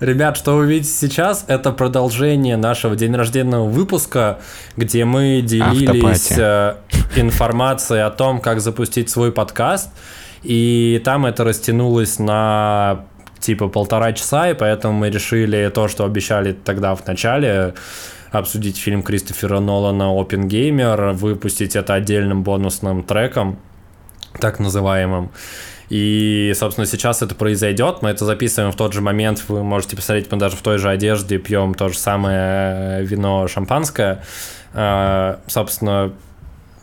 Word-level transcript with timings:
Ребят, 0.00 0.36
что 0.36 0.56
вы 0.56 0.66
видите 0.66 0.92
сейчас, 0.92 1.44
это 1.48 1.72
продолжение 1.72 2.56
нашего 2.56 2.94
день 2.94 3.16
рожденного 3.16 3.68
выпуска, 3.68 4.38
где 4.76 5.04
мы 5.04 5.42
делились 5.42 6.30
э, 6.38 6.76
информацией 7.16 8.00
о 8.02 8.10
том, 8.10 8.40
как 8.40 8.60
запустить 8.60 9.10
свой 9.10 9.32
подкаст. 9.32 9.90
И 10.44 11.02
там 11.04 11.26
это 11.26 11.42
растянулось 11.42 12.20
на 12.20 13.06
типа 13.40 13.66
полтора 13.66 14.12
часа, 14.12 14.48
и 14.50 14.54
поэтому 14.54 14.94
мы 14.96 15.10
решили 15.10 15.68
то, 15.74 15.88
что 15.88 16.04
обещали 16.04 16.52
тогда 16.52 16.94
в 16.94 17.04
начале, 17.04 17.74
обсудить 18.30 18.76
фильм 18.76 19.02
Кристофера 19.02 19.58
Нолана 19.58 20.10
«Опенгеймер», 20.12 21.12
выпустить 21.14 21.74
это 21.74 21.94
отдельным 21.94 22.44
бонусным 22.44 23.02
треком, 23.02 23.58
так 24.38 24.60
называемым. 24.60 25.30
И, 25.88 26.52
собственно, 26.54 26.86
сейчас 26.86 27.22
это 27.22 27.34
произойдет. 27.34 28.02
Мы 28.02 28.10
это 28.10 28.24
записываем 28.24 28.72
в 28.72 28.76
тот 28.76 28.92
же 28.92 29.00
момент. 29.00 29.42
Вы 29.48 29.62
можете 29.62 29.96
посмотреть, 29.96 30.30
мы 30.30 30.38
даже 30.38 30.56
в 30.56 30.62
той 30.62 30.78
же 30.78 30.90
одежде 30.90 31.38
пьем 31.38 31.74
то 31.74 31.88
же 31.88 31.98
самое 31.98 33.04
вино 33.04 33.48
шампанское. 33.48 34.22
А, 34.74 35.40
собственно, 35.46 36.12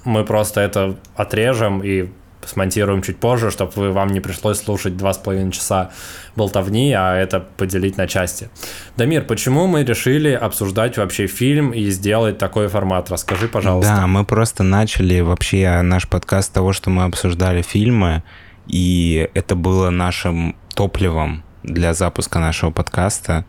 мы 0.03 0.25
просто 0.25 0.61
это 0.61 0.95
отрежем 1.15 1.83
и 1.83 2.09
смонтируем 2.47 3.01
чуть 3.01 3.17
позже, 3.17 3.51
чтобы 3.51 3.71
вы, 3.75 3.91
вам 3.91 4.09
не 4.09 4.19
пришлось 4.19 4.59
слушать 4.59 4.97
два 4.97 5.13
с 5.13 5.17
половиной 5.17 5.51
часа 5.51 5.91
болтовни, 6.35 6.93
а 6.93 7.15
это 7.15 7.39
поделить 7.39 7.97
на 7.97 8.07
части. 8.07 8.49
Дамир, 8.97 9.23
почему 9.23 9.67
мы 9.67 9.83
решили 9.83 10.31
обсуждать 10.31 10.97
вообще 10.97 11.27
фильм 11.27 11.71
и 11.71 11.89
сделать 11.89 12.37
такой 12.37 12.67
формат? 12.67 13.09
Расскажи, 13.09 13.47
пожалуйста. 13.47 13.95
Да, 13.95 14.07
мы 14.07 14.25
просто 14.25 14.63
начали 14.63 15.21
вообще 15.21 15.81
наш 15.81 16.07
подкаст 16.07 16.49
с 16.49 16.51
того, 16.51 16.73
что 16.73 16.89
мы 16.89 17.03
обсуждали 17.03 17.61
фильмы, 17.61 18.23
и 18.67 19.29
это 19.33 19.55
было 19.55 19.89
нашим 19.89 20.55
топливом 20.73 21.43
для 21.65 21.93
запуска 21.93 22.39
нашего 22.39 22.71
подкаста. 22.71 23.45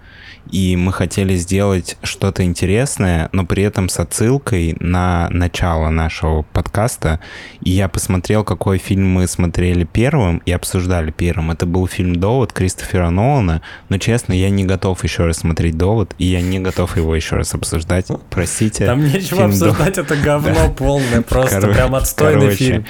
И 0.51 0.77
мы 0.77 0.93
хотели 0.93 1.35
сделать 1.35 1.97
что-то 2.03 2.45
интересное, 2.45 3.29
но 3.33 3.45
при 3.45 3.65
этом 3.65 3.89
с 3.89 3.99
отсылкой 3.99 4.77
на 4.79 5.29
начало 5.31 5.91
нашего 5.91 6.43
подкаста. 6.43 7.21
И 7.63 7.71
я 7.71 7.89
посмотрел, 7.89 8.45
какой 8.45 8.79
фильм 8.79 9.09
мы 9.11 9.27
смотрели 9.27 9.85
первым 9.85 10.39
и 10.47 10.53
обсуждали 10.53 11.11
первым. 11.11 11.51
Это 11.51 11.67
был 11.67 11.89
фильм 11.89 12.15
«Довод» 12.17 12.53
Кристофера 12.53 13.11
Нолана. 13.11 13.61
Но, 13.89 13.99
честно, 13.99 14.33
я 14.33 14.51
не 14.51 14.65
готов 14.65 15.03
еще 15.03 15.27
раз 15.27 15.39
смотреть 15.39 15.77
«Довод», 15.77 16.15
и 16.19 16.27
я 16.27 16.41
не 16.41 16.61
готов 16.61 16.97
его 16.97 17.15
еще 17.15 17.37
раз 17.37 17.53
обсуждать. 17.55 18.07
Простите. 18.31 18.87
Там 18.87 19.05
нечего 19.05 19.47
обсуждать, 19.47 19.99
это 19.99 20.17
говно 20.17 20.71
полное, 20.73 21.23
просто 21.23 21.61
прям 21.61 21.95
отстойный 21.95 22.55
фильм. 22.55 22.85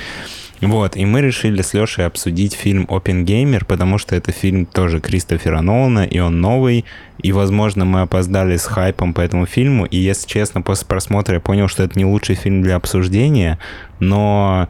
Вот, 0.62 0.96
и 0.96 1.04
мы 1.04 1.20
решили 1.20 1.60
с 1.60 1.74
Лешей 1.74 2.06
обсудить 2.06 2.54
фильм 2.54 2.86
«Опенгеймер», 2.88 3.66
потому 3.66 3.98
что 3.98 4.16
это 4.16 4.32
фильм 4.32 4.64
тоже 4.64 5.00
Кристофера 5.00 5.60
Нолана, 5.60 6.04
и 6.04 6.18
он 6.18 6.40
новый, 6.40 6.86
и, 7.18 7.32
возможно, 7.32 7.84
мы 7.84 8.00
опоздали 8.00 8.56
с 8.56 8.64
хайпом 8.64 9.12
по 9.12 9.20
этому 9.20 9.44
фильму, 9.44 9.84
и, 9.84 9.98
если 9.98 10.26
честно, 10.26 10.62
после 10.62 10.86
просмотра 10.86 11.34
я 11.34 11.40
понял, 11.40 11.68
что 11.68 11.82
это 11.82 11.98
не 11.98 12.06
лучший 12.06 12.36
фильм 12.36 12.62
для 12.62 12.76
обсуждения, 12.76 13.58
но 14.00 14.68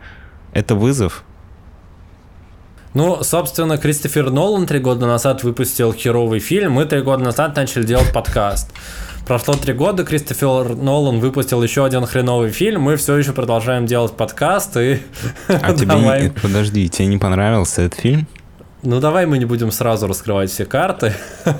это 0.52 0.74
вызов, 0.74 1.24
ну, 2.96 3.22
собственно, 3.22 3.76
Кристофер 3.76 4.30
Нолан 4.30 4.66
три 4.66 4.78
года 4.78 5.06
назад 5.06 5.42
выпустил 5.42 5.92
херовый 5.92 6.40
фильм, 6.40 6.72
мы 6.72 6.86
три 6.86 7.02
года 7.02 7.22
назад 7.22 7.54
начали 7.54 7.82
делать 7.82 8.10
подкаст. 8.10 8.72
Прошло 9.26 9.54
три 9.54 9.72
года, 9.72 10.04
Кристофер 10.04 10.76
Нолан 10.76 11.18
выпустил 11.18 11.60
еще 11.60 11.84
один 11.84 12.06
хреновый 12.06 12.52
фильм, 12.52 12.82
мы 12.82 12.94
все 12.94 13.16
еще 13.16 13.32
продолжаем 13.32 13.84
делать 13.84 14.12
подкаст 14.12 14.76
и... 14.76 15.00
А 15.48 15.72
тебе, 15.74 16.30
подожди, 16.40 16.88
тебе 16.88 17.08
не 17.08 17.18
понравился 17.18 17.82
этот 17.82 17.98
фильм? 17.98 18.28
Ну 18.84 19.00
давай 19.00 19.26
мы 19.26 19.38
не 19.38 19.44
будем 19.44 19.72
сразу 19.72 20.06
раскрывать 20.06 20.48
все 20.48 20.64
карты. 20.64 21.12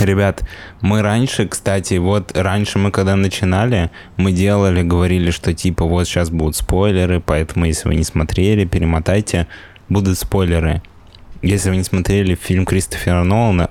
Ребят, 0.00 0.42
мы 0.80 1.02
раньше, 1.02 1.46
кстати, 1.46 1.98
вот 1.98 2.34
раньше 2.34 2.78
мы 2.78 2.90
когда 2.90 3.14
начинали, 3.14 3.90
мы 4.16 4.32
делали, 4.32 4.82
говорили, 4.82 5.32
что 5.32 5.52
типа 5.52 5.84
вот 5.84 6.08
сейчас 6.08 6.30
будут 6.30 6.56
спойлеры, 6.56 7.20
поэтому 7.20 7.66
если 7.66 7.88
вы 7.88 7.96
не 7.96 8.04
смотрели, 8.04 8.64
перемотайте, 8.64 9.48
будут 9.90 10.16
спойлеры. 10.16 10.80
Если 11.42 11.68
вы 11.68 11.76
не 11.76 11.84
смотрели 11.84 12.34
фильм 12.34 12.64
Кристофера 12.64 13.22
Нолана, 13.22 13.68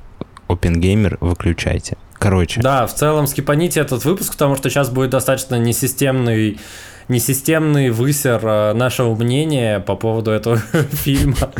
OpenGamer 0.50 1.18
выключайте. 1.22 1.98
Короче. 2.18 2.62
Да, 2.62 2.86
в 2.86 2.94
целом 2.94 3.28
скипаните 3.28 3.80
этот 3.80 4.04
выпуск, 4.04 4.34
потому 4.34 4.56
что 4.56 4.70
сейчас 4.70 4.90
будет 4.90 5.12
достаточно 5.12 5.56
несистемный 5.56 6.60
несистемный 7.08 7.90
высер 7.90 8.40
э, 8.44 8.74
нашего 8.74 9.16
мнения 9.16 9.80
по 9.80 9.96
поводу 9.96 10.32
этого 10.32 10.58
фильма. 10.92 11.52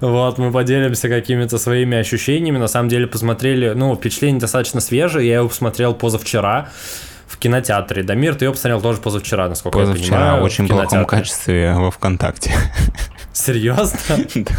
Вот, 0.00 0.38
мы 0.38 0.50
поделимся 0.50 1.08
какими-то 1.08 1.58
своими 1.58 1.98
ощущениями. 1.98 2.56
На 2.56 2.66
самом 2.66 2.88
деле 2.88 3.06
посмотрели, 3.06 3.74
ну, 3.74 3.94
впечатление 3.94 4.40
достаточно 4.40 4.80
свежее. 4.80 5.28
Я 5.28 5.34
его 5.36 5.48
посмотрел 5.48 5.94
позавчера 5.94 6.70
в 7.28 7.36
кинотеатре. 7.36 8.02
Дамир, 8.04 8.36
ты 8.36 8.46
его 8.46 8.54
посмотрел 8.54 8.80
тоже 8.80 9.00
позавчера, 9.00 9.48
насколько 9.48 9.78
позавчера, 9.78 10.04
я 10.04 10.12
понимаю. 10.12 10.42
Позавчера, 10.42 10.64
очень 10.64 10.64
в 10.64 10.68
плохом 10.68 11.04
качестве 11.04 11.74
во 11.74 11.90
ВКонтакте. 11.90 12.52
Серьезно? 13.32 13.98
Да. 14.34 14.54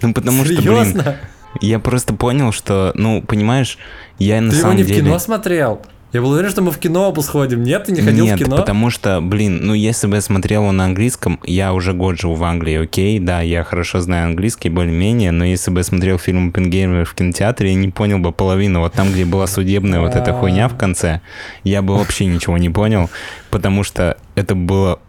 Ну, 0.00 0.14
потому 0.14 0.44
что, 0.44 0.62
блин, 0.62 1.02
я 1.60 1.78
просто 1.78 2.14
понял, 2.14 2.52
что, 2.52 2.92
ну, 2.94 3.22
понимаешь, 3.22 3.78
я 4.18 4.40
на 4.40 4.50
Ты 4.50 4.56
самом 4.56 4.76
деле... 4.76 4.88
Ты 4.88 4.94
его 4.94 5.00
не 5.00 5.02
в 5.02 5.10
кино 5.10 5.18
смотрел? 5.18 5.82
Я 6.12 6.20
был 6.20 6.32
уверен, 6.32 6.50
что 6.50 6.60
мы 6.60 6.72
в 6.72 6.78
кино 6.78 7.08
оба 7.08 7.22
сходим. 7.22 7.62
Нет, 7.62 7.84
ты 7.84 7.92
не 7.92 8.02
ходил 8.02 8.26
Нет, 8.26 8.38
в 8.38 8.44
кино? 8.44 8.56
потому 8.58 8.90
что, 8.90 9.22
блин, 9.22 9.60
ну 9.62 9.72
если 9.72 10.06
бы 10.06 10.16
я 10.16 10.20
смотрел 10.20 10.62
его 10.62 10.72
на 10.72 10.84
английском, 10.84 11.40
я 11.44 11.72
уже 11.72 11.94
год 11.94 12.20
живу 12.20 12.34
в 12.34 12.44
Англии, 12.44 12.82
окей, 12.82 13.18
да, 13.18 13.40
я 13.40 13.64
хорошо 13.64 14.00
знаю 14.00 14.26
английский 14.26 14.68
более-менее, 14.68 15.30
но 15.30 15.46
если 15.46 15.70
бы 15.70 15.80
я 15.80 15.84
смотрел 15.84 16.18
фильм 16.18 16.50
«Оппенгеймер» 16.50 17.06
в 17.06 17.14
кинотеатре, 17.14 17.70
я 17.70 17.74
не 17.76 17.88
понял 17.88 18.18
бы 18.18 18.30
половину. 18.30 18.80
Вот 18.80 18.92
там, 18.92 19.10
где 19.10 19.24
была 19.24 19.46
судебная 19.46 20.00
вот 20.00 20.14
эта 20.14 20.34
хуйня 20.34 20.68
в 20.68 20.76
конце, 20.76 21.22
я 21.64 21.80
бы 21.80 21.96
вообще 21.96 22.26
ничего 22.26 22.58
не 22.58 22.68
понял, 22.68 23.08
потому 23.48 23.82
что 23.82 24.18
это 24.34 24.54
было 24.54 25.00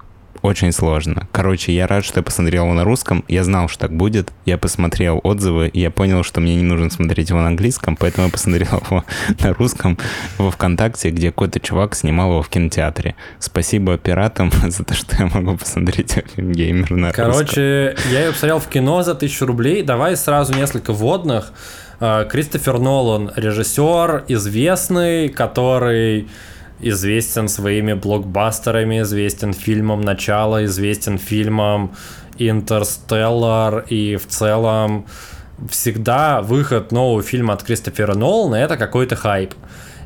очень 0.44 0.74
сложно. 0.74 1.28
Короче, 1.32 1.74
я 1.74 1.88
рад, 1.88 2.04
что 2.04 2.20
я 2.20 2.24
посмотрел 2.24 2.66
его 2.66 2.74
на 2.74 2.84
русском. 2.84 3.24
Я 3.30 3.44
знал, 3.46 3.70
что 3.70 3.80
так 3.80 3.96
будет. 3.96 4.32
Я 4.46 4.58
посмотрел 4.58 5.22
отзывы, 5.24 5.70
и 5.70 5.80
я 5.80 5.90
понял, 5.90 6.24
что 6.24 6.42
мне 6.42 6.56
не 6.56 6.64
нужно 6.64 6.90
смотреть 6.90 7.30
его 7.30 7.40
на 7.40 7.48
английском, 7.48 7.96
поэтому 7.96 8.28
я 8.28 8.32
посмотрел 8.32 8.84
его 8.90 9.06
на 9.40 9.54
русском 9.54 9.98
во 10.38 10.52
ВКонтакте, 10.52 11.10
где 11.12 11.32
какой-то 11.32 11.62
чувак 11.62 11.96
снимал 11.96 12.30
его 12.32 12.42
в 12.44 12.50
кинотеатре. 12.50 13.16
Спасибо 13.40 13.98
пиратам 13.98 14.52
за 14.68 14.84
то, 14.84 14.94
что 14.94 15.16
я 15.18 15.28
могу 15.28 15.58
посмотреть 15.58 16.18
геймер 16.38 16.92
на 16.92 17.08
русском. 17.08 17.32
Короче, 17.32 17.96
я 18.12 18.24
его 18.24 18.34
посмотрел 18.34 18.60
в 18.60 18.68
кино 18.68 19.02
за 19.02 19.16
тысячу 19.16 19.46
рублей. 19.46 19.82
Давай 19.82 20.18
сразу 20.18 20.54
несколько 20.54 20.92
вводных. 20.92 21.54
А, 22.02 22.26
Кристофер 22.26 22.80
Нолан, 22.80 23.32
режиссер, 23.38 24.26
известный, 24.28 25.30
который 25.30 26.28
известен 26.80 27.48
своими 27.48 27.94
блокбастерами, 27.94 29.02
известен 29.02 29.54
фильмом 29.54 30.02
«Начало», 30.02 30.66
известен 30.66 31.18
фильмом 31.18 31.96
«Интерстеллар» 32.38 33.86
и 33.90 34.18
в 34.18 34.28
целом 34.28 35.06
всегда 35.70 36.42
выход 36.42 36.92
нового 36.92 37.22
фильма 37.22 37.54
от 37.54 37.64
Кристофера 37.64 38.16
Нолана 38.16 38.56
это 38.56 38.78
какой-то 38.78 39.16
хайп. 39.16 39.54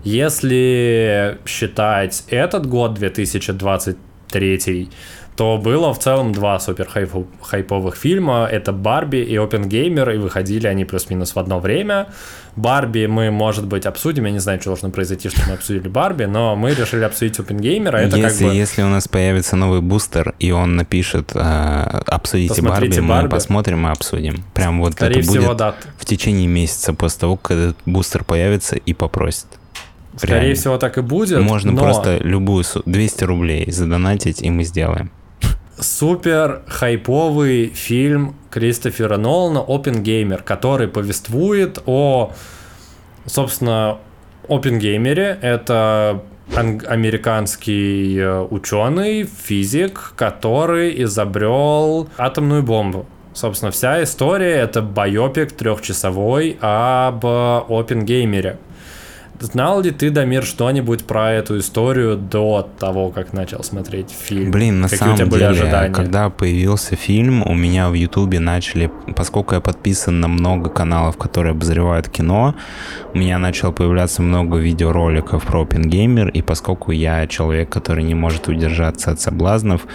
Если 0.04 1.40
считать 1.46 2.24
этот 2.30 2.66
год, 2.68 2.94
2023, 2.94 4.90
то 5.36 5.58
было 5.58 5.94
в 5.94 6.00
целом 6.00 6.34
два 6.34 6.60
супер 6.60 6.88
хайповых 7.42 7.96
фильма. 7.96 8.48
Это 8.52 8.72
«Барби» 8.72 9.18
и 9.18 9.36
«Опенгеймер», 9.38 10.10
и 10.10 10.18
выходили 10.18 10.66
они 10.68 10.86
плюс-минус 10.86 11.36
в 11.36 11.40
одно 11.40 11.60
время. 11.60 12.08
«Барби» 12.58 13.06
мы, 13.06 13.32
может 13.32 13.66
быть, 13.68 13.86
обсудим. 13.86 14.26
Я 14.26 14.32
не 14.32 14.40
знаю, 14.40 14.60
что 14.60 14.72
должно 14.72 14.90
произойти, 14.90 15.30
что 15.30 15.42
мы 15.48 15.54
обсудили 15.54 15.88
«Барби», 15.88 16.26
но 16.26 16.56
мы 16.56 16.74
решили 16.74 17.04
обсудить 17.04 17.40
«Опенгеймера». 17.40 17.98
Это 17.98 18.18
если, 18.18 18.44
как 18.44 18.52
бы... 18.52 18.56
если 18.58 18.82
у 18.82 18.88
нас 18.88 19.08
появится 19.08 19.56
новый 19.56 19.82
бустер, 19.82 20.34
и 20.40 20.52
он 20.52 20.76
напишет 20.76 21.32
э, 21.36 22.02
«Обсудите 22.08 22.62
Барби», 22.62 23.00
Барби, 23.00 23.24
мы 23.24 23.30
посмотрим 23.30 23.88
и 23.88 23.92
обсудим. 23.92 24.44
Прям 24.54 24.82
вот 24.82 24.94
Скорее 24.94 25.20
это 25.20 25.30
всего, 25.30 25.46
будет 25.46 25.58
да. 25.58 25.76
в 25.98 26.06
течение 26.06 26.48
месяца 26.48 26.94
после 26.94 27.20
того, 27.22 27.38
как 27.38 27.52
этот 27.52 27.78
бустер 27.86 28.24
появится 28.24 28.76
и 28.76 28.94
попросит. 28.94 29.46
Скорее 30.18 30.40
Реально. 30.40 30.56
всего, 30.56 30.78
так 30.80 30.98
и 30.98 31.02
будет. 31.02 31.40
Можно 31.42 31.72
но... 31.74 31.82
просто 31.82 32.18
любую 32.18 32.66
200 32.86 33.24
рублей 33.24 33.72
задонатить, 33.72 34.42
и 34.42 34.50
мы 34.50 34.64
сделаем 34.64 35.12
супер 35.80 36.62
хайповый 36.68 37.68
фильм 37.68 38.36
Кристофера 38.50 39.18
Нолана 39.18 39.62
«Опенгеймер», 39.62 40.44
который 40.44 40.88
повествует 40.88 41.80
о, 41.86 42.34
собственно, 43.26 44.00
Опенгеймере. 44.48 45.38
Это 45.42 46.24
американский 46.56 48.18
э, 48.18 48.48
ученый, 48.50 49.24
физик, 49.24 50.14
который 50.16 51.04
изобрел 51.04 52.08
атомную 52.18 52.64
бомбу. 52.64 53.06
Собственно, 53.34 53.72
вся 53.72 54.02
история 54.02 54.56
это 54.56 54.82
байопик 54.82 55.52
трехчасовой 55.52 56.58
об 56.62 57.26
Опенгеймере. 57.26 58.58
Знал 59.40 59.82
ли 59.82 59.92
ты, 59.92 60.10
Дамир, 60.10 60.44
что-нибудь 60.44 61.06
про 61.06 61.32
эту 61.32 61.60
историю 61.60 62.18
до 62.18 62.68
того, 62.80 63.10
как 63.12 63.34
начал 63.34 63.64
смотреть 63.64 64.10
фильм? 64.10 64.50
Блин, 64.52 64.82
на 64.82 64.88
Какие 64.90 65.00
самом 65.00 65.14
у 65.14 65.18
тебя 65.18 65.26
были 65.28 65.40
деле, 65.40 65.52
ожидания? 65.52 65.94
когда 65.94 66.30
появился 66.30 66.96
фильм, 66.96 67.44
у 67.46 67.54
меня 67.54 67.90
в 67.90 67.94
Ютубе 67.94 68.40
начали, 68.40 68.92
поскольку 69.16 69.54
я 69.54 69.62
подписан 69.62 70.20
на 70.20 70.28
много 70.28 70.70
каналов, 70.70 71.18
которые 71.18 71.52
обозревают 71.52 72.10
кино, 72.10 72.56
у 73.14 73.18
меня 73.20 73.38
начало 73.38 73.72
появляться 73.72 74.24
много 74.24 74.58
видеороликов 74.58 75.46
про 75.46 75.64
OpenGamer, 75.64 76.32
и 76.32 76.42
поскольку 76.42 76.92
я 76.92 77.28
человек, 77.28 77.70
который 77.70 78.04
не 78.04 78.16
может 78.16 78.48
удержаться 78.48 79.12
от 79.12 79.22
соблазнов, 79.22 79.86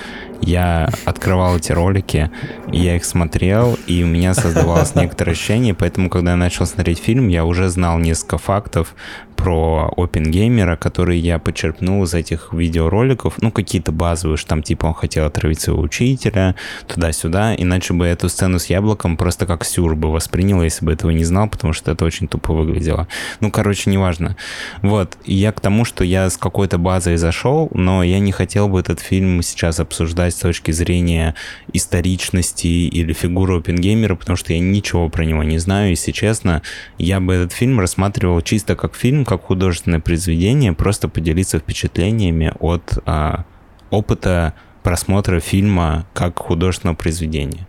я 0.43 0.89
открывал 1.05 1.57
эти 1.57 1.73
ролики, 1.73 2.31
я 2.71 2.97
их 2.97 3.05
смотрел, 3.05 3.79
и 3.87 4.03
у 4.03 4.07
меня 4.07 4.35
создавалось 4.35 4.95
некоторое 4.95 5.33
ощущение, 5.33 5.75
поэтому, 5.75 6.11
когда 6.11 6.33
я 6.33 6.37
начал 6.37 6.67
смотреть 6.67 6.99
фильм, 6.99 7.29
я 7.29 7.45
уже 7.45 7.69
знал 7.69 7.99
несколько 7.99 8.39
фактов 8.39 8.95
про 9.43 9.93
OpenGamer, 9.97 10.77
которые 10.77 11.19
я 11.19 11.41
почерпнул 11.41 12.05
из 12.05 12.15
этих 12.15 12.53
видеороликов, 12.53 13.43
ну, 13.43 13.51
какие-то 13.51 13.91
базовые, 13.91 14.37
что 14.37 14.51
там, 14.51 14.63
типа, 14.63 14.87
он 14.87 14.95
хотел 14.95 15.27
отравить 15.27 15.61
своего 15.61 15.83
учителя, 15.83 16.55
туда-сюда, 16.87 17.57
иначе 17.57 17.93
бы 17.93 18.07
эту 18.07 18.29
сцену 18.29 18.61
с 18.61 18.67
яблоком 18.67 19.17
просто 19.17 19.47
как 19.47 19.65
сюр 19.65 19.97
бы 19.97 20.13
воспринял, 20.13 20.63
если 20.63 20.85
бы 20.85 20.93
этого 20.93 21.11
не 21.11 21.25
знал, 21.25 21.49
потому 21.49 21.73
что 21.73 21.91
это 21.91 22.05
очень 22.05 22.29
тупо 22.29 22.53
выглядело. 22.53 23.09
Ну, 23.41 23.51
короче, 23.51 23.91
неважно. 23.91 24.37
Вот, 24.81 25.19
я 25.25 25.51
к 25.51 25.61
тому, 25.61 25.85
что 25.85 26.05
я 26.05 26.31
с 26.31 26.37
какой-то 26.37 26.79
базой 26.79 27.17
зашел, 27.17 27.69
но 27.75 28.05
я 28.05 28.21
не 28.21 28.31
хотел 28.31 28.69
бы 28.69 28.79
этот 28.79 29.01
фильм 29.01 29.43
сейчас 29.43 29.81
обсуждать 29.81 30.32
с 30.33 30.41
точки 30.41 30.71
зрения 30.71 31.35
историчности 31.73 32.67
или 32.67 33.13
фигуры 33.13 33.59
OpenGamer, 33.59 34.17
потому 34.17 34.37
что 34.37 34.53
я 34.53 34.61
ничего 34.61 35.09
про 35.09 35.25
него 35.25 35.43
не 35.43 35.59
знаю, 35.59 35.91
если 35.91 36.13
честно, 36.13 36.63
я 36.99 37.21
бы 37.21 37.35
этот 37.35 37.53
фильм 37.53 37.81
рассматривал 37.81 38.41
чисто 38.41 38.77
как 38.77 38.95
фильм, 38.95 39.25
как 39.25 39.43
художественное 39.43 40.01
произведение, 40.01 40.73
просто 40.73 41.09
поделиться 41.09 41.59
впечатлениями 41.59 42.53
от 42.61 42.99
а, 43.07 43.45
опыта 43.91 44.55
просмотра 44.83 45.41
фильма 45.41 46.07
как 46.13 46.39
художественного 46.39 46.97
произведения. 46.97 47.67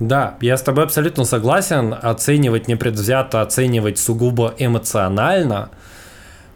Да, 0.00 0.36
я 0.40 0.56
с 0.56 0.62
тобой 0.62 0.84
абсолютно 0.84 1.24
согласен. 1.24 1.94
Оценивать 2.00 2.68
непредвзято, 2.68 3.42
оценивать 3.42 3.98
сугубо 3.98 4.54
эмоционально, 4.58 5.70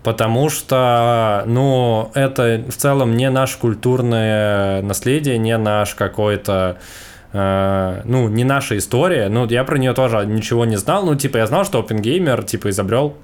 потому 0.03 0.49
что, 0.51 1.43
ну, 1.47 2.11
это 2.15 2.63
в 2.69 2.75
целом 2.75 3.17
не 3.17 3.31
наше 3.31 3.59
культурное 3.59 4.83
наследие, 4.83 5.39
не 5.39 5.57
наш 5.57 5.95
какой-то 5.95 6.79
Uh, 7.31 8.01
ну, 8.07 8.31
не 8.31 8.43
наша 8.43 8.79
история, 8.79 9.29
ну, 9.29 9.47
я 9.47 9.63
про 9.63 9.77
нее 9.77 9.93
тоже 9.93 10.25
ничего 10.25 10.65
не 10.65 10.77
знал, 10.77 11.05
ну, 11.05 11.15
типа, 11.15 11.37
я 11.37 11.47
знал, 11.47 11.67
что 11.67 11.79
OpenGamer, 11.81 12.43
типа, 12.43 12.71
изобрел 12.71 13.19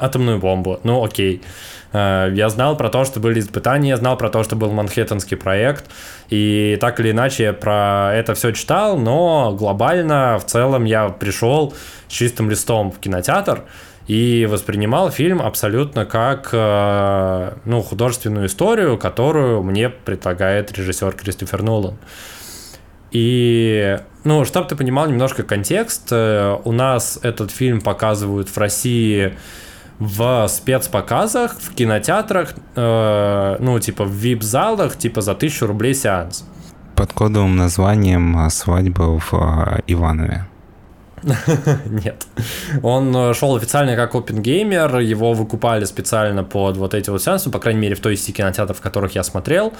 атомную 0.00 0.40
бомбу. 0.40 0.80
Ну, 0.82 1.04
окей. 1.04 1.42
Э, 1.92 2.30
я 2.34 2.48
знал 2.48 2.76
про 2.76 2.88
то, 2.88 3.04
что 3.04 3.20
были 3.20 3.40
испытания, 3.40 3.90
я 3.90 3.96
знал 3.96 4.16
про 4.16 4.30
то, 4.30 4.42
что 4.42 4.56
был 4.56 4.72
Манхэттенский 4.72 5.36
проект, 5.36 5.84
и 6.28 6.76
так 6.80 7.00
или 7.00 7.10
иначе 7.10 7.44
я 7.44 7.52
про 7.52 8.12
это 8.14 8.34
все 8.34 8.52
читал, 8.52 8.98
но 8.98 9.54
глобально 9.56 10.38
в 10.38 10.46
целом 10.46 10.84
я 10.84 11.08
пришел 11.08 11.74
с 12.08 12.12
чистым 12.12 12.50
листом 12.50 12.90
в 12.90 12.98
кинотеатр 12.98 13.64
и 14.10 14.44
воспринимал 14.46 15.12
фильм 15.12 15.40
абсолютно 15.40 16.04
как 16.04 16.48
э, 16.50 17.52
ну, 17.64 17.80
художественную 17.80 18.46
историю, 18.46 18.98
которую 18.98 19.62
мне 19.62 19.88
предлагает 19.88 20.76
режиссер 20.76 21.12
Кристофер 21.12 21.62
Нолан. 21.62 21.96
И, 23.12 24.00
ну, 24.24 24.44
чтобы 24.44 24.66
ты 24.66 24.74
понимал 24.74 25.06
немножко 25.06 25.44
контекст, 25.44 26.08
э, 26.10 26.58
у 26.64 26.72
нас 26.72 27.20
этот 27.22 27.52
фильм 27.52 27.80
показывают 27.80 28.48
в 28.48 28.58
России 28.58 29.38
в 30.00 30.48
спецпоказах, 30.48 31.56
в 31.60 31.72
кинотеатрах, 31.76 32.54
э, 32.74 33.56
ну, 33.60 33.78
типа 33.78 34.02
в 34.02 34.10
вип-залах, 34.10 34.96
типа 34.98 35.20
за 35.20 35.36
тысячу 35.36 35.68
рублей 35.68 35.94
сеанс. 35.94 36.44
Под 36.96 37.12
кодовым 37.12 37.54
названием 37.54 38.50
«Свадьба 38.50 39.20
в 39.20 39.34
э, 39.34 39.82
Иванове». 39.86 40.49
Нет. 41.86 42.26
Он 42.82 43.14
э, 43.14 43.34
шел 43.34 43.56
официально 43.56 43.96
как 43.96 44.14
Open 44.14 44.42
Gamer, 44.42 45.02
его 45.02 45.32
выкупали 45.32 45.84
специально 45.84 46.44
под 46.44 46.76
вот 46.76 46.94
эти 46.94 47.10
вот 47.10 47.22
сеансы, 47.22 47.50
по 47.50 47.58
крайней 47.58 47.80
мере, 47.80 47.94
в 47.94 48.00
той 48.00 48.16
сети 48.16 48.32
кинотеатров, 48.32 48.78
в 48.78 48.80
которых 48.80 49.14
я 49.14 49.22
смотрел. 49.22 49.72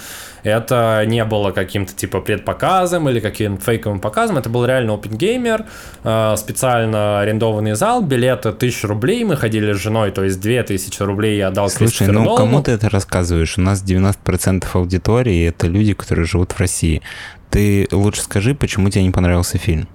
Это 0.42 1.02
не 1.06 1.24
было 1.24 1.50
каким-то 1.50 1.94
типа 1.94 2.20
предпоказом 2.20 3.08
или 3.08 3.20
каким-то 3.20 3.62
фейковым 3.64 4.00
показом, 4.00 4.38
это 4.38 4.48
был 4.48 4.64
реально 4.64 4.92
Open 4.92 5.16
Gamer, 5.16 5.66
э, 6.04 6.36
специально 6.36 7.20
арендованный 7.20 7.74
зал, 7.74 8.02
билеты 8.02 8.50
1000 8.50 8.86
рублей, 8.86 9.24
мы 9.24 9.36
ходили 9.36 9.72
с 9.72 9.76
женой, 9.76 10.10
то 10.10 10.24
есть 10.24 10.40
2000 10.40 11.02
рублей 11.02 11.38
я 11.38 11.48
отдал 11.48 11.70
Слушай, 11.70 12.08
ну 12.08 12.36
кому 12.36 12.62
ты 12.62 12.72
это 12.72 12.88
рассказываешь? 12.90 13.58
У 13.58 13.60
нас 13.60 13.82
90% 13.82 14.64
аудитории 14.74 15.48
это 15.48 15.66
люди, 15.66 15.94
которые 15.94 16.26
живут 16.26 16.52
в 16.52 16.60
России. 16.60 17.02
Ты 17.50 17.88
лучше 17.90 18.22
скажи, 18.22 18.54
почему 18.54 18.90
тебе 18.90 19.02
не 19.02 19.10
понравился 19.10 19.58
фильм? 19.58 19.88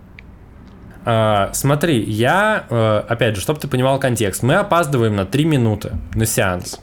Uh, 1.05 1.49
смотри, 1.53 2.03
я, 2.03 2.65
uh, 2.69 2.99
опять 2.99 3.35
же, 3.35 3.41
чтобы 3.41 3.59
ты 3.59 3.67
понимал 3.67 3.99
контекст, 3.99 4.41
мы 4.41 4.55
опаздываем 4.55 5.15
на 5.15 5.25
3 5.25 5.45
минуты 5.45 5.91
на 6.15 6.25
сеанс. 6.25 6.79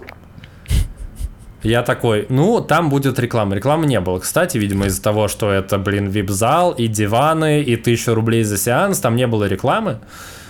Я 1.63 1.83
такой, 1.83 2.27
ну, 2.29 2.61
там 2.61 2.89
будет 2.89 3.19
реклама. 3.19 3.55
Рекламы 3.55 3.87
не 3.87 4.01
было. 4.01 4.19
Кстати, 4.21 4.59
видимо, 4.59 4.87
из-за 4.87 5.03
того, 5.03 5.29
что 5.29 5.51
это, 5.51 5.79
блин, 5.79 6.09
вип-зал, 6.09 6.73
и 6.73 6.87
диваны, 6.87 7.63
и 7.63 7.75
1000 7.75 8.15
рублей 8.15 8.45
за 8.45 8.59
сеанс, 8.59 9.01
там 9.01 9.17
не 9.17 9.27
было 9.27 9.45
рекламы. 9.45 9.93
Uh, 9.93 10.42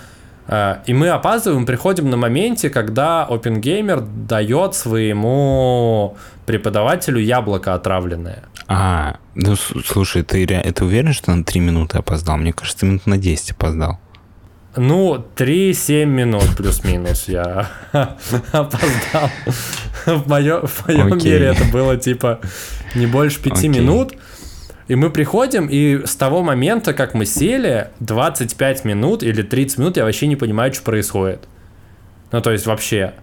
и 0.47 0.93
мы 0.93 1.09
опаздываем, 1.09 1.65
приходим 1.65 2.09
на 2.09 2.17
моменте, 2.17 2.69
когда 2.69 3.25
OpenGamer 3.29 4.05
дает 4.27 4.75
своему 4.75 6.17
преподавателю 6.45 7.19
яблоко 7.19 7.73
отравленное. 7.73 8.43
А, 8.67 9.17
ну 9.35 9.55
слушай, 9.55 10.23
ты, 10.23 10.45
ты 10.45 10.85
уверен, 10.85 11.13
что 11.13 11.33
на 11.33 11.43
3 11.43 11.59
минуты 11.61 11.97
опоздал? 11.97 12.37
Мне 12.37 12.53
кажется, 12.53 12.85
минут 12.85 13.05
на 13.05 13.17
10 13.17 13.51
опоздал. 13.51 13.99
Ну, 14.75 15.23
3-7 15.35 16.05
минут 16.05 16.55
плюс-минус 16.57 17.27
я 17.27 17.69
опоздал. 18.51 19.29
В 20.05 20.27
моем, 20.27 20.65
в 20.65 20.87
моем 20.87 21.13
okay. 21.13 21.25
мире 21.25 21.45
это 21.45 21.65
было 21.65 21.95
типа 21.95 22.39
не 22.95 23.05
больше 23.05 23.39
5 23.41 23.53
okay. 23.53 23.67
минут. 23.67 24.13
И 24.87 24.95
мы 24.95 25.09
приходим, 25.09 25.67
и 25.67 26.05
с 26.05 26.15
того 26.15 26.43
момента, 26.43 26.93
как 26.93 27.13
мы 27.13 27.25
сели, 27.25 27.89
25 27.99 28.85
минут 28.85 29.23
или 29.23 29.41
30 29.41 29.77
минут, 29.77 29.97
я 29.97 30.03
вообще 30.03 30.27
не 30.27 30.35
понимаю, 30.35 30.73
что 30.73 30.83
происходит. 30.83 31.47
Ну, 32.31 32.41
то 32.41 32.51
есть 32.51 32.65
вообще. 32.65 33.13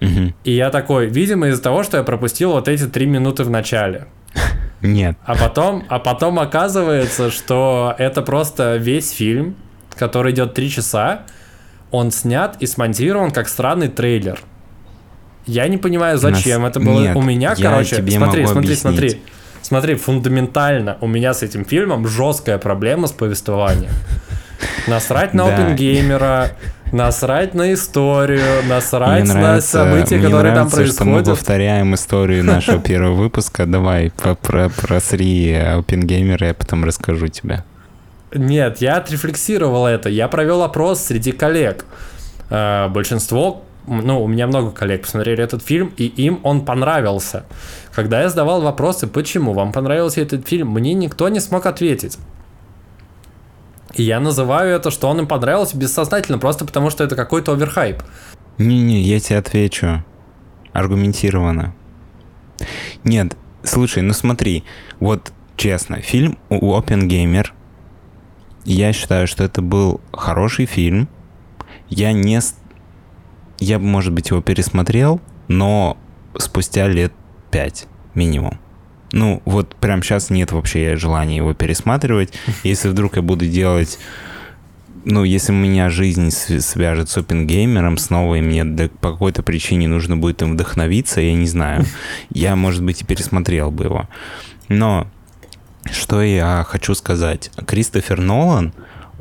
Угу. 0.00 0.34
И 0.44 0.52
я 0.52 0.70
такой, 0.70 1.06
видимо, 1.06 1.48
из-за 1.48 1.62
того, 1.62 1.84
что 1.84 1.98
я 1.98 2.02
пропустил 2.02 2.52
вот 2.52 2.66
эти 2.66 2.86
3 2.86 3.06
минуты 3.06 3.44
в 3.44 3.50
начале. 3.50 4.06
Нет. 4.80 5.16
А 5.24 5.36
потом, 5.36 5.84
а 5.88 6.00
потом 6.00 6.40
оказывается, 6.40 7.30
что 7.30 7.94
это 7.98 8.22
просто 8.22 8.76
весь 8.76 9.10
фильм, 9.10 9.54
который 9.96 10.32
идет 10.32 10.54
три 10.54 10.70
часа, 10.70 11.22
он 11.90 12.10
снят 12.10 12.56
и 12.58 12.66
смонтирован 12.66 13.30
как 13.30 13.48
странный 13.48 13.88
трейлер. 13.88 14.40
Я 15.46 15.68
не 15.68 15.76
понимаю, 15.76 16.18
зачем 16.18 16.62
Нас... 16.62 16.70
это 16.70 16.80
было. 16.80 17.00
Нет, 17.00 17.16
у 17.16 17.22
меня, 17.22 17.54
короче, 17.54 17.96
смотри, 17.96 18.16
смотри, 18.16 18.44
объяснить. 18.44 18.78
смотри. 18.78 19.22
Смотри, 19.62 19.94
фундаментально 19.94 20.98
у 21.00 21.06
меня 21.06 21.34
с 21.34 21.42
этим 21.42 21.64
фильмом 21.64 22.06
жесткая 22.06 22.58
проблема 22.58 23.06
с 23.06 23.12
повествованием. 23.12 23.92
Насрать 24.86 25.34
на 25.34 25.46
опенгеймера, 25.46 26.50
насрать 26.92 27.54
на 27.54 27.72
историю, 27.72 28.64
насрать 28.68 29.24
мне 29.24 29.34
на 29.34 29.60
события, 29.60 30.16
мне 30.16 30.26
которые 30.26 30.52
нравится, 30.52 30.54
там 30.54 30.70
происходят. 30.70 30.94
что 30.94 31.04
мы 31.04 31.24
повторяем 31.24 31.94
историю 31.94 32.44
нашего 32.44 32.80
первого 32.82 33.14
выпуска. 33.14 33.66
Давай, 33.66 34.10
про, 34.10 34.68
просри 34.68 35.54
опенгеймера, 35.54 36.48
я 36.48 36.54
потом 36.54 36.84
расскажу 36.84 37.28
тебе. 37.28 37.64
Нет, 38.34 38.78
я 38.78 38.96
отрефлексировал 38.96 39.86
это. 39.86 40.08
Я 40.08 40.28
провел 40.28 40.62
опрос 40.62 41.02
среди 41.02 41.32
коллег. 41.32 41.84
Э, 42.50 42.88
большинство, 42.88 43.64
ну, 43.86 44.22
у 44.22 44.28
меня 44.28 44.46
много 44.46 44.70
коллег 44.70 45.02
посмотрели 45.02 45.42
этот 45.42 45.62
фильм, 45.62 45.92
и 45.96 46.04
им 46.04 46.40
он 46.42 46.64
понравился. 46.64 47.44
Когда 47.92 48.22
я 48.22 48.28
задавал 48.28 48.62
вопросы, 48.62 49.06
почему 49.06 49.52
вам 49.52 49.72
понравился 49.72 50.20
этот 50.20 50.48
фильм, 50.48 50.68
мне 50.70 50.94
никто 50.94 51.28
не 51.28 51.40
смог 51.40 51.66
ответить. 51.66 52.18
И 53.94 54.02
я 54.02 54.20
называю 54.20 54.74
это, 54.74 54.90
что 54.90 55.08
он 55.08 55.20
им 55.20 55.26
понравился 55.26 55.76
бессознательно, 55.76 56.38
просто 56.38 56.64
потому 56.64 56.90
что 56.90 57.04
это 57.04 57.16
какой-то 57.16 57.52
оверхайп. 57.52 58.02
Не-не, 58.58 59.00
я 59.00 59.20
тебе 59.20 59.38
отвечу. 59.38 60.04
Аргументированно. 60.72 61.74
Нет, 63.04 63.36
слушай, 63.62 64.02
ну 64.02 64.14
смотри, 64.14 64.64
вот 65.00 65.32
честно, 65.56 66.00
фильм 66.00 66.38
у 66.48 66.74
Gamer, 66.78 67.48
я 68.64 68.92
считаю, 68.92 69.26
что 69.26 69.44
это 69.44 69.60
был 69.60 70.00
хороший 70.12 70.66
фильм. 70.66 71.08
Я 71.88 72.12
не... 72.12 72.40
Я, 73.62 73.78
может 73.78 74.12
быть, 74.12 74.30
его 74.30 74.42
пересмотрел, 74.42 75.20
но 75.46 75.96
спустя 76.36 76.88
лет 76.88 77.12
пять 77.52 77.86
минимум. 78.12 78.58
Ну, 79.12 79.40
вот 79.44 79.76
прям 79.76 80.02
сейчас 80.02 80.30
нет 80.30 80.50
вообще 80.50 80.96
желания 80.96 81.36
его 81.36 81.54
пересматривать. 81.54 82.32
Если 82.64 82.88
вдруг 82.88 83.14
я 83.14 83.22
буду 83.22 83.46
делать 83.46 84.00
ну, 85.04 85.24
если 85.24 85.52
меня 85.52 85.90
жизнь 85.90 86.30
свяжет 86.30 87.08
с 87.08 87.18
опенгеймером 87.18 87.98
снова, 87.98 88.36
и 88.36 88.40
мне 88.40 88.64
по 88.88 89.10
какой-то 89.10 89.42
причине 89.42 89.88
нужно 89.88 90.16
будет 90.16 90.42
им 90.42 90.52
вдохновиться, 90.52 91.20
я 91.20 91.34
не 91.34 91.46
знаю, 91.46 91.84
я, 92.30 92.54
может 92.54 92.84
быть, 92.84 93.02
и 93.02 93.04
пересмотрел 93.04 93.72
бы 93.72 93.84
его. 93.84 94.08
Но 94.68 95.08
что 95.90 96.22
я 96.22 96.64
хочу 96.68 96.94
сказать? 96.94 97.50
Кристофер 97.66 98.20
Нолан, 98.20 98.72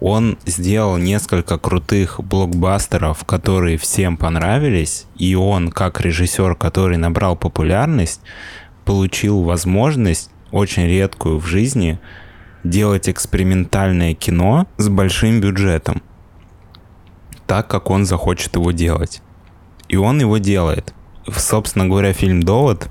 он 0.01 0.39
сделал 0.47 0.97
несколько 0.97 1.59
крутых 1.59 2.19
блокбастеров, 2.19 3.23
которые 3.23 3.77
всем 3.77 4.17
понравились, 4.17 5.05
и 5.15 5.35
он, 5.35 5.69
как 5.69 6.01
режиссер, 6.01 6.55
который 6.55 6.97
набрал 6.97 7.37
популярность, 7.37 8.21
получил 8.83 9.43
возможность, 9.43 10.31
очень 10.51 10.87
редкую 10.87 11.37
в 11.37 11.45
жизни, 11.45 11.99
делать 12.63 13.07
экспериментальное 13.07 14.15
кино 14.15 14.67
с 14.77 14.89
большим 14.89 15.39
бюджетом, 15.39 16.01
так, 17.45 17.67
как 17.67 17.91
он 17.91 18.05
захочет 18.05 18.55
его 18.55 18.71
делать. 18.71 19.21
И 19.87 19.97
он 19.97 20.19
его 20.19 20.39
делает. 20.39 20.95
Собственно 21.31 21.87
говоря, 21.87 22.11
фильм 22.13 22.41
«Довод» 22.41 22.89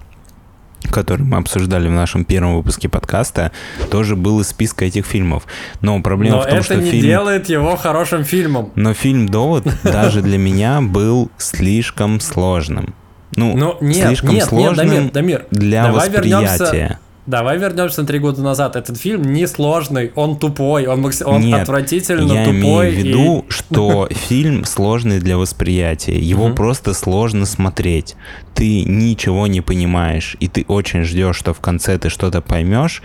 который 0.90 1.22
мы 1.22 1.38
обсуждали 1.38 1.88
в 1.88 1.92
нашем 1.92 2.24
первом 2.24 2.56
выпуске 2.56 2.88
подкаста, 2.88 3.52
тоже 3.90 4.16
был 4.16 4.40
из 4.40 4.48
списка 4.48 4.84
этих 4.84 5.06
фильмов. 5.06 5.44
Но 5.80 6.00
проблема 6.02 6.36
Но 6.36 6.42
в 6.42 6.46
том, 6.46 6.54
это 6.54 6.64
что 6.64 6.76
не 6.76 6.90
фильм... 6.90 7.02
делает 7.02 7.48
его 7.48 7.76
хорошим 7.76 8.24
фильмом. 8.24 8.72
Но 8.74 8.94
фильм 8.94 9.28
«Довод» 9.28 9.64
даже 9.82 10.22
для 10.22 10.38
меня 10.38 10.80
был 10.80 11.30
слишком 11.38 12.20
сложным. 12.20 12.94
Ну, 13.36 13.56
Но 13.56 13.78
нет, 13.80 14.08
слишком 14.08 14.30
нет, 14.30 14.48
сложным 14.48 14.90
нет, 14.90 15.12
Дамир, 15.12 15.12
Дамир, 15.12 15.46
для 15.50 15.84
давай 15.84 16.10
восприятия. 16.10 16.64
Вернемся, 16.72 16.98
давай 17.26 17.58
вернемся 17.58 18.00
на 18.02 18.06
три 18.06 18.18
года 18.18 18.42
назад. 18.42 18.76
Этот 18.76 18.96
фильм 18.98 19.22
не 19.22 19.46
сложный, 19.46 20.12
он 20.14 20.38
тупой, 20.38 20.86
он, 20.86 21.00
макс... 21.02 21.22
он 21.22 21.40
Нет, 21.42 21.62
отвратительно 21.62 22.32
я 22.32 22.44
тупой. 22.44 22.54
имею 22.60 22.90
в 22.90 22.94
виду, 22.94 23.44
и... 23.48 23.52
что 23.52 24.08
фильм 24.10 24.64
сложный 24.64 25.20
для 25.20 25.36
восприятия. 25.36 26.18
Его 26.18 26.46
Мгм. 26.48 26.56
просто 26.56 26.94
сложно 26.94 27.46
смотреть. 27.46 28.16
Ты 28.54 28.82
ничего 28.84 29.46
не 29.46 29.60
понимаешь, 29.60 30.36
и 30.40 30.48
ты 30.48 30.64
очень 30.68 31.04
ждешь, 31.04 31.36
что 31.36 31.54
в 31.54 31.60
конце 31.60 31.98
ты 31.98 32.08
что-то 32.08 32.40
поймешь, 32.40 33.02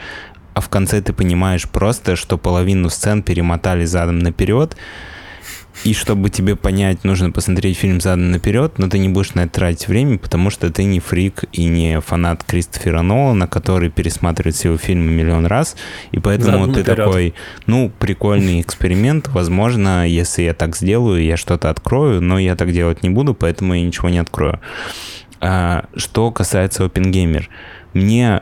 а 0.53 0.62
в 0.62 0.69
конце 0.69 1.01
ты 1.01 1.12
понимаешь 1.13 1.67
просто, 1.67 2.15
что 2.15 2.38
половину 2.38 2.89
сцен 2.89 3.22
перемотали 3.24 3.86
задом 3.86 4.19
наперед, 4.19 4.77
и 5.84 5.94
чтобы 5.94 6.29
тебе 6.29 6.55
понять, 6.55 7.03
нужно 7.03 7.32
посмотреть 7.32 7.77
фильм 7.77 8.00
задом 8.00 8.32
наперед, 8.32 8.79
но 8.79 8.88
ты 8.88 8.98
не 8.98 9.10
будешь 9.10 9.34
на 9.34 9.41
это 9.41 9.53
тратить 9.53 9.88
время, 9.88 10.17
потому 10.17 10.50
что 10.50 10.72
ты 10.72 10.84
не 10.84 11.00
фрик 11.00 11.44
и 11.51 11.65
не 11.65 12.00
фанат 12.01 12.44
Кристофера 12.44 13.01
Нолана, 13.01 13.48
который 13.48 13.89
пересматривает 13.89 14.55
все 14.55 14.70
его 14.70 14.77
фильмы 14.77 15.12
миллион 15.12 15.46
раз, 15.46 15.75
и 16.12 16.20
поэтому 16.20 16.51
Задом 16.51 16.74
ты 16.74 16.79
наперед. 16.79 16.98
такой, 16.98 17.34
ну, 17.67 17.91
прикольный 18.00 18.62
эксперимент, 18.62 19.27
возможно, 19.27 20.08
если 20.08 20.44
я 20.44 20.53
так 20.53 20.75
сделаю, 20.75 21.24
я 21.24 21.38
что-то 21.38 21.70
открою, 21.70 22.22
но 22.22 22.39
я 22.39 22.55
так 22.55 22.72
делать 22.72 23.03
не 23.03 23.10
буду, 23.10 23.34
поэтому 23.34 23.74
я 23.75 23.82
ничего 23.82 24.10
не 24.10 24.20
открою. 24.20 24.60
А, 25.41 25.86
что 25.96 26.32
касается 26.32 26.86
OpenGamer, 26.86 27.46
мне 27.94 28.41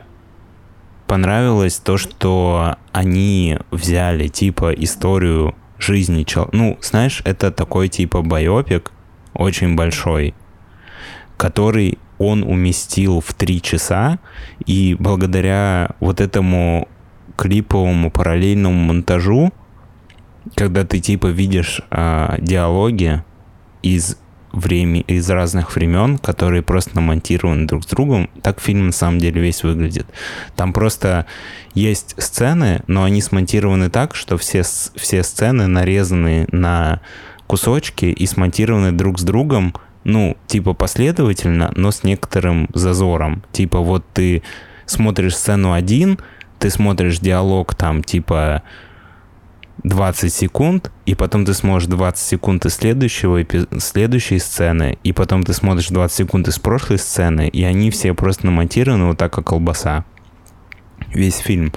понравилось 1.06 1.76
то, 1.76 1.98
что 1.98 2.76
они 2.92 3.58
взяли 3.70 4.28
типа 4.28 4.72
историю 4.72 5.54
жизни 5.84 6.24
человека. 6.24 6.56
Ну, 6.56 6.78
знаешь, 6.80 7.22
это 7.24 7.50
такой 7.50 7.88
типа 7.88 8.22
байопик, 8.22 8.92
очень 9.34 9.76
большой, 9.76 10.34
который 11.36 11.98
он 12.18 12.42
уместил 12.42 13.20
в 13.20 13.34
три 13.34 13.60
часа, 13.60 14.18
и 14.66 14.96
благодаря 14.98 15.90
вот 16.00 16.20
этому 16.20 16.88
клиповому 17.36 18.10
параллельному 18.10 18.76
монтажу, 18.76 19.52
когда 20.54 20.84
ты 20.84 21.00
типа 21.00 21.26
видишь 21.26 21.80
а, 21.90 22.36
диалоги 22.38 23.24
из 23.82 24.18
время, 24.54 25.00
из 25.00 25.28
разных 25.28 25.74
времен, 25.74 26.18
которые 26.18 26.62
просто 26.62 26.94
намонтированы 26.94 27.66
друг 27.66 27.84
с 27.84 27.86
другом, 27.86 28.30
так 28.42 28.60
фильм 28.60 28.86
на 28.86 28.92
самом 28.92 29.18
деле 29.18 29.40
весь 29.40 29.62
выглядит. 29.62 30.06
Там 30.56 30.72
просто 30.72 31.26
есть 31.74 32.14
сцены, 32.18 32.82
но 32.86 33.04
они 33.04 33.20
смонтированы 33.20 33.90
так, 33.90 34.14
что 34.14 34.38
все, 34.38 34.62
все 34.62 35.22
сцены 35.22 35.66
нарезаны 35.66 36.46
на 36.52 37.00
кусочки 37.46 38.06
и 38.06 38.26
смонтированы 38.26 38.92
друг 38.92 39.18
с 39.18 39.22
другом, 39.22 39.74
ну, 40.04 40.36
типа 40.46 40.74
последовательно, 40.74 41.72
но 41.74 41.90
с 41.90 42.04
некоторым 42.04 42.68
зазором. 42.74 43.42
Типа 43.52 43.80
вот 43.80 44.04
ты 44.12 44.42
смотришь 44.86 45.36
сцену 45.36 45.72
один, 45.72 46.18
ты 46.58 46.70
смотришь 46.70 47.18
диалог 47.18 47.74
там 47.74 48.02
типа 48.02 48.62
20 49.84 50.32
секунд, 50.32 50.90
и 51.04 51.14
потом 51.14 51.44
ты 51.44 51.52
смотришь 51.52 51.86
20 51.86 52.26
секунд 52.26 52.64
из 52.64 52.74
следующего, 52.74 53.44
следующей 53.78 54.38
сцены, 54.38 54.98
и 55.04 55.12
потом 55.12 55.42
ты 55.42 55.52
смотришь 55.52 55.88
20 55.88 56.16
секунд 56.16 56.48
из 56.48 56.58
прошлой 56.58 56.98
сцены, 56.98 57.48
и 57.48 57.62
они 57.64 57.90
все 57.90 58.14
просто 58.14 58.46
намонтированы 58.46 59.04
вот 59.06 59.18
так, 59.18 59.32
как 59.32 59.46
колбаса. 59.46 60.04
Весь 61.12 61.36
фильм. 61.36 61.72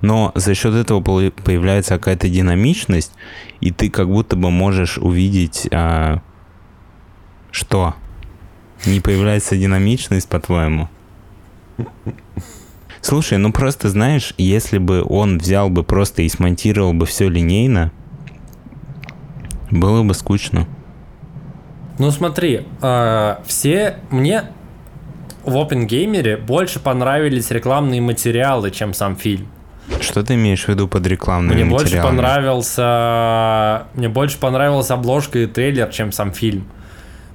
Но 0.00 0.32
за 0.34 0.54
счет 0.54 0.74
этого 0.74 1.00
появляется 1.00 1.94
какая-то 1.94 2.28
динамичность, 2.28 3.12
и 3.60 3.70
ты 3.70 3.88
как 3.90 4.08
будто 4.08 4.34
бы 4.34 4.50
можешь 4.50 4.98
увидеть... 4.98 5.68
а, 5.70 6.20
что? 7.52 7.94
Не 8.86 9.00
появляется 9.00 9.56
динамичность, 9.56 10.28
по-твоему? 10.28 10.88
Слушай, 13.02 13.38
ну 13.38 13.52
просто 13.52 13.88
знаешь, 13.88 14.32
если 14.38 14.78
бы 14.78 15.04
он 15.06 15.38
взял 15.38 15.68
бы 15.68 15.82
просто 15.82 16.22
и 16.22 16.28
смонтировал 16.28 16.92
бы 16.92 17.04
все 17.04 17.28
линейно, 17.28 17.90
было 19.70 20.02
бы 20.02 20.14
скучно. 20.14 20.66
Ну 21.98 22.10
смотри, 22.10 22.64
э, 22.80 23.36
все 23.44 23.96
мне 24.10 24.44
в 25.44 25.56
OpenGamer 25.56 26.36
больше 26.44 26.78
понравились 26.78 27.50
рекламные 27.50 28.00
материалы, 28.00 28.70
чем 28.70 28.94
сам 28.94 29.16
фильм. 29.16 29.48
Что 30.00 30.22
ты 30.22 30.34
имеешь 30.34 30.64
в 30.64 30.68
виду 30.68 30.86
под 30.86 31.06
рекламными 31.06 31.62
Мне 31.62 31.64
больше 31.70 31.86
материалами? 31.86 32.16
понравился, 32.16 33.82
мне 33.94 34.08
больше 34.08 34.38
понравилась 34.38 34.90
обложка 34.90 35.40
и 35.40 35.46
трейлер, 35.46 35.88
чем 35.88 36.12
сам 36.12 36.32
фильм. 36.32 36.66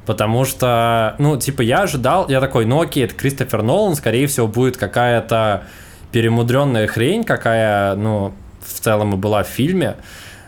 Потому 0.07 0.45
что, 0.45 1.15
ну, 1.19 1.35
типа, 1.35 1.61
я 1.61 1.81
ожидал, 1.81 2.29
я 2.29 2.39
такой, 2.39 2.65
ну 2.65 2.81
окей, 2.81 3.03
это 3.03 3.13
Кристофер 3.13 3.61
Нолан, 3.61 3.93
скорее 3.93 4.27
всего, 4.27 4.47
будет 4.47 4.77
какая-то 4.77 5.65
перемудренная 6.13 6.87
хрень, 6.87 7.25
какая, 7.25 7.93
ну, 7.95 8.33
в 8.61 8.79
целом 8.79 9.15
и 9.15 9.17
была 9.17 9.43
в 9.43 9.47
фильме, 9.47 9.97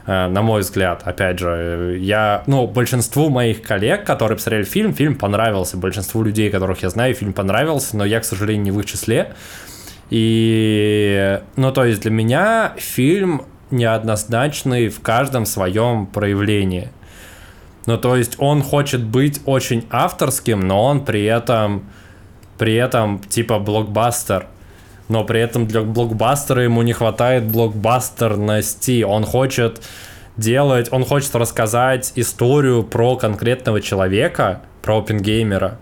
э, 0.08 0.28
на 0.30 0.42
мой 0.44 0.62
взгляд, 0.62 1.02
опять 1.04 1.40
же, 1.40 1.98
я, 2.00 2.44
ну, 2.48 2.68
большинству 2.68 3.30
моих 3.30 3.62
коллег, 3.62 4.06
которые 4.06 4.38
посмотрели 4.38 4.64
фильм, 4.64 4.94
фильм 4.94 5.16
понравился, 5.16 5.76
большинству 5.76 6.24
людей, 6.24 6.50
которых 6.50 6.82
я 6.82 6.90
знаю, 6.90 7.14
фильм 7.14 7.34
понравился, 7.34 7.98
но 7.98 8.06
я, 8.06 8.22
к 8.22 8.24
сожалению, 8.24 8.64
не 8.64 8.72
в 8.72 8.80
их 8.80 8.86
числе. 8.86 9.34
И, 10.10 11.42
ну, 11.58 11.74
то 11.74 11.84
есть 11.84 12.04
для 12.04 12.12
меня 12.12 12.76
фильм 12.78 13.42
неоднозначный 13.72 14.88
в 14.88 15.02
каждом 15.02 15.46
своем 15.46 16.06
проявлении. 16.08 16.92
Ну, 17.86 17.98
то 17.98 18.16
есть 18.16 18.36
он 18.40 18.62
хочет 18.62 19.04
быть 19.04 19.42
очень 19.46 19.86
авторским, 19.90 20.60
но 20.60 20.84
он 20.86 21.06
при 21.06 21.24
этом, 21.26 21.86
при 22.58 22.76
этом 22.76 23.20
типа 23.20 23.60
блокбастер. 23.60 24.48
Но 25.08 25.24
при 25.24 25.40
этом 25.42 25.66
для 25.66 25.82
блокбастера 25.82 26.64
ему 26.64 26.84
не 26.84 26.94
хватает 26.94 27.46
блокбастерности. 27.46 29.02
Он 29.04 29.24
хочет 29.24 29.82
делать, 30.38 30.90
он 30.92 31.04
хочет 31.04 31.36
рассказать 31.36 32.14
историю 32.16 32.84
про 32.84 33.16
конкретного 33.16 33.82
человека, 33.82 34.62
про 34.82 35.00
опенгеймера. 35.00 35.80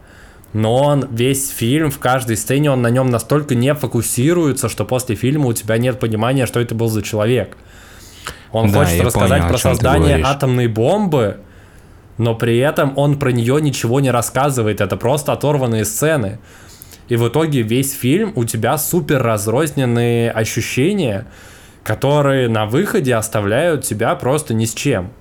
Но 0.54 0.82
он 0.82 1.08
весь 1.12 1.50
фильм, 1.50 1.92
в 1.92 2.00
каждой 2.00 2.38
сцене, 2.38 2.72
он 2.72 2.82
на 2.82 2.90
нем 2.90 3.10
настолько 3.10 3.54
не 3.54 3.74
фокусируется, 3.74 4.70
что 4.70 4.86
после 4.86 5.16
фильма 5.16 5.48
у 5.48 5.54
тебя 5.54 5.78
нет 5.78 6.00
понимания, 6.00 6.46
что 6.46 6.60
это 6.60 6.74
был 6.74 6.88
за 6.88 7.04
человек. 7.04 7.58
Он 8.52 8.72
Да, 8.72 8.86
хочет 8.86 9.02
рассказать 9.02 9.42
понял, 9.42 9.50
про 9.50 9.58
создание 9.58 10.22
атомной 10.24 10.68
бомбы, 10.68 11.42
но 12.18 12.36
при 12.36 12.58
этом 12.58 12.94
он 12.98 13.20
про 13.20 13.32
нее 13.32 13.62
ничего 13.62 14.00
не 14.00 14.12
рассказывает. 14.12 14.82
Это 14.82 14.98
просто 14.98 15.34
оторванные 15.34 15.86
сцены. 15.86 16.40
И 17.08 17.16
в 17.16 17.28
итоге 17.28 17.62
весь 17.62 17.94
фильм 17.94 18.34
у 18.36 18.44
тебя 18.44 18.78
супер 18.78 19.22
разрозненные 19.22 20.32
ощущения, 20.32 21.28
которые 21.84 22.50
на 22.50 22.66
выходе 22.66 23.16
оставляют 23.16 23.86
тебя 23.86 24.14
просто 24.16 24.54
ни 24.54 24.66
с 24.66 24.74
чем. 24.74 25.12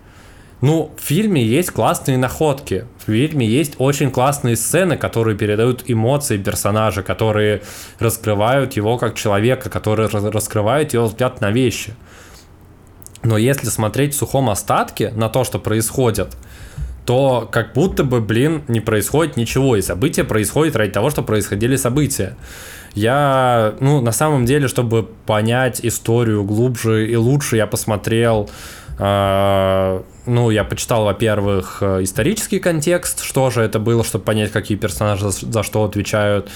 Ну, 0.62 0.91
в 0.97 1.03
фильме 1.03 1.45
есть 1.45 1.71
классные 1.71 2.17
находки. 2.17 2.87
В 2.99 3.12
фильме 3.12 3.47
есть 3.47 3.75
очень 3.76 4.11
классные 4.11 4.57
сцены, 4.57 4.97
которые 4.97 5.37
передают 5.37 5.85
эмоции 5.87 6.38
персонажа, 6.38 7.03
которые 7.03 7.62
раскрывают 7.99 8.73
его 8.73 8.97
как 8.97 9.17
человека, 9.17 9.69
которые 9.69 10.09
раскрывают 10.09 10.95
его 10.95 11.05
взгляд 11.05 11.43
на 11.43 11.50
вещи. 11.50 11.95
Но 13.23 13.37
если 13.37 13.67
смотреть 13.67 14.15
в 14.15 14.19
сухом 14.19 14.49
остатке 14.49 15.11
на 15.11 15.29
то, 15.29 15.45
что 15.45 15.59
происходит, 15.59 16.37
то 17.07 17.49
как 17.51 17.73
будто 17.73 18.05
бы, 18.05 18.21
блин, 18.21 18.65
не 18.69 18.81
происходит 18.81 19.37
ничего, 19.37 19.77
и 19.77 19.83
события 19.83 20.25
происходят 20.25 20.77
ради 20.77 20.93
того, 20.93 21.11
что 21.11 21.23
происходили 21.23 21.77
события. 21.77 22.37
Я, 22.95 23.75
ну, 23.81 24.01
на 24.01 24.13
самом 24.13 24.45
деле, 24.45 24.69
чтобы 24.69 25.09
понять 25.27 25.81
историю 25.83 26.45
глубже 26.45 27.09
и 27.09 27.17
лучше, 27.17 27.57
я 27.57 27.67
посмотрел 27.67 28.51
э, 28.99 30.01
ну, 30.27 30.51
я 30.51 30.65
почитал, 30.65 31.05
во-первых, 31.05 31.79
э, 31.81 32.03
исторический 32.03 32.59
контекст, 32.59 33.23
что 33.23 33.51
же 33.51 33.63
это 33.63 33.79
было, 33.79 34.03
чтобы 34.03 34.25
понять, 34.25 34.51
какие 34.51 34.77
персонажи 34.77 35.31
за, 35.31 35.53
за 35.53 35.63
что 35.63 35.85
отвечают. 35.85 36.51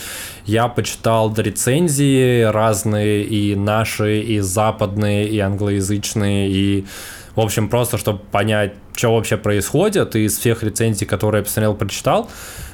Я 0.44 0.68
почитал 0.68 1.32
рецензии 1.34 2.42
разные, 2.42 3.22
и 3.22 3.54
наши, 3.54 4.20
и 4.20 4.40
западные, 4.40 5.28
и 5.28 5.38
англоязычные, 5.38 6.50
и, 6.50 6.86
в 7.34 7.40
общем, 7.40 7.68
просто, 7.68 7.98
чтобы 7.98 8.18
понять, 8.18 8.72
что 8.94 9.14
вообще 9.14 9.36
происходит. 9.36 10.16
Из 10.16 10.36
всех 10.36 10.62
рецензий, 10.62 11.06
которые 11.06 11.40
я 11.40 11.44
посмотрел, 11.44 11.74
прочитал, 11.74 12.30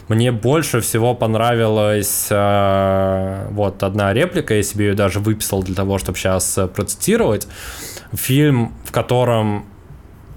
мне 0.08 0.32
больше 0.32 0.80
всего 0.80 1.14
понравилась 1.14 2.28
э, 2.30 3.48
вот 3.50 3.82
одна 3.82 4.14
реплика, 4.14 4.54
я 4.54 4.62
себе 4.62 4.88
ее 4.88 4.94
даже 4.94 5.20
выписал 5.20 5.62
для 5.62 5.75
того, 5.75 5.98
чтобы 5.98 6.16
сейчас 6.16 6.56
э, 6.58 6.68
процитировать. 6.68 7.48
Фильм, 8.12 8.72
в 8.84 8.92
котором 8.92 9.66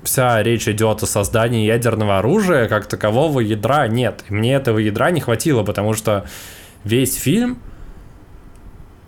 вся 0.03 0.41
речь 0.41 0.67
идет 0.67 1.03
о 1.03 1.05
создании 1.05 1.65
ядерного 1.65 2.17
оружия, 2.17 2.67
как 2.67 2.87
такового 2.87 3.41
ядра 3.41 3.87
нет. 3.87 4.23
И 4.29 4.33
мне 4.33 4.55
этого 4.55 4.79
ядра 4.79 5.11
не 5.11 5.21
хватило, 5.21 5.63
потому 5.63 5.93
что 5.93 6.25
весь 6.83 7.15
фильм 7.15 7.59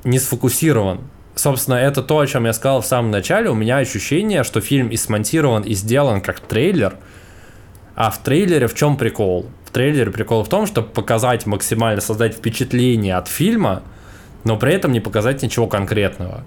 не 0.03 0.19
сфокусирован. 0.19 1.01
Собственно, 1.41 1.73
это 1.73 2.03
то, 2.03 2.19
о 2.19 2.27
чем 2.27 2.45
я 2.45 2.53
сказал 2.53 2.81
в 2.81 2.85
самом 2.85 3.09
начале. 3.09 3.49
У 3.49 3.55
меня 3.55 3.77
ощущение, 3.77 4.43
что 4.43 4.61
фильм 4.61 4.89
и 4.89 4.95
смонтирован, 4.95 5.63
и 5.63 5.73
сделан 5.73 6.21
как 6.21 6.39
трейлер. 6.39 6.93
А 7.95 8.11
в 8.11 8.19
трейлере 8.19 8.67
в 8.67 8.75
чем 8.75 8.95
прикол? 8.95 9.47
В 9.65 9.71
трейлере 9.71 10.11
прикол 10.11 10.43
в 10.43 10.49
том, 10.49 10.67
чтобы 10.67 10.89
показать 10.89 11.47
максимально, 11.47 11.99
создать 11.99 12.35
впечатление 12.35 13.15
от 13.15 13.27
фильма, 13.27 13.81
но 14.43 14.55
при 14.55 14.75
этом 14.75 14.91
не 14.91 14.99
показать 14.99 15.41
ничего 15.41 15.65
конкретного. 15.65 16.43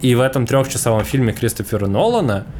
И 0.00 0.16
в 0.16 0.20
этом 0.20 0.48
трехчасовом 0.48 1.04
фильме 1.04 1.32
Кристофера 1.32 1.86
Нолана– 1.86 2.44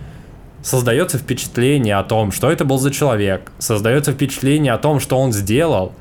создается 0.63 1.19
впечатление 1.19 1.97
о 1.97 2.05
том, 2.05 2.31
что 2.31 2.53
это 2.53 2.65
был 2.65 2.79
за 2.79 2.93
человек, 2.93 3.51
создается 3.59 4.13
впечатление 4.13 4.73
о 4.75 4.79
том, 4.79 5.01
что 5.01 5.19
он 5.19 5.33
сделал, 5.33 5.93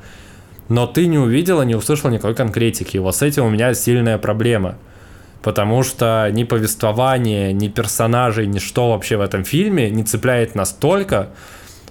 но 0.68 0.86
ты 0.86 1.08
не 1.08 1.18
увидела, 1.18 1.62
не 1.62 1.74
услышала 1.74 2.12
никакой 2.12 2.36
конкретики. 2.36 2.96
Вот 2.96 3.16
с 3.16 3.22
этим 3.22 3.44
у 3.44 3.50
меня 3.50 3.74
сильная 3.74 4.18
проблема. 4.18 4.76
Потому 5.44 5.82
что 5.82 6.30
ни 6.32 6.44
повествование, 6.44 7.52
ни 7.52 7.68
персонажей, 7.68 8.46
ни 8.46 8.58
что 8.58 8.92
вообще 8.92 9.18
в 9.18 9.20
этом 9.20 9.44
фильме 9.44 9.90
не 9.90 10.02
цепляет 10.02 10.54
настолько, 10.54 11.28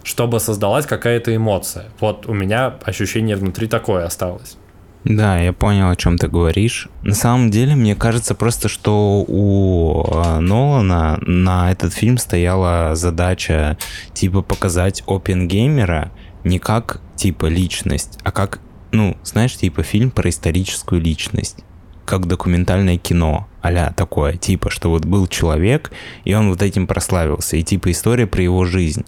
чтобы 0.04 0.40
создалась 0.40 0.88
какая-то 0.88 1.36
эмоция. 1.36 1.86
Вот 2.00 2.26
у 2.26 2.34
меня 2.34 2.74
ощущение 2.84 3.36
внутри 3.36 3.68
такое 3.68 4.06
осталось. 4.06 4.58
Да, 5.04 5.38
я 5.38 5.54
понял, 5.54 5.92
о 5.92 5.96
чем 5.96 6.18
ты 6.18 6.28
говоришь. 6.28 6.90
На 7.04 7.14
самом 7.14 7.52
деле, 7.52 7.76
мне 7.76 7.96
кажется 7.96 8.34
просто, 8.34 8.70
что 8.70 9.24
у 9.28 10.04
э, 10.04 10.40
Нолана 10.40 11.20
на 11.22 11.72
этот 11.72 11.94
фильм 11.94 12.18
стояла 12.18 12.96
задача 12.96 13.78
типа 14.14 14.42
показать 14.42 15.04
опенгеймера 15.06 16.12
не 16.44 16.58
как 16.58 17.02
типа 17.18 17.46
личность, 17.46 18.18
а 18.24 18.32
как, 18.32 18.62
ну, 18.92 19.16
знаешь, 19.24 19.56
типа 19.56 19.84
фильм 19.84 20.10
про 20.10 20.30
историческую 20.30 21.02
личность 21.02 21.64
как 22.06 22.28
документальное 22.28 22.98
кино, 22.98 23.48
а 23.62 23.92
такое, 23.94 24.34
типа, 24.34 24.70
что 24.70 24.90
вот 24.90 25.06
был 25.06 25.28
человек, 25.28 25.92
и 26.26 26.34
он 26.34 26.50
вот 26.50 26.62
этим 26.62 26.86
прославился, 26.88 27.58
и 27.58 27.64
типа 27.64 27.92
история 27.92 28.28
про 28.28 28.42
его 28.42 28.66
жизнь. 28.66 29.06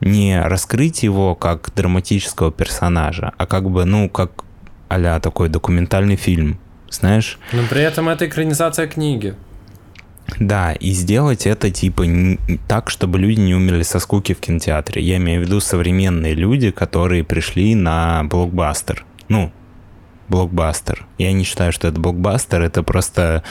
Не 0.00 0.40
раскрыть 0.40 1.02
его 1.02 1.34
как 1.34 1.72
драматического 1.74 2.52
персонажа, 2.52 3.32
а 3.36 3.46
как 3.46 3.70
бы, 3.70 3.84
ну, 3.84 4.08
как 4.08 4.44
а 4.88 5.20
такой 5.20 5.48
документальный 5.48 6.16
фильм, 6.16 6.58
знаешь? 6.90 7.38
Но 7.52 7.62
при 7.68 7.82
этом 7.82 8.08
это 8.08 8.26
экранизация 8.26 8.86
книги. 8.86 9.34
Да, 10.40 10.72
и 10.72 10.90
сделать 10.90 11.46
это 11.46 11.70
типа 11.70 12.04
так, 12.66 12.90
чтобы 12.90 13.18
люди 13.18 13.40
не 13.40 13.54
умерли 13.54 13.82
со 13.82 13.98
скуки 13.98 14.34
в 14.34 14.40
кинотеатре. 14.40 15.02
Я 15.02 15.16
имею 15.16 15.42
в 15.42 15.44
виду 15.44 15.60
современные 15.60 16.34
люди, 16.34 16.70
которые 16.70 17.24
пришли 17.24 17.74
на 17.74 18.24
блокбастер. 18.24 19.04
Ну, 19.28 19.52
блокбастер. 20.28 21.06
Я 21.18 21.32
не 21.32 21.44
считаю, 21.44 21.72
что 21.72 21.88
это 21.88 22.00
блокбастер, 22.00 22.62
это 22.62 22.82
просто... 22.82 23.42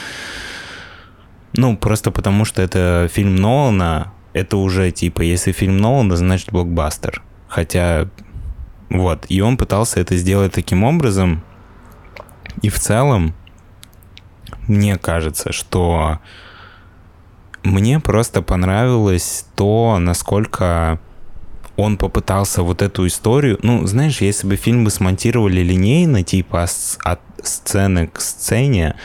Ну, 1.52 1.76
просто 1.76 2.10
потому 2.10 2.44
что 2.44 2.60
это 2.62 3.08
фильм 3.10 3.36
Нолана, 3.36 4.12
это 4.32 4.58
уже 4.58 4.90
типа, 4.90 5.22
если 5.22 5.52
фильм 5.52 5.78
Нолана, 5.78 6.16
значит 6.16 6.52
блокбастер. 6.52 7.22
Хотя 7.48 8.08
вот, 8.90 9.26
и 9.28 9.40
он 9.40 9.56
пытался 9.56 10.00
это 10.00 10.16
сделать 10.16 10.52
таким 10.52 10.84
образом. 10.84 11.42
И 12.62 12.68
в 12.68 12.78
целом, 12.78 13.34
мне 14.68 14.96
кажется, 14.96 15.52
что 15.52 16.20
мне 17.62 18.00
просто 18.00 18.42
понравилось 18.42 19.46
то, 19.56 19.98
насколько 19.98 21.00
он 21.76 21.98
попытался 21.98 22.62
вот 22.62 22.82
эту 22.82 23.06
историю... 23.06 23.58
Ну, 23.62 23.86
знаешь, 23.86 24.20
если 24.20 24.46
бы 24.46 24.56
фильм 24.56 24.84
бы 24.84 24.90
смонтировали 24.90 25.60
линейно, 25.60 26.22
типа 26.22 26.66
от 27.04 27.20
сцены 27.42 28.08
к 28.08 28.20
сцене, 28.20 28.96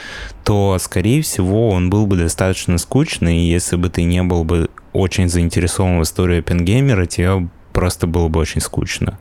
то, 0.44 0.78
скорее 0.80 1.22
всего, 1.22 1.70
он 1.70 1.90
был 1.90 2.08
бы 2.08 2.18
достаточно 2.18 2.78
скучный, 2.78 3.40
и 3.40 3.50
если 3.50 3.76
бы 3.76 3.90
ты 3.90 4.04
не 4.04 4.24
был 4.24 4.44
бы 4.44 4.70
очень 4.94 5.30
заинтересован 5.30 6.00
в 6.00 6.04
истории 6.04 6.40
Оппенгеймера, 6.40 7.06
тебе 7.06 7.50
просто 7.74 8.08
было 8.08 8.28
бы 8.28 8.40
очень 8.40 8.62
скучно. 8.62 9.18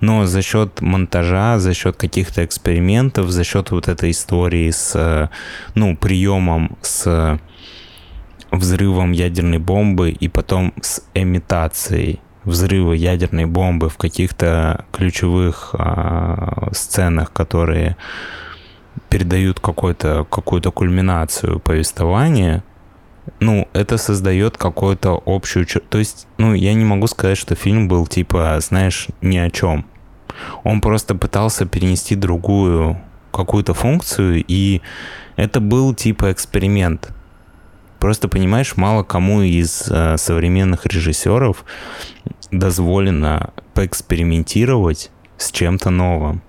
Но 0.00 0.26
за 0.26 0.42
счет 0.42 0.80
монтажа, 0.80 1.58
за 1.58 1.74
счет 1.74 1.96
каких-то 1.96 2.44
экспериментов, 2.44 3.30
за 3.30 3.44
счет 3.44 3.70
вот 3.70 3.88
этой 3.88 4.10
истории 4.10 4.70
с, 4.70 5.30
ну, 5.74 5.96
приемом 5.96 6.76
с 6.82 7.38
взрывом 8.50 9.12
ядерной 9.12 9.58
бомбы 9.58 10.10
и 10.10 10.28
потом 10.28 10.72
с 10.80 11.02
имитацией 11.14 12.20
взрыва 12.46 12.92
ядерной 12.92 13.44
бомбы 13.44 13.90
в 13.90 13.96
каких-то 13.98 14.86
ключевых 14.92 15.74
э, 15.78 16.68
сценах, 16.72 17.32
которые 17.32 17.96
передают 19.10 19.60
какую-то 19.60 20.24
какую-то 20.30 20.70
кульминацию 20.70 21.60
повествования, 21.60 22.64
ну, 23.40 23.68
это 23.72 23.98
создает 23.98 24.56
какую-то 24.56 25.22
общую... 25.26 25.66
То 25.66 25.98
есть, 25.98 26.26
ну, 26.38 26.54
я 26.54 26.74
не 26.74 26.84
могу 26.84 27.06
сказать, 27.06 27.36
что 27.36 27.54
фильм 27.54 27.88
был, 27.88 28.06
типа, 28.06 28.56
знаешь, 28.60 29.08
ни 29.20 29.36
о 29.36 29.50
чем. 29.50 29.84
Он 30.64 30.80
просто 30.80 31.14
пытался 31.14 31.66
перенести 31.66 32.14
другую 32.14 33.00
какую-то 33.32 33.74
функцию, 33.74 34.44
и 34.46 34.80
это 35.36 35.60
был, 35.60 35.94
типа, 35.94 36.32
эксперимент. 36.32 37.10
Просто, 37.98 38.28
понимаешь, 38.28 38.76
мало 38.76 39.02
кому 39.02 39.42
из 39.42 39.88
э, 39.90 40.16
современных 40.16 40.86
режиссеров 40.86 41.64
дозволено 42.50 43.52
поэкспериментировать 43.74 45.10
с 45.38 45.50
чем-то 45.50 45.90
новым. 45.90 46.42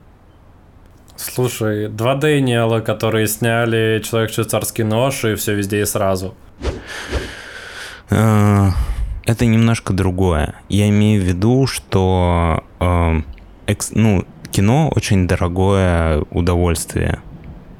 Слушай, 1.15 1.87
два 1.87 2.15
Дэниела, 2.15 2.79
которые 2.79 3.27
сняли 3.27 4.01
«Человек 4.03 4.31
швейцарский 4.31 4.83
нож» 4.83 5.25
и 5.25 5.35
все 5.35 5.55
везде 5.55 5.81
и 5.81 5.85
сразу– 5.85 6.35
Э, 8.09 8.69
это 9.25 9.45
немножко 9.45 9.93
другое. 9.93 10.55
Я 10.69 10.89
имею 10.89 11.21
в 11.21 11.25
виду, 11.25 11.67
что 11.67 12.63
э, 12.79 13.21
ну, 13.91 14.25
кино 14.51 14.91
очень 14.95 15.27
дорогое 15.27 16.23
удовольствие 16.31 17.19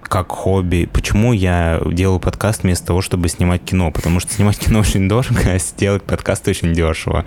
как 0.08 0.32
хобби. 0.32 0.90
Почему 0.92 1.34
я 1.34 1.82
делаю 1.86 2.20
подкаст 2.20 2.64
вместо 2.64 2.88
того, 2.88 3.02
чтобы 3.02 3.30
снимать 3.30 3.64
кино? 3.64 3.92
Потому 3.92 4.20
что 4.20 4.34
снимать 4.34 4.58
кино 4.58 4.80
очень 4.82 5.08
дорого, 5.08 5.54
а 5.54 5.60
сделать 5.60 6.04
подкаст 6.04 6.48
очень 6.48 6.74
дешево. 6.74 7.26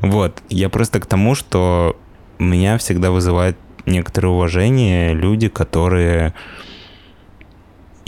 Вот. 0.00 0.42
Я 0.48 0.68
просто 0.68 1.00
к 1.00 1.06
тому, 1.06 1.34
что 1.34 1.96
меня 2.38 2.78
всегда 2.78 3.10
вызывает 3.10 3.56
некоторое 3.86 4.28
уважение 4.28 5.14
люди, 5.14 5.48
которые 5.48 6.34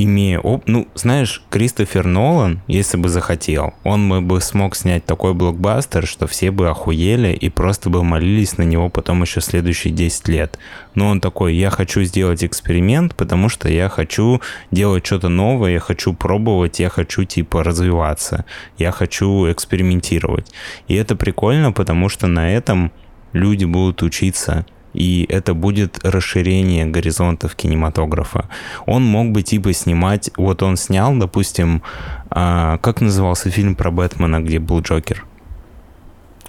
имея 0.04 0.38
оп... 0.38 0.64
Ну, 0.66 0.88
знаешь, 0.94 1.42
Кристофер 1.50 2.06
Нолан, 2.06 2.62
если 2.66 2.96
бы 2.96 3.08
захотел, 3.08 3.74
он 3.84 4.26
бы 4.26 4.40
смог 4.40 4.76
снять 4.76 5.04
такой 5.04 5.34
блокбастер, 5.34 6.06
что 6.06 6.26
все 6.26 6.50
бы 6.50 6.68
охуели 6.68 7.32
и 7.32 7.48
просто 7.48 7.90
бы 7.90 8.02
молились 8.02 8.58
на 8.58 8.62
него 8.62 8.88
потом 8.88 9.22
еще 9.22 9.40
следующие 9.40 9.92
10 9.92 10.28
лет. 10.28 10.58
Но 10.94 11.08
он 11.08 11.20
такой, 11.20 11.54
я 11.54 11.70
хочу 11.70 12.02
сделать 12.02 12.44
эксперимент, 12.44 13.14
потому 13.14 13.48
что 13.48 13.68
я 13.68 13.88
хочу 13.88 14.40
делать 14.70 15.06
что-то 15.06 15.28
новое, 15.28 15.72
я 15.72 15.80
хочу 15.80 16.14
пробовать, 16.14 16.80
я 16.80 16.88
хочу, 16.88 17.24
типа, 17.24 17.62
развиваться, 17.62 18.44
я 18.78 18.92
хочу 18.92 19.50
экспериментировать. 19.50 20.52
И 20.88 20.94
это 20.94 21.16
прикольно, 21.16 21.72
потому 21.72 22.08
что 22.08 22.26
на 22.26 22.50
этом 22.50 22.92
люди 23.32 23.64
будут 23.64 24.02
учиться 24.02 24.66
и 24.92 25.26
это 25.29 25.55
будет 25.55 26.05
расширение 26.05 26.87
горизонтов 26.87 27.55
кинематографа. 27.55 28.48
Он 28.87 29.05
мог 29.05 29.31
бы 29.31 29.42
типа 29.42 29.72
снимать, 29.72 30.31
вот 30.37 30.62
он 30.62 30.76
снял, 30.76 31.14
допустим, 31.14 31.83
а, 32.31 32.79
как 32.79 33.00
назывался 33.00 33.50
фильм 33.50 33.74
про 33.74 33.90
Бэтмена, 33.90 34.40
где 34.40 34.59
был 34.59 34.81
Джокер? 34.81 35.24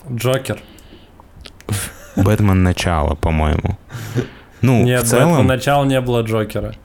Джокер. 0.10 0.60
Бэтмен 2.16 2.64
начало, 2.64 3.16
по-моему. 3.16 3.78
Ну, 4.62 4.84
Нет, 4.84 5.04
в 5.04 5.08
целом... 5.08 5.30
Бэтмен 5.30 5.48
начало 5.48 5.86
не 5.86 6.02
было 6.02 6.22
Джокера. 6.22 6.76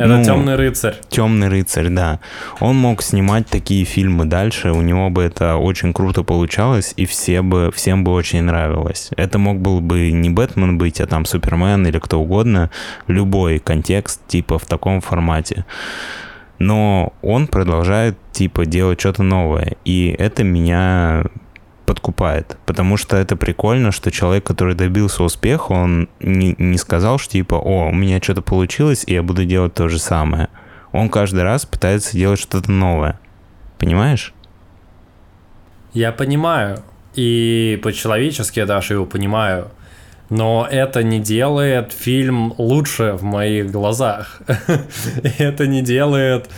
Это 0.00 0.16
ну, 0.16 0.24
темный 0.24 0.56
рыцарь. 0.56 0.94
Темный 1.10 1.48
рыцарь, 1.48 1.90
да. 1.90 2.20
Он 2.58 2.74
мог 2.74 3.02
снимать 3.02 3.46
такие 3.46 3.84
фильмы 3.84 4.24
дальше, 4.24 4.72
у 4.72 4.80
него 4.80 5.10
бы 5.10 5.22
это 5.22 5.56
очень 5.56 5.92
круто 5.92 6.22
получалось, 6.22 6.94
и 6.96 7.04
все 7.04 7.42
бы, 7.42 7.70
всем 7.70 8.02
бы 8.02 8.12
очень 8.12 8.42
нравилось. 8.42 9.10
Это 9.18 9.38
мог 9.38 9.58
был 9.58 9.82
бы 9.82 10.10
не 10.10 10.30
Бэтмен 10.30 10.78
быть, 10.78 11.02
а 11.02 11.06
там 11.06 11.26
Супермен 11.26 11.86
или 11.86 11.98
кто 11.98 12.18
угодно, 12.18 12.70
любой 13.08 13.58
контекст 13.58 14.26
типа 14.26 14.58
в 14.58 14.64
таком 14.64 15.02
формате. 15.02 15.66
Но 16.58 17.12
он 17.20 17.46
продолжает 17.46 18.16
типа 18.32 18.64
делать 18.64 19.00
что-то 19.00 19.22
новое, 19.22 19.76
и 19.84 20.14
это 20.18 20.44
меня 20.44 21.24
подкупает. 21.90 22.56
Потому 22.66 22.96
что 22.96 23.16
это 23.16 23.34
прикольно, 23.34 23.90
что 23.90 24.12
человек, 24.12 24.44
который 24.44 24.76
добился 24.76 25.24
успеха, 25.24 25.72
он 25.72 26.08
не, 26.20 26.54
не 26.56 26.78
сказал, 26.78 27.18
что 27.18 27.32
типа, 27.32 27.56
о, 27.56 27.88
у 27.88 27.92
меня 27.92 28.20
что-то 28.22 28.42
получилось, 28.42 29.02
и 29.08 29.14
я 29.14 29.24
буду 29.24 29.44
делать 29.44 29.74
то 29.74 29.88
же 29.88 29.98
самое. 29.98 30.50
Он 30.92 31.08
каждый 31.08 31.42
раз 31.42 31.66
пытается 31.66 32.16
делать 32.16 32.38
что-то 32.38 32.70
новое. 32.70 33.18
Понимаешь? 33.78 34.32
Я 35.92 36.12
понимаю. 36.12 36.78
И 37.16 37.80
по-человечески 37.82 38.60
я 38.60 38.66
даже 38.66 38.94
его 38.94 39.04
понимаю. 39.04 39.72
Но 40.28 40.68
это 40.70 41.02
не 41.02 41.18
делает 41.18 41.92
фильм 41.92 42.54
лучше 42.56 43.14
в 43.14 43.24
моих 43.24 43.72
глазах. 43.72 44.42
это 45.38 45.66
не 45.66 45.82
делает 45.82 46.48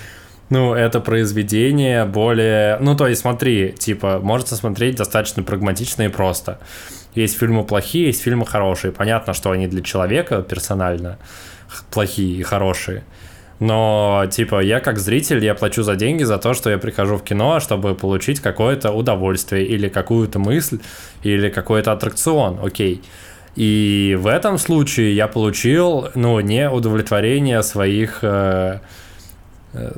ну, 0.53 0.75
это 0.75 1.01
произведение 1.01 2.05
более... 2.05 2.77
Ну, 2.79 2.95
то 2.95 3.07
есть, 3.07 3.23
смотри, 3.23 3.73
типа, 3.73 4.21
можно 4.23 4.55
смотреть 4.55 4.97
достаточно 4.97 5.43
прагматично 5.43 6.03
и 6.03 6.09
просто. 6.09 6.59
Есть 7.15 7.39
фильмы 7.39 7.65
плохие, 7.65 8.09
есть 8.09 8.23
фильмы 8.23 8.45
хорошие. 8.45 8.93
Понятно, 8.93 9.33
что 9.33 9.51
они 9.51 9.67
для 9.67 9.83
человека 9.83 10.43
персонально 10.43 11.17
плохие 11.91 12.39
и 12.39 12.43
хорошие. 12.43 13.03
Но, 13.61 14.27
типа, 14.31 14.61
я 14.61 14.81
как 14.81 14.99
зритель, 14.99 15.43
я 15.43 15.55
плачу 15.55 15.83
за 15.85 15.97
деньги 15.97 16.23
за 16.25 16.37
то, 16.37 16.53
что 16.53 16.69
я 16.69 16.77
прихожу 16.77 17.17
в 17.17 17.23
кино, 17.23 17.59
чтобы 17.59 17.95
получить 17.95 18.41
какое-то 18.41 18.93
удовольствие 18.93 19.65
или 19.65 19.89
какую-то 19.89 20.39
мысль, 20.39 20.81
или 21.23 21.49
какой-то 21.49 21.93
аттракцион, 21.93 22.59
окей. 22.63 23.01
И 23.57 24.19
в 24.21 24.27
этом 24.27 24.59
случае 24.59 25.17
я 25.17 25.29
получил, 25.29 26.09
ну, 26.15 26.41
не 26.41 26.69
удовлетворение 26.69 27.63
своих... 27.63 28.19
Э, 28.21 28.81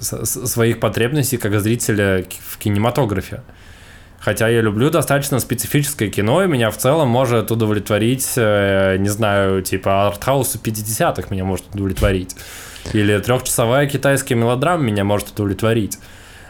своих 0.00 0.80
потребностей 0.80 1.36
как 1.36 1.58
зрителя 1.60 2.24
в 2.48 2.58
кинематографе. 2.58 3.42
Хотя 4.24 4.48
я 4.48 4.62
люблю 4.62 4.88
достаточно 4.88 5.38
специфическое 5.38 6.08
кино, 6.08 6.42
и 6.42 6.46
меня 6.46 6.70
в 6.70 6.78
целом 6.78 7.08
может 7.08 7.50
удовлетворить, 7.50 8.32
э, 8.36 8.96
не 8.98 9.10
знаю, 9.10 9.60
типа 9.60 10.06
артхаусы 10.06 10.58
50-х 10.58 11.28
меня 11.28 11.44
может 11.44 11.66
удовлетворить. 11.74 12.34
Или 12.94 13.18
трехчасовая 13.18 13.86
китайская 13.86 14.34
мелодрама 14.34 14.82
меня 14.82 15.04
может 15.04 15.30
удовлетворить. 15.30 15.98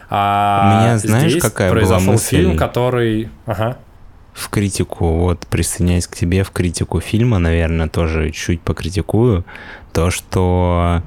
А 0.08 0.82
меня, 0.82 0.98
знаешь, 0.98 1.30
здесь 1.32 1.42
какая 1.42 1.70
произошел 1.70 2.00
была 2.00 2.12
мысль? 2.12 2.36
фильм, 2.36 2.56
который... 2.56 3.28
Ага. 3.46 3.78
В 4.32 4.48
критику, 4.50 5.06
вот, 5.06 5.46
присоединяясь 5.48 6.06
к 6.06 6.14
тебе, 6.14 6.44
в 6.44 6.52
критику 6.52 7.00
фильма, 7.00 7.38
наверное, 7.38 7.88
тоже 7.88 8.30
чуть 8.30 8.60
покритикую, 8.60 9.44
то, 9.92 10.10
что 10.10 11.02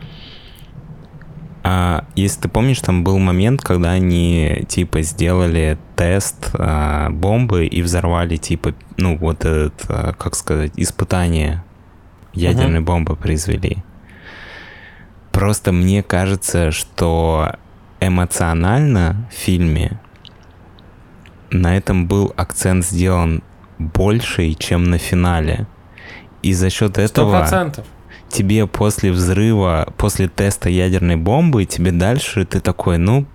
а, 1.70 2.06
если 2.16 2.44
ты 2.44 2.48
помнишь, 2.48 2.80
там 2.80 3.04
был 3.04 3.20
момент, 3.20 3.62
когда 3.62 3.92
они 3.92 4.66
типа 4.70 5.02
сделали 5.02 5.78
тест 5.98 6.52
а, 6.54 7.10
бомбы 7.10 7.66
и 7.66 7.82
взорвали 7.82 8.38
типа, 8.38 8.74
ну 8.96 9.18
вот 9.18 9.44
этот, 9.44 9.74
а, 9.90 10.14
как 10.14 10.36
сказать, 10.36 10.72
испытание 10.78 11.66
ядерной 12.32 12.80
uh-huh. 12.80 12.86
бомбы 12.86 13.18
произвели. 13.18 13.80
Просто 15.34 15.74
мне 15.74 16.04
кажется, 16.04 16.72
что 16.72 17.58
эмоционально 18.00 19.28
в 19.30 19.34
фильме 19.34 20.00
на 21.52 21.76
этом 21.76 22.08
был 22.08 22.34
акцент 22.38 22.86
сделан 22.86 23.44
больший, 23.78 24.54
чем 24.54 24.86
на 24.86 25.00
финале. 25.00 25.68
И 26.42 26.54
за 26.54 26.70
счет 26.70 26.98
этого... 26.98 27.44
100% 27.44 27.84
тебе 28.30 28.68
после 28.68 29.12
взрыва, 29.12 29.94
после 29.98 30.28
теста 30.28 30.70
ядерной 30.70 31.16
бомбы, 31.16 31.66
тебе 31.66 31.92
дальше 31.92 32.46
ты 32.46 32.60
такой, 32.60 32.98
ну, 32.98 33.26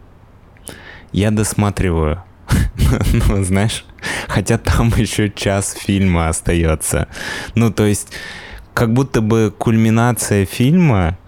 я 1.13 1.31
досматриваю. 1.31 2.23
ну, 3.29 3.43
знаешь, 3.45 3.85
хотя 4.29 4.59
там 4.59 4.89
еще 4.97 5.31
час 5.31 5.75
фильма 5.79 6.29
остается. 6.29 7.09
Ну, 7.55 7.71
то 7.73 7.87
есть, 7.87 8.13
как 8.75 8.93
будто 8.93 9.21
бы 9.21 9.53
кульминация 9.57 10.45
фильма, 10.47 11.19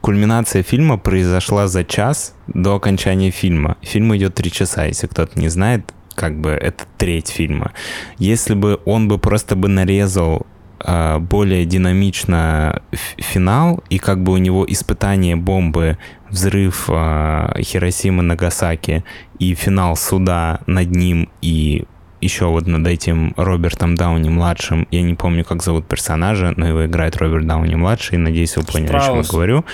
кульминация 0.00 0.62
фильма 0.62 0.98
произошла 0.98 1.68
за 1.68 1.84
час 1.84 2.34
до 2.46 2.74
окончания 2.74 3.30
фильма. 3.30 3.76
Фильм 3.82 4.14
идет 4.16 4.34
три 4.34 4.50
часа, 4.50 4.84
если 4.84 5.06
кто-то 5.06 5.38
не 5.38 5.48
знает, 5.48 5.92
как 6.14 6.38
бы 6.40 6.50
это 6.50 6.84
треть 6.96 7.28
фильма. 7.28 7.72
Если 8.18 8.54
бы 8.54 8.80
он 8.84 9.08
бы 9.08 9.18
просто 9.18 9.56
бы 9.56 9.68
нарезал 9.68 10.46
более 10.86 11.64
динамично 11.64 12.82
финал, 13.18 13.82
и 13.90 13.98
как 13.98 14.22
бы 14.22 14.32
у 14.32 14.36
него 14.36 14.64
испытание 14.68 15.34
бомбы, 15.34 15.98
взрыв 16.30 16.86
э, 16.88 17.60
Хиросимы 17.60 18.22
Нагасаки 18.22 19.04
и 19.38 19.54
финал 19.54 19.96
суда 19.96 20.60
над 20.66 20.90
ним 20.90 21.28
и 21.40 21.84
еще 22.20 22.46
вот 22.46 22.66
над 22.66 22.86
этим 22.86 23.34
Робертом 23.36 23.94
Дауни 23.94 24.28
младшим, 24.28 24.86
я 24.90 25.02
не 25.02 25.14
помню, 25.14 25.44
как 25.44 25.62
зовут 25.62 25.86
персонажа, 25.86 26.54
но 26.56 26.66
его 26.66 26.86
играет 26.86 27.16
Роберт 27.16 27.46
Дауни 27.46 27.74
младший, 27.74 28.18
надеюсь, 28.18 28.56
вы 28.56 28.64
поняли, 28.64 28.86
Штраус. 28.86 29.04
о 29.04 29.08
чем 29.08 29.20
я 29.20 29.28
говорю. 29.28 29.64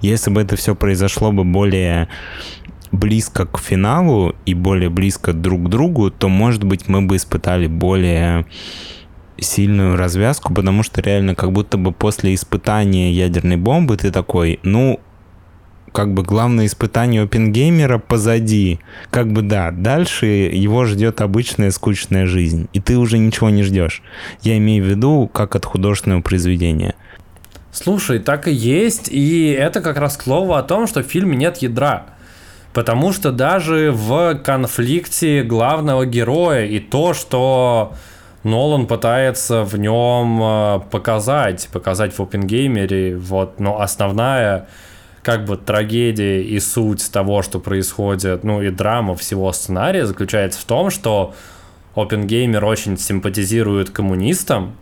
Если 0.00 0.30
бы 0.30 0.40
это 0.40 0.56
все 0.56 0.74
произошло 0.74 1.30
бы 1.30 1.44
более 1.44 2.08
близко 2.92 3.46
к 3.46 3.58
финалу 3.58 4.34
и 4.46 4.54
более 4.54 4.90
близко 4.90 5.32
друг 5.32 5.64
к 5.64 5.68
другу, 5.68 6.10
то, 6.10 6.28
может 6.28 6.64
быть, 6.64 6.88
мы 6.88 7.02
бы 7.02 7.16
испытали 7.16 7.66
более 7.66 8.46
сильную 9.40 9.96
развязку, 9.96 10.52
потому 10.54 10.82
что 10.82 11.00
реально 11.00 11.34
как 11.34 11.52
будто 11.52 11.78
бы 11.78 11.92
после 11.92 12.34
испытания 12.34 13.12
ядерной 13.12 13.56
бомбы 13.56 13.96
ты 13.96 14.10
такой, 14.10 14.60
ну, 14.62 15.00
как 15.92 16.14
бы 16.14 16.22
главное 16.22 16.66
испытание 16.66 17.22
опенгеймера 17.22 17.98
позади. 17.98 18.78
Как 19.10 19.32
бы 19.32 19.42
да, 19.42 19.70
дальше 19.70 20.26
его 20.26 20.84
ждет 20.84 21.20
обычная 21.20 21.70
скучная 21.70 22.26
жизнь, 22.26 22.68
и 22.72 22.80
ты 22.80 22.96
уже 22.96 23.18
ничего 23.18 23.50
не 23.50 23.62
ждешь. 23.62 24.02
Я 24.42 24.56
имею 24.58 24.84
в 24.84 24.86
виду, 24.86 25.28
как 25.32 25.56
от 25.56 25.64
художественного 25.64 26.22
произведения. 26.22 26.94
Слушай, 27.72 28.18
так 28.18 28.48
и 28.48 28.52
есть, 28.52 29.08
и 29.10 29.48
это 29.50 29.80
как 29.80 29.96
раз 29.96 30.16
слово 30.16 30.58
о 30.58 30.62
том, 30.62 30.86
что 30.86 31.02
в 31.02 31.06
фильме 31.06 31.36
нет 31.36 31.58
ядра. 31.58 32.06
Потому 32.72 33.12
что 33.12 33.32
даже 33.32 33.90
в 33.92 34.36
конфликте 34.44 35.42
главного 35.42 36.06
героя 36.06 36.66
и 36.66 36.78
то, 36.78 37.14
что 37.14 37.94
Нолан 38.42 38.86
пытается 38.86 39.64
в 39.64 39.76
нем 39.76 40.40
э, 40.42 40.80
показать, 40.90 41.68
показать 41.72 42.16
в 42.18 42.22
опенгеймере, 42.22 43.16
вот, 43.16 43.60
но 43.60 43.80
основная 43.80 44.66
как 45.22 45.44
бы 45.44 45.58
трагедия 45.58 46.42
и 46.42 46.58
суть 46.60 47.12
того, 47.12 47.42
что 47.42 47.60
происходит, 47.60 48.42
ну 48.42 48.62
и 48.62 48.70
драма 48.70 49.14
всего 49.14 49.52
сценария 49.52 50.06
заключается 50.06 50.60
в 50.60 50.64
том, 50.64 50.90
что 50.90 51.34
Опенгеймер 51.94 52.64
очень 52.64 52.96
симпатизирует 52.96 53.90
коммунистам, 53.90 54.76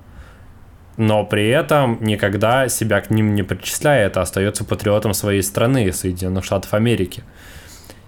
но 0.97 1.25
при 1.25 1.49
этом 1.49 1.99
никогда 2.01 2.69
себя 2.69 3.01
к 3.01 3.11
ним 3.11 3.35
не 3.35 3.43
причисляет, 3.43 4.17
а 4.17 4.23
остается 4.23 4.65
патриотом 4.65 5.15
своей 5.15 5.43
страны, 5.43 5.93
Соединенных 5.93 6.45
Штатов 6.45 6.75
Америки. 6.75 7.25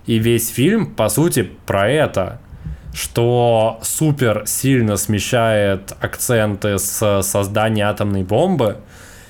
И 0.06 0.18
весь 0.18 0.48
фильм, 0.48 0.86
по 0.94 1.08
сути, 1.08 1.50
про 1.66 1.88
это 1.88 2.40
что 2.92 3.78
супер 3.82 4.42
сильно 4.46 4.96
смещает 4.96 5.92
акценты 6.00 6.78
с 6.78 7.22
создания 7.22 7.88
атомной 7.88 8.24
бомбы. 8.24 8.78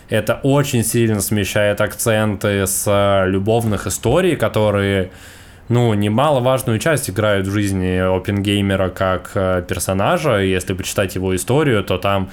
Это 0.09 0.41
очень 0.43 0.83
сильно 0.83 1.21
смещает 1.21 1.81
акценты 1.81 2.67
с 2.67 3.25
любовных 3.27 3.87
историй, 3.87 4.37
которые 4.37 5.11
ну, 5.69 5.95
немаловажную 5.95 6.81
часть 6.81 7.09
играют 7.11 7.47
в 7.47 7.53
жизни 7.53 7.99
опенгеймера 7.99 8.89
как 8.89 9.31
э, 9.35 9.63
персонажа. 9.69 10.39
Если 10.39 10.75
почитать 10.75 11.15
его 11.15 11.37
историю, 11.37 11.85
то 11.85 11.97
там 11.97 12.31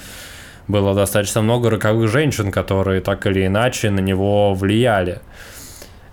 было 0.68 0.96
достаточно 0.96 1.44
много 1.44 1.70
роковых 1.70 2.10
женщин, 2.10 2.52
которые 2.52 3.00
так 3.00 3.28
или 3.28 3.46
иначе 3.46 3.92
на 3.92 4.00
него 4.00 4.56
влияли 4.56 5.22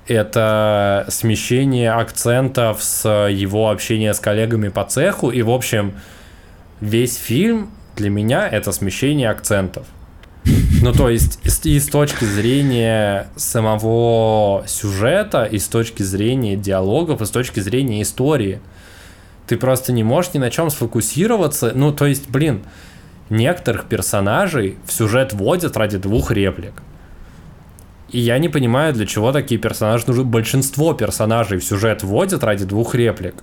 это 0.07 1.07
смещение 1.09 1.93
акцентов 1.93 2.83
с 2.83 3.09
его 3.29 3.71
общения 3.71 4.13
с 4.15 4.21
коллегами 4.21 4.69
по 4.69 4.85
цеху. 4.85 5.31
И, 5.31 5.43
в 5.43 5.51
общем, 5.51 5.95
весь 6.81 7.17
фильм 7.17 7.71
для 7.97 8.11
меня 8.11 8.49
это 8.49 8.73
смещение 8.73 9.31
акцентов. 9.31 9.87
Ну, 10.83 10.93
то 10.93 11.09
есть, 11.09 11.39
и 11.65 11.81
с 11.81 11.87
точки 11.89 12.25
зрения 12.25 13.29
самого 13.37 14.65
сюжета, 14.67 15.45
и 15.45 15.59
с 15.59 15.69
точки 15.69 16.03
зрения 16.03 16.57
диалогов, 16.57 17.23
и 17.23 17.27
с 17.27 17.31
точки 17.31 17.61
зрения 17.61 18.03
истории. 18.03 18.61
Ты 19.47 19.57
просто 19.57 19.93
не 19.93 20.03
можешь 20.03 20.35
ни 20.35 20.39
на 20.39 20.51
чем 20.51 20.69
сфокусироваться. 20.69 21.73
Ну, 21.75 21.93
то 21.93 22.07
есть, 22.07 22.29
блин, 22.29 22.63
некоторых 23.31 23.87
персонажей 23.87 24.77
в 24.87 24.93
сюжет 24.93 25.33
вводят 25.33 25.77
ради 25.77 25.97
двух 25.97 26.31
реплик. 26.31 26.75
И 28.15 28.21
я 28.21 28.39
не 28.39 28.49
понимаю, 28.49 28.93
для 28.93 29.07
чего 29.07 29.33
такие 29.33 29.61
персонажи 29.61 30.05
нужны. 30.07 30.23
Большинство 30.23 30.95
персонажей 30.95 31.59
в 31.59 31.65
сюжет 31.65 32.05
вводят 32.05 32.45
ради 32.45 32.65
двух 32.65 32.95
реплик. 32.95 33.35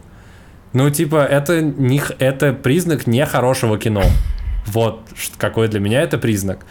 Ну, 0.72 0.90
типа, 0.90 1.26
это, 1.26 1.62
не, 1.62 2.02
это 2.20 2.54
признак 2.54 3.06
нехорошего 3.06 3.78
кино. 3.78 4.04
Вот 4.68 5.02
какой 5.38 5.68
для 5.68 5.82
меня 5.82 6.02
это 6.02 6.18
признак. 6.18 6.66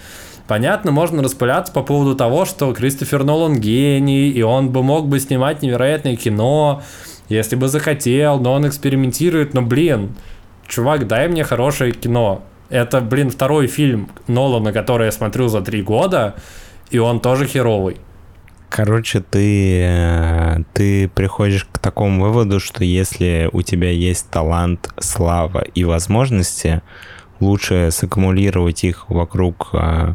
Понятно, 0.48 0.92
можно 0.92 1.22
распыляться 1.22 1.74
по 1.74 1.82
поводу 1.82 2.16
того, 2.16 2.46
что 2.46 2.72
Кристофер 2.72 3.22
Нолан 3.22 3.60
гений, 3.60 4.30
и 4.30 4.40
он 4.40 4.70
бы 4.70 4.82
мог 4.82 5.06
бы 5.06 5.20
снимать 5.20 5.60
невероятное 5.60 6.16
кино, 6.16 6.82
если 7.28 7.54
бы 7.54 7.68
захотел, 7.68 8.40
но 8.40 8.54
он 8.54 8.66
экспериментирует. 8.66 9.52
Но, 9.52 9.60
блин, 9.60 10.16
чувак, 10.66 11.06
дай 11.06 11.28
мне 11.28 11.44
хорошее 11.44 11.92
кино. 11.92 12.44
Это, 12.70 13.02
блин, 13.02 13.28
второй 13.28 13.66
фильм 13.66 14.08
Нолана, 14.26 14.72
который 14.72 15.04
я 15.04 15.12
смотрю 15.12 15.48
за 15.48 15.60
три 15.60 15.82
года, 15.82 16.36
и 16.90 16.98
он 16.98 17.20
тоже 17.20 17.46
херовый. 17.46 17.96
Короче, 18.70 19.20
ты, 19.20 19.80
э, 19.82 20.58
ты 20.72 21.08
приходишь 21.08 21.64
к 21.64 21.78
такому 21.78 22.22
выводу, 22.22 22.60
что 22.60 22.84
если 22.84 23.50
у 23.52 23.62
тебя 23.62 23.90
есть 23.90 24.30
талант, 24.30 24.88
слава 25.00 25.64
и 25.74 25.82
возможности, 25.82 26.80
лучше 27.40 27.90
саккумулировать 27.90 28.84
их 28.84 29.08
вокруг 29.08 29.70
а, 29.72 30.14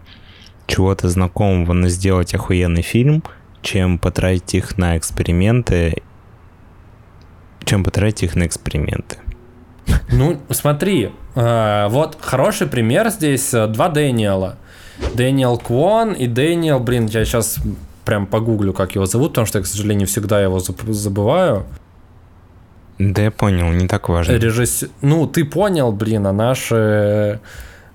чего-то 0.67 1.09
знакомого, 1.09 1.73
но 1.73 1.89
сделать 1.89 2.33
охуенный 2.33 2.81
фильм, 2.81 3.23
чем 3.61 3.97
потратить 3.97 4.53
их 4.53 4.77
на 4.77 4.97
эксперименты, 4.97 6.01
чем 7.65 7.83
потратить 7.83 8.23
их 8.23 8.35
на 8.35 8.45
эксперименты. 8.45 9.17
Ну, 10.09 10.39
смотри, 10.49 11.11
э, 11.35 11.88
вот 11.89 12.17
хороший 12.21 12.67
пример 12.67 13.09
здесь 13.09 13.51
два 13.51 13.89
Дэниела. 13.89 14.57
Дэниел 15.13 15.58
Квон 15.58 16.13
и 16.13 16.27
Дэниел, 16.27 16.79
блин, 16.79 17.08
я 17.08 17.25
сейчас 17.25 17.58
прям 18.05 18.27
погуглю, 18.27 18.73
как 18.73 18.95
его 18.95 19.05
зовут, 19.05 19.31
потому 19.31 19.47
что 19.47 19.60
я, 19.60 19.63
к 19.63 19.67
сожалению, 19.67 20.08
всегда 20.08 20.41
его 20.41 20.60
забываю. 20.60 21.65
Да 22.97 23.23
я 23.23 23.31
понял, 23.31 23.71
не 23.71 23.88
так 23.88 24.08
важно. 24.08 24.34
Режисс... 24.34 24.86
Ну, 25.01 25.27
ты 25.27 25.43
понял, 25.43 25.91
блин, 25.91 26.27
а 26.27 26.31
наши, 26.31 27.41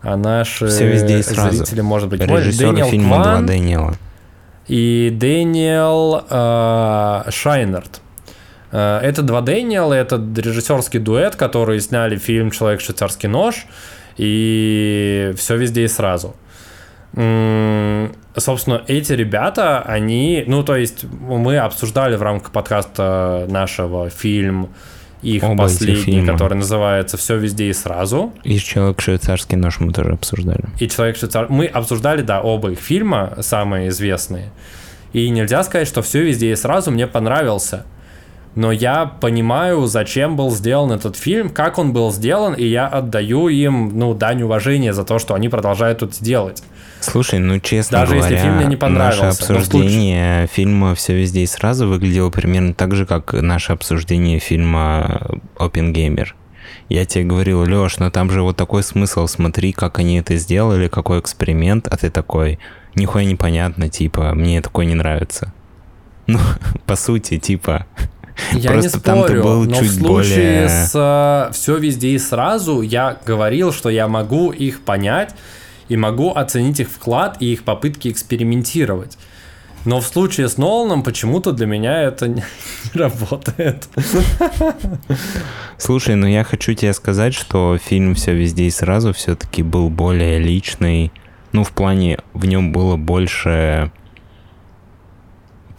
а 0.03 0.17
наши 0.17 0.67
Все 0.67 0.87
везде 0.87 1.21
и 1.21 1.23
сразу. 1.23 1.57
зрители, 1.57 1.81
может 1.81 2.09
быть, 2.11 2.21
Режиссер 2.21 2.73
Дэниел 2.73 2.87
фильма 2.87 3.23
Кван 3.23 3.23
два 3.23 3.41
Дэниела. 3.47 3.95
И 4.69 5.11
Дэниел 5.19 6.25
э, 6.29 7.31
Шайнерт. 7.31 8.01
Э, 8.73 8.99
это 8.99 9.23
два 9.23 9.41
Дэниела, 9.41 9.95
это 9.95 10.17
режиссерский 10.17 11.01
дуэт, 11.01 11.35
которые 11.35 11.81
сняли 11.81 12.17
фильм 12.17 12.51
«Человек 12.51 12.81
швейцарский 12.83 13.29
нож» 13.29 13.67
и 14.19 15.33
«Все 15.39 15.57
везде 15.57 15.85
и 15.85 15.89
сразу». 15.89 16.37
Собственно, 17.13 18.83
эти 18.87 19.13
ребята, 19.13 19.81
они, 19.83 20.45
ну, 20.47 20.63
то 20.63 20.77
есть 20.77 21.05
мы 21.05 21.59
обсуждали 21.59 22.17
в 22.17 22.23
рамках 22.23 22.53
подкаста 22.53 23.47
нашего 23.49 24.09
фильм 24.11 24.69
их 25.23 25.43
Оба 25.43 25.65
последний, 25.65 26.25
который 26.25 26.55
называется 26.55 27.17
«Все 27.19 27.37
везде 27.37 27.67
и 27.67 27.73
сразу». 27.73 28.33
И 28.43 28.59
«Человек 28.59 29.01
швейцарский 29.01 29.57
нож» 29.57 29.81
мы 29.81 29.93
тоже 29.93 30.13
обсуждали. 30.13 30.65
И 30.79 30.89
«Человек 30.89 31.17
швейцарский...» 31.17 31.55
Мы 31.55 31.67
обсуждали, 31.67 32.23
да, 32.23 32.41
оба 32.41 32.71
их 32.71 32.79
фильма, 32.79 33.37
самые 33.41 33.89
известные. 33.89 34.51
И 35.13 35.29
нельзя 35.29 35.63
сказать, 35.65 35.89
что 35.89 36.01
«Все 36.01 36.23
везде 36.23 36.53
и 36.53 36.57
сразу» 36.57 36.91
мне 36.91 37.07
понравился 37.07 37.85
но 38.55 38.73
я 38.73 39.07
понимаю, 39.07 39.87
зачем 39.87 40.37
был 40.37 40.51
сделан 40.51 40.93
этот 40.93 41.17
фильм, 41.17 41.51
как 41.51 41.79
он 41.79 41.93
был 41.93 42.13
сделан, 42.13 42.55
и 42.55 42.65
я 42.65 42.87
отдаю 42.89 43.49
им, 43.49 43.97
ну, 43.97 44.13
дань 44.15 44.43
уважения 44.43 44.93
за 44.93 45.05
то, 45.05 45.19
что 45.19 45.35
они 45.35 45.49
продолжают 45.49 46.01
тут 46.01 46.15
делать. 46.21 46.63
Слушай, 47.01 47.39
ну 47.39 47.59
честно 47.61 47.99
Даже 47.99 48.17
говоря, 48.17 48.31
если 48.31 48.43
фильм 48.43 48.57
мне 48.57 48.67
не 48.67 48.77
понравился, 48.77 49.25
наше 49.25 49.37
обсуждение 49.37 50.47
фильма 50.47 50.95
«Все 50.95 51.15
везде 51.15 51.41
и 51.41 51.47
сразу» 51.47 51.89
выглядело 51.89 52.31
примерно 52.31 52.75
так 52.75 52.95
же, 52.95 53.07
как 53.07 53.33
наше 53.33 53.73
обсуждение 53.73 54.39
фильма 54.39 55.29
«Опенгеймер». 55.59 56.35
Я 56.89 57.05
тебе 57.05 57.25
говорил, 57.25 57.63
Леш, 57.63 57.99
но 57.99 58.11
там 58.11 58.31
же 58.31 58.43
вот 58.43 58.57
такой 58.57 58.83
смысл, 58.83 59.27
смотри, 59.27 59.73
как 59.73 59.99
они 59.99 60.19
это 60.19 60.37
сделали, 60.37 60.89
какой 60.89 61.21
эксперимент, 61.21 61.89
а 61.89 61.97
ты 61.97 62.11
такой, 62.11 62.59
нихуя 62.95 63.25
непонятно, 63.25 63.89
типа, 63.89 64.35
мне 64.35 64.61
такое 64.61 64.87
не 64.87 64.95
нравится. 64.95 65.53
Ну, 66.27 66.39
по 66.87 66.95
сути, 66.95 67.39
типа, 67.39 67.87
я 68.53 68.71
Просто 68.71 68.99
не 68.99 69.01
спорю, 69.01 69.43
был 69.43 69.65
но 69.65 69.77
чуть 69.77 69.91
в 69.91 69.99
случае 69.99 70.37
более... 70.37 70.69
с 70.69 70.95
uh, 70.95 71.53
«Все 71.53 71.77
везде 71.77 72.11
и 72.11 72.19
сразу» 72.19 72.83
я 72.83 73.17
говорил, 73.27 73.73
что 73.73 73.89
я 73.89 74.07
могу 74.07 74.53
их 74.53 74.81
понять 74.83 75.35
и 75.91 75.97
могу 75.97 76.31
оценить 76.31 76.81
их 76.81 76.89
вклад 76.89 77.37
и 77.41 77.53
их 77.53 77.65
попытки 77.65 78.09
экспериментировать. 78.09 79.19
Но 79.85 80.01
в 80.01 80.07
случае 80.07 80.49
с 80.49 80.57
Ноланом 80.57 81.03
почему-то 81.03 81.53
для 81.53 81.67
меня 81.67 82.03
это 82.03 82.29
не, 82.29 82.45
работает. 82.95 83.89
Слушай, 85.79 86.15
ну 86.15 86.27
я 86.27 86.45
хочу 86.45 86.75
тебе 86.75 86.93
сказать, 86.93 87.35
что 87.35 87.77
фильм 87.79 88.15
«Все 88.15 88.35
везде 88.35 88.65
и 88.65 88.71
сразу» 88.71 89.13
все-таки 89.13 89.63
был 89.63 89.91
более 89.91 90.39
личный. 90.39 91.13
Ну, 91.53 91.65
в 91.65 91.73
плане, 91.73 92.19
в 92.33 92.47
нем 92.47 92.73
было 92.73 92.97
больше 92.97 93.91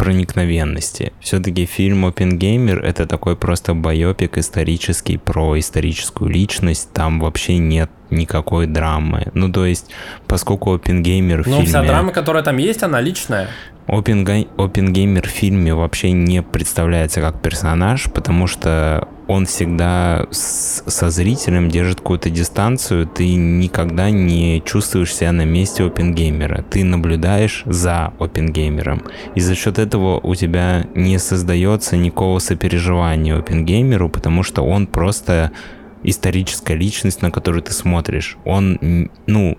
проникновенности. 0.02 1.14
Все-таки 1.20 1.68
фильм 1.68 2.06
«Опенгеймер»— 2.08 2.84
это 2.84 3.06
такой 3.06 3.36
просто 3.36 3.76
байопик 3.76 4.40
исторический 4.40 5.18
про 5.18 5.60
историческую 5.60 6.32
личность. 6.32 6.92
Там 6.92 7.20
вообще 7.20 7.60
нет 7.60 7.92
никакой 8.10 8.66
драмы. 8.66 9.28
Ну, 9.36 9.52
то 9.52 9.64
есть, 9.64 9.92
поскольку 10.26 10.74
«Опенгеймер» 10.74 11.44
в 11.44 11.48
Ну, 11.48 11.58
фильме... 11.58 11.68
вся 11.68 11.84
драма, 11.84 12.12
которая 12.12 12.42
там 12.42 12.58
есть, 12.58 12.82
она 12.82 13.00
личная. 13.00 13.48
Опенгеймер 13.88 15.28
в 15.28 15.32
фильме 15.32 15.74
вообще 15.74 16.12
не 16.12 16.41
представляется 16.41 17.22
как 17.22 17.41
персонаж, 17.41 18.12
потому 18.12 18.48
что 18.48 19.08
он 19.28 19.46
всегда 19.46 20.28
с, 20.30 20.84
со 20.86 21.10
зрителем 21.10 21.70
держит 21.70 22.00
какую-то 22.00 22.30
дистанцию, 22.30 23.08
ты 23.08 23.36
никогда 23.36 24.10
не 24.10 24.62
чувствуешь 24.65 25.15
себя 25.15 25.32
на 25.32 25.46
месте 25.46 25.86
опенгеймера, 25.86 26.63
ты 26.70 26.84
наблюдаешь 26.84 27.63
за 27.65 28.13
опенгеймером, 28.20 29.04
и 29.36 29.39
за 29.39 29.56
счет 29.56 29.80
этого 29.80 30.20
у 30.20 30.36
тебя 30.36 30.86
не 30.96 31.17
создается 31.17 31.98
никакого 31.98 32.39
сопереживания 32.39 33.38
опенгеймеру, 33.38 34.10
потому 34.10 34.44
что 34.44 34.63
он 34.63 34.88
просто 34.88 35.52
историческая 36.04 36.76
личность, 36.76 37.22
на 37.22 37.32
которую 37.32 37.62
ты 37.62 37.74
смотришь. 37.74 38.38
Он, 38.46 39.10
ну, 39.28 39.58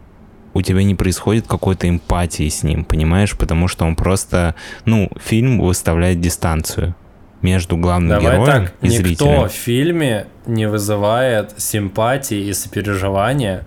у 0.55 0.63
тебя 0.63 0.83
не 0.83 0.95
происходит 0.95 1.47
какой-то 1.47 1.89
эмпатии 1.89 2.49
с 2.49 2.63
ним, 2.63 2.85
понимаешь? 2.85 3.37
Потому 3.37 3.69
что 3.69 3.85
он 3.85 3.97
просто, 3.97 4.55
ну, 4.85 5.11
фильм 5.23 5.61
выставляет 5.61 6.21
дистанцию 6.21 6.95
между 7.43 7.77
главным 7.77 8.09
Давай 8.09 8.37
героем 8.39 8.47
так, 8.47 8.75
и 8.81 8.89
никто 8.89 9.03
зрителем. 9.03 9.31
Никто 9.33 9.49
в 9.49 9.53
фильме 9.53 10.27
не 10.47 10.69
вызывает 10.69 11.55
симпатии 11.57 12.47
и 12.47 12.53
сопереживания, 12.53 13.67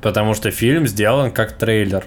потому 0.00 0.34
что 0.34 0.50
фильм 0.50 0.86
сделан 0.86 1.30
как 1.30 1.52
трейлер. 1.52 2.04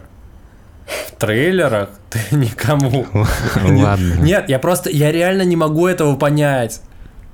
В 1.08 1.20
трейлерах 1.20 1.90
ты 2.10 2.36
никому... 2.36 3.06
Ладно. 3.56 4.16
Нет, 4.20 4.50
я 4.50 4.60
просто, 4.60 4.90
я 4.90 5.12
реально 5.12 5.44
не 5.44 5.56
могу 5.56 5.88
этого 5.88 6.16
понять. 6.16 6.82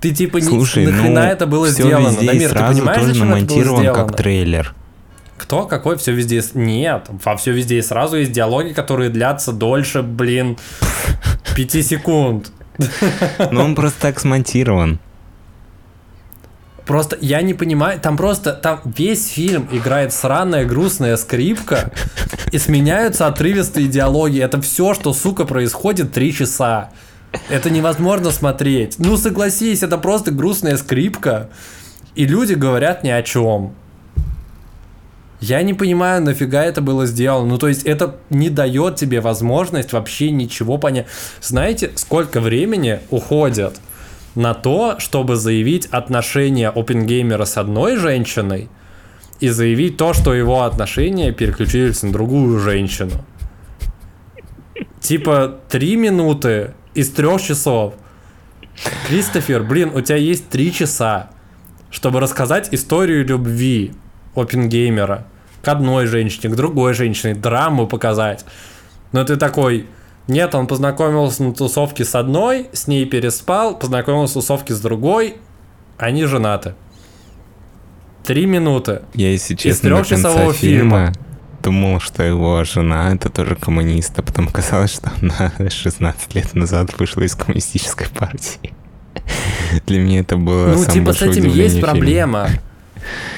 Ты 0.02 0.12
типа 0.12 0.42
Слушай, 0.42 0.86
не 0.86 0.92
нахрена 0.92 1.22
ну, 1.22 1.28
это 1.28 1.48
было 1.48 1.70
сделано? 1.70 2.12
Дамир, 2.12 2.50
ты 2.50 2.60
понимаешь, 2.60 3.02
тоже 3.02 3.20
намонтирован 3.20 3.94
как 3.94 4.18
трейлер. 4.18 4.76
Кто? 5.44 5.66
Какой? 5.66 5.98
Все 5.98 6.14
везде... 6.14 6.42
Нет, 6.54 7.08
во 7.10 7.36
все 7.36 7.52
везде 7.52 7.78
и 7.78 7.82
сразу 7.82 8.16
есть 8.16 8.32
диалоги, 8.32 8.72
которые 8.72 9.10
длятся 9.10 9.52
дольше, 9.52 10.02
блин, 10.02 10.58
пяти 11.54 11.84
секунд. 11.84 12.50
Ну, 13.52 13.62
он 13.62 13.76
просто 13.76 14.00
так 14.00 14.22
смонтирован. 14.22 15.00
Просто 16.86 17.18
я 17.20 17.42
не 17.42 17.54
понимаю, 17.54 18.00
там 18.00 18.16
просто, 18.16 18.54
там 18.54 18.80
весь 18.86 19.28
фильм 19.28 19.68
играет 19.72 20.14
сраная 20.14 20.64
грустная 20.64 21.18
скрипка, 21.18 21.92
и 22.54 22.58
сменяются 22.58 23.28
отрывистые 23.28 23.88
диалоги. 23.88 24.40
Это 24.40 24.62
все, 24.62 24.94
что, 24.94 25.14
сука, 25.14 25.44
происходит 25.44 26.14
три 26.14 26.34
часа. 26.34 26.92
Это 27.50 27.70
невозможно 27.70 28.32
смотреть. 28.32 28.96
Ну, 28.98 29.18
согласись, 29.18 29.84
это 29.84 29.98
просто 29.98 30.32
грустная 30.32 30.78
скрипка, 30.78 31.50
и 32.16 32.26
люди 32.26 32.54
говорят 32.54 33.04
ни 33.04 33.10
о 33.10 33.22
чем. 33.24 33.76
Я 35.44 35.62
не 35.62 35.74
понимаю, 35.74 36.22
нафига 36.22 36.64
это 36.64 36.80
было 36.80 37.06
сделано. 37.06 37.50
Ну, 37.50 37.58
то 37.58 37.68
есть, 37.68 37.84
это 37.84 38.16
не 38.30 38.50
дает 38.50 38.96
тебе 38.96 39.20
возможность 39.20 39.92
вообще 39.92 40.32
ничего 40.32 40.78
понять. 40.78 41.08
Знаете, 41.42 41.92
сколько 41.96 42.40
времени 42.40 43.02
уходит 43.10 43.74
на 44.36 44.54
то, 44.54 44.96
чтобы 45.00 45.36
заявить 45.36 45.88
отношения 45.88 46.70
опенгеймера 46.70 47.44
с 47.44 47.58
одной 47.58 47.98
женщиной 47.98 48.70
и 49.42 49.50
заявить 49.50 49.98
то, 49.98 50.14
что 50.14 50.34
его 50.34 50.64
отношения 50.64 51.34
переключились 51.34 52.04
на 52.04 52.14
другую 52.14 52.60
женщину. 52.60 53.26
Типа, 55.02 55.60
три 55.68 55.98
минуты 55.98 56.74
из 56.94 57.10
трех 57.10 57.42
часов. 57.42 57.96
Кристофер, 59.10 59.64
блин, 59.64 59.92
у 59.94 60.00
тебя 60.00 60.16
есть 60.16 60.48
три 60.48 60.72
часа, 60.72 61.32
чтобы 61.92 62.22
рассказать 62.22 62.70
историю 62.72 63.26
любви 63.26 63.92
опенгеймера 64.36 65.28
к 65.64 65.68
одной 65.70 66.06
женщине, 66.08 66.54
к 66.54 66.56
другой 66.56 66.94
женщине, 66.94 67.34
драму 67.34 67.88
показать. 67.88 68.46
Но 69.14 69.24
ты 69.24 69.38
такой, 69.38 69.88
Нет, 70.28 70.56
он 70.56 70.68
познакомился 70.68 71.44
на 71.44 71.54
тусовке 71.54 72.06
с 72.06 72.16
одной, 72.16 72.68
с 72.74 72.88
ней 72.88 73.06
переспал, 73.06 73.78
познакомился 73.78 74.36
на 74.36 74.42
тусовке 74.42 74.74
с 74.74 74.80
другой, 74.80 75.38
они 75.98 76.26
женаты. 76.26 76.76
Три 78.24 78.46
минуты. 78.46 79.02
Я, 79.14 79.32
если 79.32 79.56
честно, 79.56 79.88
Из 79.88 79.92
трехчасового 79.92 80.54
фильма, 80.54 81.12
фильма 81.12 81.14
думал, 81.62 82.00
что 82.00 82.24
его 82.24 82.64
жена 82.64 83.14
это 83.14 83.30
тоже 83.30 83.56
коммунист, 83.56 84.18
а 84.18 84.22
потом 84.22 84.48
оказалось, 84.50 84.94
что 84.94 85.12
она 85.22 85.52
16 85.70 86.36
лет 86.36 86.54
назад 86.54 86.98
вышла 87.00 87.22
из 87.22 87.36
коммунистической 87.36 88.08
партии. 88.08 88.74
Для 89.88 90.00
меня 90.00 90.20
это 90.20 90.38
было 90.38 90.74
Ну, 90.74 90.86
типа 90.86 91.14
с 91.14 91.22
этим 91.22 91.46
есть 91.50 91.80
проблема. 91.82 92.50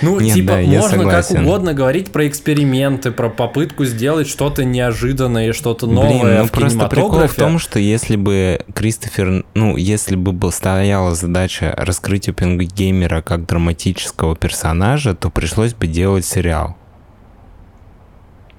Ну, 0.02 0.20
Нет, 0.20 0.36
типа, 0.36 0.54
да, 0.54 0.62
можно 0.62 1.10
как 1.10 1.32
угодно 1.32 1.74
говорить 1.74 2.12
про 2.12 2.28
эксперименты, 2.28 3.12
про 3.12 3.30
попытку 3.30 3.86
сделать 3.86 4.28
что-то 4.28 4.64
неожиданное, 4.64 5.54
что-то 5.54 5.88
новое 5.88 6.10
Блин, 6.10 6.38
ну 6.40 6.46
в 6.46 6.52
просто 6.52 6.88
прикол 6.88 7.28
в 7.28 7.34
том, 7.34 7.60
что 7.60 7.80
если 7.80 8.16
бы 8.16 8.62
Кристофер, 8.74 9.46
ну, 9.54 9.78
если 9.78 10.16
бы 10.16 10.32
был, 10.32 10.52
стояла 10.52 11.16
задача 11.16 11.74
раскрыть 11.78 12.30
Опенгеймера 12.30 13.22
как 13.22 13.46
драматического 13.46 14.36
персонажа, 14.36 15.16
то 15.16 15.30
пришлось 15.30 15.74
бы 15.74 15.88
делать 15.88 16.26
сериал. 16.26 16.76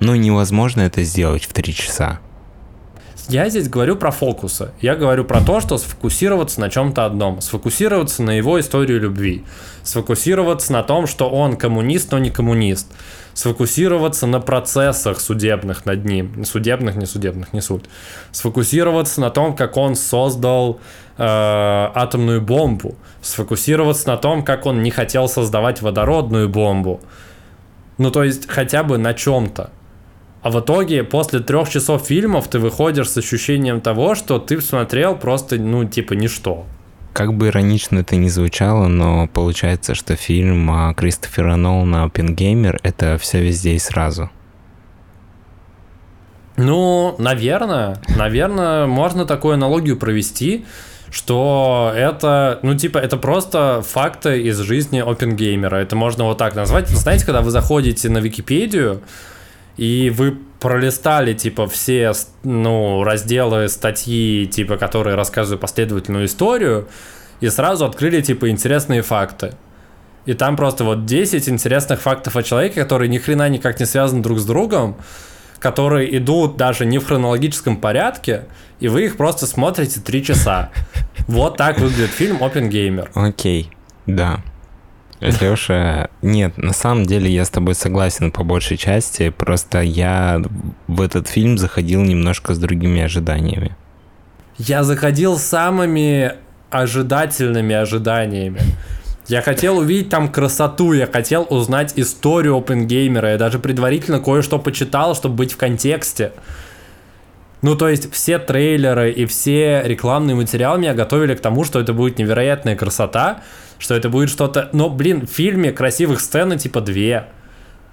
Но 0.01 0.15
невозможно 0.15 0.83
это 0.83 1.03
сделать 1.03 1.45
в 1.45 1.53
три 1.53 1.73
часа. 1.75 2.21
Я 3.29 3.49
здесь 3.49 3.69
говорю 3.69 3.97
про 3.97 4.13
фокусы. 4.13 4.71
Я 4.81 4.95
говорю 4.95 5.25
про 5.25 5.41
то, 5.41 5.61
что 5.61 5.79
сфокусироваться 5.79 6.61
на 6.61 6.71
чем-то 6.71 7.05
одном. 7.05 7.41
Сфокусироваться 7.41 8.23
на 8.23 8.31
его 8.31 8.61
историю 8.61 9.01
любви. 9.01 9.45
Сфокусироваться 9.83 10.73
на 10.73 10.85
том, 10.85 11.09
что 11.09 11.29
он 11.29 11.57
коммунист, 11.57 12.13
но 12.13 12.19
не 12.19 12.31
коммунист. 12.31 12.87
Сфокусироваться 13.35 14.29
на 14.29 14.39
процессах 14.39 15.19
судебных 15.19 15.87
над 15.87 16.05
ним. 16.05 16.45
Судебных, 16.45 16.95
не 16.95 17.07
судебных, 17.07 17.53
не 17.53 17.61
суть. 17.61 17.87
Сфокусироваться 18.31 19.21
на 19.21 19.31
том, 19.31 19.57
как 19.57 19.77
он 19.77 19.97
создал 19.97 20.79
э, 21.19 21.25
атомную 21.25 22.41
бомбу. 22.41 22.95
Сфокусироваться 23.23 24.07
на 24.07 24.19
том, 24.19 24.45
как 24.45 24.67
он 24.67 24.85
не 24.85 24.93
хотел 24.93 25.29
создавать 25.29 25.83
водородную 25.83 26.49
бомбу. 26.49 27.01
Ну, 27.99 28.13
то 28.13 28.23
есть 28.23 28.49
хотя 28.49 28.85
бы 28.85 28.99
на 28.99 29.15
чем-то. 29.15 29.71
А 30.43 30.51
в 30.51 30.61
итоге, 30.61 31.03
после 31.03 31.41
трех 31.41 31.69
часов 31.69 32.07
фильмов, 32.07 32.49
ты 32.49 32.59
выходишь 32.59 33.11
с 33.11 33.17
ощущением 33.17 33.81
того, 33.81 34.15
что 34.15 34.39
ты 34.39 34.61
смотрел 34.61 35.17
просто, 35.17 35.57
ну, 35.57 35.85
типа, 35.85 36.13
ничто. 36.13 36.67
Как 37.13 37.35
бы 37.35 37.49
иронично 37.49 38.01
это 38.01 38.17
ни 38.17 38.29
звучало, 38.29 38.87
но 38.89 39.27
получается, 39.27 39.95
что 39.95 40.17
фильм 40.17 40.95
Кристофера 40.95 41.57
Нолана 41.57 42.05
«Оппенгеймер»— 42.05 42.79
это 42.83 43.17
все 43.19 43.43
везде 43.43 43.73
и 43.73 43.79
сразу. 43.79 44.31
Ну, 46.59 47.15
наверное, 47.19 48.01
наверное, 48.17 48.87
можно 48.87 49.25
такую 49.27 49.55
аналогию 49.55 49.97
провести, 49.97 50.65
что 51.11 51.93
это, 51.95 52.61
ну, 52.63 52.75
типа, 52.75 52.99
это 52.99 53.17
просто 53.17 53.83
факты 53.87 54.43
из 54.43 54.59
жизни 54.59 54.99
опенгеймера. 54.99 55.77
Это 55.77 55.97
можно 55.97 56.25
вот 56.25 56.39
так 56.39 56.55
назвать. 56.55 56.89
Знаете, 56.89 57.25
когда 57.25 57.43
вы 57.43 57.51
заходите 57.51 58.09
на 58.09 58.19
Википедию, 58.19 59.03
и 59.77 60.11
вы 60.11 60.39
пролистали, 60.59 61.35
типа, 61.35 61.67
все, 61.67 62.13
ну, 62.43 63.05
разделы, 63.05 63.69
статьи, 63.69 64.47
типа, 64.47 64.77
которые 64.77 65.17
рассказывают 65.17 65.61
последовательную 65.61 66.27
историю, 66.27 66.89
и 67.41 67.49
сразу 67.49 67.85
открыли, 67.85 68.21
типа, 68.23 68.49
интересные 68.49 69.03
факты. 69.03 69.53
И 70.25 70.33
там 70.35 70.57
просто 70.57 70.85
вот 70.85 71.07
10 71.07 71.49
интересных 71.49 72.01
фактов 72.01 72.37
о 72.37 72.43
человеке, 72.43 72.83
которые 72.83 73.09
ни 73.09 73.19
хрена 73.19 73.49
никак 73.49 73.79
не 73.79 73.87
связаны 73.87 74.23
друг 74.23 74.39
с 74.39 74.45
другом, 74.45 74.97
которые 75.59 76.17
идут 76.19 76.57
даже 76.57 76.85
не 76.85 76.99
в 76.99 77.07
хронологическом 77.07 77.77
порядке, 77.77 78.45
и 78.81 78.89
вы 78.89 79.05
их 79.05 79.17
просто 79.17 79.47
смотрите 79.47 80.01
3 80.01 80.25
часа. 80.25 80.71
Вот 81.29 81.57
так 81.57 81.79
выглядит 81.79 82.11
фильм 82.11 82.43
Опенгеймер. 82.43 83.11
Окей, 83.15 83.71
да. 84.07 84.43
Леша, 85.21 86.09
нет, 86.23 86.59
на 86.59 86.73
самом 86.73 87.07
деле 87.07 87.31
я 87.31 87.45
с 87.45 87.51
тобой 87.51 87.75
согласен 87.75 88.31
по 88.31 88.45
большей 88.45 88.77
части, 88.77 89.31
просто 89.31 89.81
я 89.81 90.43
в 90.87 91.01
этот 91.01 91.29
фильм 91.29 91.57
заходил 91.59 92.03
немножко 92.03 92.55
с 92.55 92.59
другими 92.59 93.01
ожиданиями. 93.01 93.75
Я 94.59 94.85
заходил 94.85 95.39
с 95.39 95.43
самыми 95.43 96.33
ожидательными 96.71 97.75
ожиданиями. 97.75 98.61
Я 99.29 99.43
хотел 99.43 99.79
увидеть 99.79 100.09
там 100.09 100.31
красоту, 100.31 100.93
я 100.93 101.07
хотел 101.07 101.47
узнать 101.51 101.95
историю 101.97 102.59
OpenGamer, 102.59 103.33
я 103.33 103.39
даже 103.39 103.59
предварительно 103.59 104.21
кое-что 104.21 104.59
почитал, 104.59 105.17
чтобы 105.17 105.35
быть 105.35 105.53
в 105.53 105.57
контексте. 105.57 106.33
Ну, 107.63 107.75
то 107.75 107.89
есть 107.89 108.13
все 108.13 108.39
трейлеры 108.39 109.11
и 109.11 109.25
все 109.27 109.83
рекламные 109.85 110.37
материалы 110.37 110.79
меня 110.79 110.95
готовили 110.95 111.35
к 111.35 111.41
тому, 111.41 111.65
что 111.65 111.81
это 111.81 111.93
будет 111.93 112.19
невероятная 112.19 112.77
красота, 112.77 113.43
что 113.79 113.95
это 113.95 114.09
будет 114.09 114.31
что-то... 114.31 114.69
Но, 114.73 114.91
блин, 114.91 115.27
в 115.27 115.31
фильме 115.31 115.73
красивых 115.73 116.21
сцен 116.21 116.57
типа 116.59 116.81
две. 116.81 117.29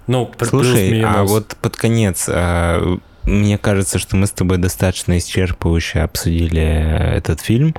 Ну, 0.06 0.30
Слушай, 0.40 1.00
а 1.02 1.24
вот 1.24 1.56
под 1.62 1.76
конец, 1.76 2.28
а, 2.28 2.98
мне 3.22 3.56
кажется, 3.56 3.98
что 3.98 4.16
мы 4.16 4.26
с 4.26 4.32
тобой 4.32 4.58
достаточно 4.58 5.16
исчерпывающе 5.16 6.00
обсудили 6.00 7.16
этот 7.16 7.40
фильм. 7.40 7.74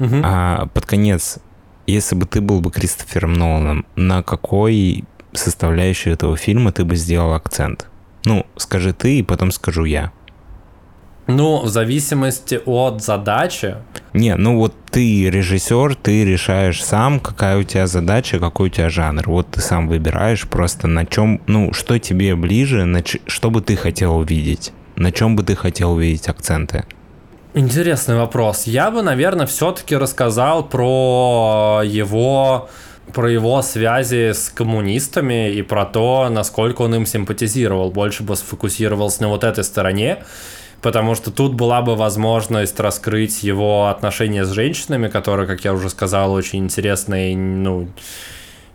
Угу. 0.00 0.16
А 0.24 0.66
под 0.74 0.86
конец, 0.86 1.38
если 1.86 2.16
бы 2.16 2.26
ты 2.26 2.40
был 2.40 2.60
бы 2.60 2.72
Кристофером 2.72 3.34
Ноланом, 3.34 3.86
на 3.94 4.22
какой 4.24 5.04
составляющей 5.32 6.10
этого 6.10 6.36
фильма 6.36 6.72
ты 6.72 6.84
бы 6.84 6.96
сделал 6.96 7.32
акцент? 7.32 7.86
Ну, 8.24 8.44
скажи 8.56 8.92
ты, 8.92 9.18
и 9.18 9.22
потом 9.22 9.52
скажу 9.52 9.84
я. 9.84 10.12
Ну, 11.36 11.62
в 11.62 11.68
зависимости 11.68 12.60
от 12.66 13.02
задачи. 13.02 13.76
Не, 14.12 14.36
ну 14.36 14.58
вот 14.58 14.74
ты 14.90 15.30
режиссер, 15.30 15.94
ты 15.94 16.24
решаешь 16.24 16.84
сам, 16.84 17.20
какая 17.20 17.58
у 17.58 17.62
тебя 17.62 17.86
задача, 17.86 18.38
какой 18.38 18.68
у 18.68 18.70
тебя 18.70 18.90
жанр. 18.90 19.22
Вот 19.26 19.50
ты 19.52 19.60
сам 19.60 19.88
выбираешь 19.88 20.46
просто 20.46 20.86
на 20.86 21.06
чем, 21.06 21.40
ну, 21.46 21.72
что 21.72 21.98
тебе 21.98 22.36
ближе, 22.36 22.84
на 22.84 23.02
ч... 23.02 23.20
что 23.26 23.50
бы 23.50 23.62
ты 23.62 23.76
хотел 23.76 24.16
увидеть, 24.16 24.72
на 24.96 25.10
чем 25.10 25.34
бы 25.34 25.42
ты 25.42 25.56
хотел 25.56 25.92
увидеть 25.92 26.28
акценты. 26.28 26.84
Интересный 27.54 28.16
вопрос. 28.16 28.64
Я 28.66 28.90
бы, 28.90 29.02
наверное, 29.02 29.46
все-таки 29.46 29.96
рассказал 29.96 30.68
про 30.68 31.82
его 31.84 32.68
про 33.12 33.30
его 33.30 33.60
связи 33.62 34.32
с 34.32 34.48
коммунистами 34.48 35.50
и 35.50 35.60
про 35.62 35.84
то, 35.84 36.28
насколько 36.30 36.82
он 36.82 36.94
им 36.94 37.04
симпатизировал. 37.04 37.90
Больше 37.90 38.22
бы 38.22 38.36
сфокусировался 38.36 39.22
на 39.22 39.28
вот 39.28 39.44
этой 39.44 39.64
стороне 39.64 40.24
потому 40.82 41.14
что 41.14 41.30
тут 41.30 41.54
была 41.54 41.80
бы 41.80 41.94
возможность 41.94 42.78
раскрыть 42.80 43.42
его 43.42 43.86
отношения 43.86 44.44
с 44.44 44.50
женщинами, 44.50 45.08
которые, 45.08 45.46
как 45.46 45.64
я 45.64 45.72
уже 45.72 45.88
сказал, 45.88 46.32
очень 46.32 46.58
интересная 46.58 47.30
и, 47.30 47.36
ну, 47.36 47.88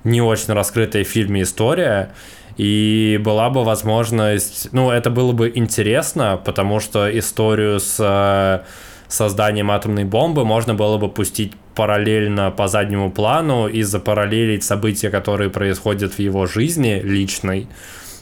не 0.03 0.21
очень 0.21 0.53
раскрытая 0.53 1.03
в 1.03 1.07
фильме 1.07 1.43
история. 1.43 2.13
И 2.55 3.19
была 3.21 3.49
бы 3.51 3.63
возможность, 3.63 4.69
ну, 4.71 4.89
это 4.89 5.11
было 5.11 5.33
бы 5.33 5.51
интересно, 5.53 6.41
потому 6.43 6.79
что 6.79 7.07
историю 7.19 7.79
с 7.79 7.97
э, 7.99 8.65
созданием 9.07 9.69
атомной 9.69 10.05
бомбы 10.05 10.43
можно 10.43 10.73
было 10.73 10.97
бы 10.97 11.09
пустить 11.09 11.53
параллельно 11.75 12.49
по 12.49 12.67
заднему 12.67 13.11
плану 13.11 13.67
и 13.67 13.83
запараллелить 13.83 14.63
события, 14.63 15.11
которые 15.11 15.51
происходят 15.51 16.13
в 16.13 16.19
его 16.19 16.47
жизни 16.47 16.99
личной, 17.03 17.67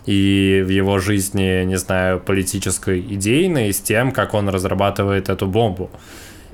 и 0.05 0.63
в 0.65 0.69
его 0.69 0.99
жизни, 0.99 1.63
не 1.65 1.77
знаю, 1.77 2.19
политической 2.19 2.99
идейной 2.99 3.73
с 3.73 3.79
тем, 3.79 4.11
как 4.11 4.33
он 4.33 4.49
разрабатывает 4.49 5.29
эту 5.29 5.47
бомбу. 5.47 5.89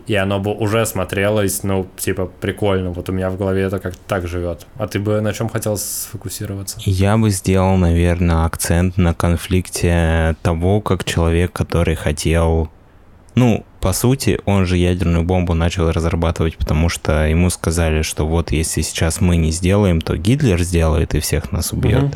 И 0.07 0.15
оно 0.15 0.39
бы 0.39 0.51
уже 0.51 0.85
смотрелось, 0.85 1.63
ну, 1.63 1.87
типа, 1.97 2.25
прикольно. 2.25 2.91
Вот 2.91 3.09
у 3.09 3.13
меня 3.13 3.29
в 3.29 3.37
голове 3.37 3.63
это 3.63 3.79
как-то 3.79 3.99
так 4.07 4.27
живет. 4.27 4.65
А 4.77 4.87
ты 4.87 4.99
бы 4.99 5.21
на 5.21 5.31
чем 5.31 5.47
хотел 5.47 5.77
сфокусироваться? 5.77 6.79
Я 6.83 7.17
бы 7.17 7.29
сделал, 7.29 7.77
наверное, 7.77 8.45
акцент 8.45 8.97
на 8.97 9.13
конфликте 9.13 10.35
того, 10.41 10.81
как 10.81 11.03
человек, 11.03 11.51
который 11.51 11.95
хотел... 11.95 12.69
Ну, 13.35 13.65
по 13.79 13.93
сути, 13.93 14.39
он 14.45 14.65
же 14.65 14.75
ядерную 14.75 15.23
бомбу 15.23 15.53
начал 15.53 15.89
разрабатывать, 15.89 16.57
потому 16.57 16.89
что 16.89 17.27
ему 17.27 17.49
сказали, 17.49 18.01
что 18.01 18.27
вот 18.27 18.51
если 18.51 18.81
сейчас 18.81 19.21
мы 19.21 19.37
не 19.37 19.51
сделаем, 19.51 20.01
то 20.01 20.17
Гитлер 20.17 20.61
сделает 20.61 21.15
и 21.15 21.19
всех 21.19 21.51
нас 21.51 21.71
убьет. 21.71 22.03
Угу 22.03 22.15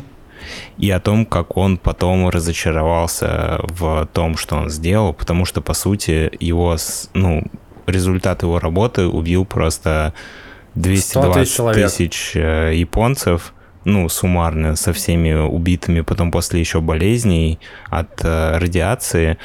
и 0.78 0.90
о 0.90 1.00
том, 1.00 1.26
как 1.26 1.56
он 1.56 1.76
потом 1.76 2.28
разочаровался 2.28 3.60
в 3.62 4.08
том, 4.12 4.36
что 4.36 4.56
он 4.56 4.70
сделал, 4.70 5.12
потому 5.12 5.44
что, 5.44 5.60
по 5.60 5.74
сути, 5.74 6.30
его, 6.40 6.76
ну, 7.14 7.44
результат 7.86 8.42
его 8.42 8.58
работы 8.58 9.06
убил 9.06 9.44
просто 9.44 10.12
220 10.74 11.72
тысяч 11.72 12.32
э, 12.34 12.72
японцев, 12.74 13.54
ну, 13.84 14.08
суммарно, 14.08 14.76
со 14.76 14.92
всеми 14.92 15.32
убитыми, 15.32 16.00
потом 16.00 16.30
после 16.30 16.60
еще 16.60 16.80
болезней 16.80 17.58
от 17.88 18.24
э, 18.24 18.58
радиации. 18.58 19.38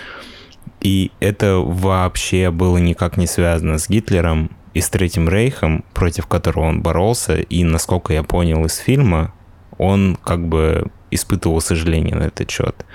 И 0.82 1.12
это 1.20 1.58
вообще 1.58 2.50
было 2.50 2.78
никак 2.78 3.18
не 3.18 3.28
связано 3.28 3.78
с 3.78 3.88
Гитлером 3.88 4.50
и 4.74 4.82
с 4.82 4.90
Третьим 4.90 5.30
Рейхом, 5.30 5.86
против 5.94 6.26
которого 6.28 6.66
он 6.66 6.82
боролся. 6.82 7.36
И, 7.36 7.64
насколько 7.64 8.14
я 8.14 8.24
понял 8.24 8.66
из 8.66 8.78
фильма, 8.78 9.34
он 9.82 10.16
как 10.24 10.48
бы 10.48 10.86
испытывал 11.10 11.60
сожаление 11.60 12.16
на 12.16 12.26
этот 12.26 12.52
счет. 12.52 12.86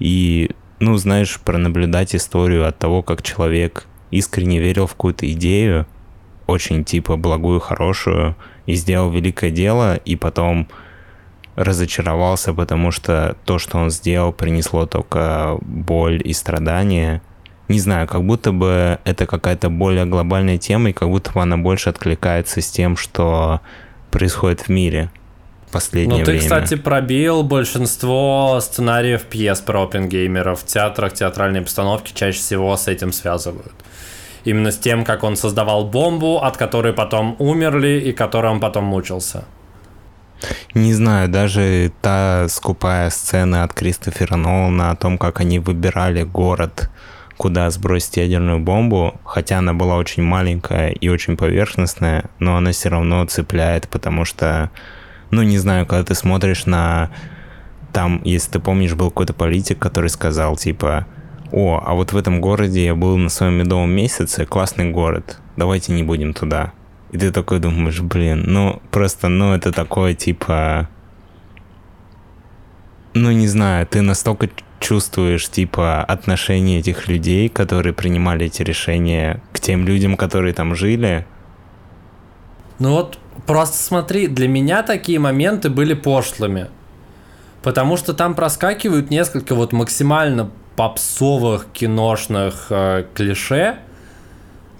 И 0.00 0.50
ну, 0.80 0.96
знаешь, 0.96 1.40
пронаблюдать 1.40 2.16
историю 2.16 2.66
от 2.66 2.76
того, 2.80 3.02
как 3.02 3.22
человек 3.22 3.86
искренне 4.10 4.58
верил 4.58 4.88
в 4.88 4.94
какую-то 4.94 5.30
идею, 5.30 5.86
очень 6.48 6.84
типа 6.84 7.16
благую, 7.16 7.60
хорошую, 7.60 8.34
и 8.66 8.74
сделал 8.74 9.08
великое 9.12 9.52
дело, 9.52 9.94
и 9.94 10.16
потом 10.16 10.66
разочаровался, 11.54 12.52
потому 12.52 12.90
что 12.90 13.36
то, 13.44 13.60
что 13.60 13.78
он 13.78 13.90
сделал, 13.90 14.32
принесло 14.32 14.86
только 14.86 15.58
боль 15.60 16.20
и 16.24 16.32
страдания. 16.32 17.22
Не 17.68 17.78
знаю, 17.78 18.08
как 18.08 18.24
будто 18.24 18.50
бы 18.50 18.98
это 19.04 19.26
какая-то 19.26 19.70
более 19.70 20.06
глобальная 20.06 20.58
тема, 20.58 20.90
и 20.90 20.92
как 20.92 21.08
будто 21.08 21.30
бы 21.30 21.40
она 21.40 21.56
больше 21.56 21.88
откликается 21.88 22.60
с 22.60 22.68
тем, 22.68 22.96
что 22.96 23.60
происходит 24.10 24.62
в 24.62 24.68
мире 24.70 25.08
последнее 25.72 26.20
ну, 26.20 26.24
ты, 26.24 26.32
время. 26.32 26.40
кстати, 26.40 26.74
пробил 26.76 27.42
большинство 27.42 28.60
сценариев 28.60 29.22
пьес 29.22 29.60
про 29.60 29.84
опенгеймеров. 29.84 30.60
В 30.60 30.66
театрах 30.66 31.14
театральные 31.14 31.62
постановки 31.62 32.12
чаще 32.14 32.38
всего 32.38 32.76
с 32.76 32.86
этим 32.86 33.12
связывают. 33.12 33.72
Именно 34.44 34.70
с 34.70 34.78
тем, 34.78 35.04
как 35.04 35.24
он 35.24 35.36
создавал 35.36 35.86
бомбу, 35.86 36.38
от 36.38 36.56
которой 36.56 36.92
потом 36.92 37.36
умерли 37.38 38.00
и 38.04 38.12
которой 38.12 38.52
он 38.52 38.60
потом 38.60 38.84
мучился. 38.84 39.44
Не 40.74 40.94
знаю, 40.94 41.28
даже 41.28 41.92
та 42.00 42.46
скупая 42.48 43.10
сцена 43.10 43.64
от 43.64 43.72
Кристофера 43.72 44.36
Нолана 44.36 44.90
о 44.90 44.96
том, 44.96 45.18
как 45.18 45.40
они 45.40 45.58
выбирали 45.58 46.22
город, 46.22 46.90
куда 47.36 47.70
сбросить 47.70 48.16
ядерную 48.16 48.58
бомбу, 48.58 49.20
хотя 49.24 49.58
она 49.58 49.72
была 49.74 49.96
очень 49.96 50.22
маленькая 50.22 50.90
и 50.90 51.08
очень 51.08 51.36
поверхностная, 51.36 52.24
но 52.38 52.56
она 52.56 52.72
все 52.72 52.88
равно 52.88 53.24
цепляет, 53.26 53.88
потому 53.88 54.24
что, 54.24 54.70
ну 55.32 55.42
не 55.42 55.58
знаю, 55.58 55.86
когда 55.86 56.04
ты 56.04 56.14
смотришь 56.14 56.66
на... 56.66 57.10
Там, 57.92 58.20
если 58.24 58.52
ты 58.52 58.60
помнишь, 58.60 58.94
был 58.94 59.10
какой-то 59.10 59.32
политик, 59.32 59.78
который 59.78 60.08
сказал, 60.08 60.56
типа, 60.56 61.06
о, 61.50 61.82
а 61.84 61.94
вот 61.94 62.12
в 62.12 62.16
этом 62.16 62.40
городе 62.40 62.84
я 62.84 62.94
был 62.94 63.16
на 63.16 63.28
своем 63.28 63.54
медовом 63.54 63.90
месяце, 63.90 64.46
классный 64.46 64.90
город, 64.90 65.40
давайте 65.56 65.92
не 65.92 66.02
будем 66.02 66.32
туда. 66.32 66.72
И 67.10 67.18
ты 67.18 67.30
такой 67.30 67.58
думаешь, 67.60 68.00
блин, 68.00 68.44
ну 68.46 68.80
просто, 68.90 69.28
ну 69.28 69.52
это 69.54 69.72
такое 69.72 70.14
типа... 70.14 70.88
Ну 73.14 73.30
не 73.30 73.46
знаю, 73.46 73.86
ты 73.86 74.00
настолько 74.00 74.48
чувствуешь 74.80 75.48
типа 75.48 76.02
отношение 76.02 76.80
этих 76.80 77.08
людей, 77.08 77.48
которые 77.48 77.92
принимали 77.92 78.46
эти 78.46 78.62
решения 78.62 79.42
к 79.52 79.60
тем 79.60 79.86
людям, 79.86 80.16
которые 80.16 80.54
там 80.54 80.74
жили. 80.74 81.26
Ну 82.78 82.92
вот 82.92 83.18
просто 83.46 83.76
смотри, 83.76 84.28
для 84.28 84.48
меня 84.48 84.82
такие 84.82 85.18
моменты 85.18 85.70
были 85.70 85.94
пошлыми. 85.94 86.68
Потому 87.62 87.96
что 87.96 88.12
там 88.12 88.34
проскакивают 88.34 89.10
несколько 89.10 89.54
вот 89.54 89.72
максимально 89.72 90.50
попсовых 90.76 91.66
киношных 91.72 92.66
э, 92.70 93.04
клише, 93.14 93.78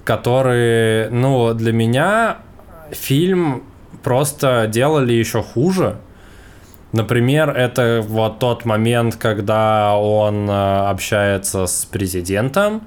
которые, 0.05 1.09
ну, 1.11 1.55
для 1.55 1.73
меня 1.73 2.39
фильм 2.91 3.63
просто 4.03 4.67
делали 4.69 5.13
еще 5.13 5.43
хуже. 5.43 5.99
Например, 6.93 7.51
это 7.51 8.05
вот 8.07 8.39
тот 8.39 8.65
момент, 8.65 9.17
когда 9.17 9.97
он 9.97 10.51
э, 10.51 10.89
общается 10.89 11.67
с 11.67 11.85
президентом, 11.85 12.83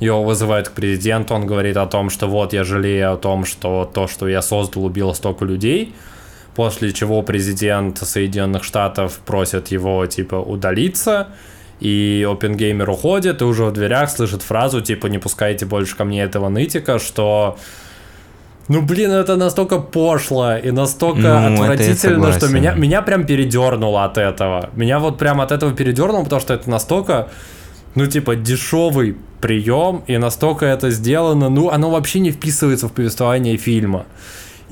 его 0.00 0.22
вызывают 0.22 0.68
к 0.68 0.72
президенту, 0.72 1.34
он 1.34 1.46
говорит 1.46 1.76
о 1.76 1.86
том, 1.86 2.10
что 2.10 2.28
вот 2.28 2.52
я 2.52 2.64
жалею 2.64 3.12
о 3.12 3.16
том, 3.16 3.44
что 3.44 3.90
то, 3.92 4.06
что 4.06 4.28
я 4.28 4.42
создал, 4.42 4.84
убило 4.84 5.12
столько 5.12 5.44
людей, 5.44 5.94
после 6.54 6.92
чего 6.92 7.22
президент 7.22 7.98
Соединенных 7.98 8.64
Штатов 8.64 9.18
просит 9.26 9.68
его, 9.68 10.06
типа, 10.06 10.36
удалиться, 10.36 11.28
и 11.80 12.26
опенгеймер 12.28 12.88
уходит, 12.90 13.40
и 13.40 13.44
уже 13.44 13.64
в 13.64 13.72
дверях 13.72 14.10
слышит 14.10 14.42
фразу, 14.42 14.80
типа, 14.80 15.06
не 15.06 15.18
пускайте 15.18 15.66
больше 15.66 15.96
ко 15.96 16.04
мне 16.04 16.22
этого 16.22 16.48
нытика, 16.48 16.98
что... 16.98 17.56
Ну, 18.68 18.82
блин, 18.82 19.12
это 19.12 19.36
настолько 19.36 19.78
пошло 19.78 20.56
и 20.56 20.70
настолько 20.70 21.48
ну, 21.48 21.54
отвратительно, 21.54 22.32
что 22.32 22.48
меня, 22.48 22.74
меня 22.74 23.00
прям 23.00 23.24
передернуло 23.24 24.04
от 24.04 24.18
этого. 24.18 24.68
Меня 24.74 24.98
вот 24.98 25.16
прям 25.16 25.40
от 25.40 25.52
этого 25.52 25.72
передернуло, 25.72 26.22
потому 26.22 26.40
что 26.40 26.52
это 26.52 26.68
настолько, 26.68 27.28
ну, 27.94 28.06
типа, 28.06 28.36
дешевый 28.36 29.16
прием, 29.40 30.02
и 30.06 30.18
настолько 30.18 30.66
это 30.66 30.90
сделано, 30.90 31.48
ну, 31.48 31.70
оно 31.70 31.90
вообще 31.90 32.20
не 32.20 32.30
вписывается 32.30 32.88
в 32.88 32.92
повествование 32.92 33.56
фильма. 33.56 34.06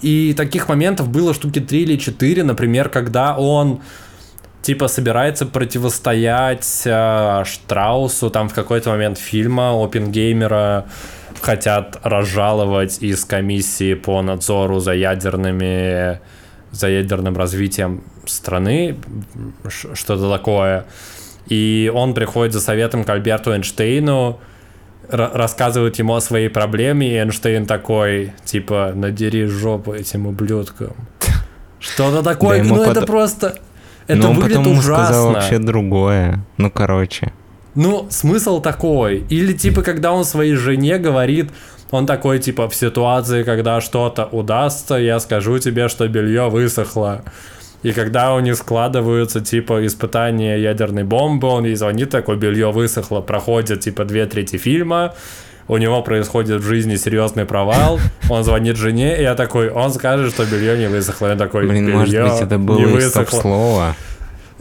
И 0.02 0.34
таких 0.36 0.68
моментов 0.68 1.08
было 1.08 1.32
штуки 1.32 1.60
3 1.60 1.82
или 1.82 1.96
4, 1.96 2.44
например, 2.44 2.88
когда 2.88 3.36
он 3.36 3.80
типа 4.62 4.88
собирается 4.88 5.46
противостоять 5.46 6.82
э, 6.84 7.44
Штраусу, 7.44 8.30
там 8.30 8.48
в 8.48 8.54
какой-то 8.54 8.90
момент 8.90 9.16
фильма 9.16 9.72
Опенгеймера 9.82 10.86
хотят 11.40 11.98
разжаловать 12.02 12.98
из 13.00 13.24
комиссии 13.24 13.94
по 13.94 14.20
надзору 14.22 14.80
за 14.80 14.92
ядерными 14.92 16.20
за 16.72 16.88
ядерным 16.88 17.36
развитием 17.36 18.02
страны, 18.26 18.96
что-то 19.68 20.30
такое. 20.30 20.84
И 21.48 21.90
он 21.94 22.12
приходит 22.12 22.52
за 22.52 22.60
советом 22.60 23.04
к 23.04 23.08
Альберту 23.08 23.52
Эйнштейну, 23.52 24.40
рассказывает 25.08 25.98
ему 25.98 26.14
о 26.14 26.20
своей 26.20 26.48
проблеме, 26.48 27.08
и 27.08 27.16
Эйнштейн 27.16 27.66
такой, 27.66 28.32
типа, 28.44 28.92
надери 28.94 29.46
жопу 29.46 29.92
этим 29.92 30.26
ублюдкам. 30.26 30.94
Что-то 31.78 32.22
такое, 32.22 32.62
да 32.62 32.68
ну 32.68 32.82
это 32.82 33.02
просто... 33.06 33.58
Это 34.06 34.20
Но 34.20 34.30
он 34.30 34.36
выглядит 34.36 34.58
потом 34.58 34.78
ужасно. 34.78 35.04
сказал 35.04 35.32
вообще 35.32 35.58
другое. 35.58 36.44
Ну, 36.58 36.70
короче. 36.70 37.32
Ну, 37.74 38.06
смысл 38.08 38.60
такой. 38.60 39.24
Или 39.28 39.52
типа, 39.52 39.82
когда 39.82 40.12
он 40.12 40.24
своей 40.24 40.54
жене 40.54 40.98
говорит, 40.98 41.50
он 41.90 42.06
такой, 42.06 42.38
типа, 42.38 42.68
в 42.68 42.74
ситуации, 42.74 43.42
когда 43.42 43.80
что-то 43.80 44.24
удастся, 44.26 44.94
я 44.94 45.18
скажу 45.20 45.58
тебе, 45.58 45.88
что 45.88 46.06
белье 46.08 46.48
высохло. 46.48 47.22
И 47.82 47.92
когда 47.92 48.34
у 48.34 48.40
них 48.40 48.56
складываются, 48.56 49.40
типа, 49.40 49.86
испытания 49.86 50.56
ядерной 50.56 51.04
бомбы, 51.04 51.48
он 51.48 51.64
ей 51.64 51.76
звонит, 51.76 52.10
такой, 52.10 52.36
белье 52.36 52.72
высохло, 52.72 53.20
проходит, 53.20 53.80
типа, 53.80 54.04
две 54.04 54.26
трети 54.26 54.56
фильма, 54.56 55.14
у 55.68 55.76
него 55.76 56.02
происходит 56.02 56.62
в 56.62 56.64
жизни 56.64 56.96
серьезный 56.96 57.44
провал, 57.44 58.00
он 58.30 58.44
звонит 58.44 58.76
жене, 58.76 59.18
и 59.18 59.22
я 59.22 59.34
такой, 59.34 59.68
он 59.68 59.92
скажет, 59.92 60.32
что 60.32 60.44
белье 60.44 60.78
не 60.78 60.88
высохло. 60.88 61.28
Я 61.28 61.36
такой, 61.36 61.66
Блин, 61.66 61.90
может 61.90 62.14
быть, 62.14 62.40
это 62.40 62.58
было 62.58 63.00
стоп-слово. 63.00 63.94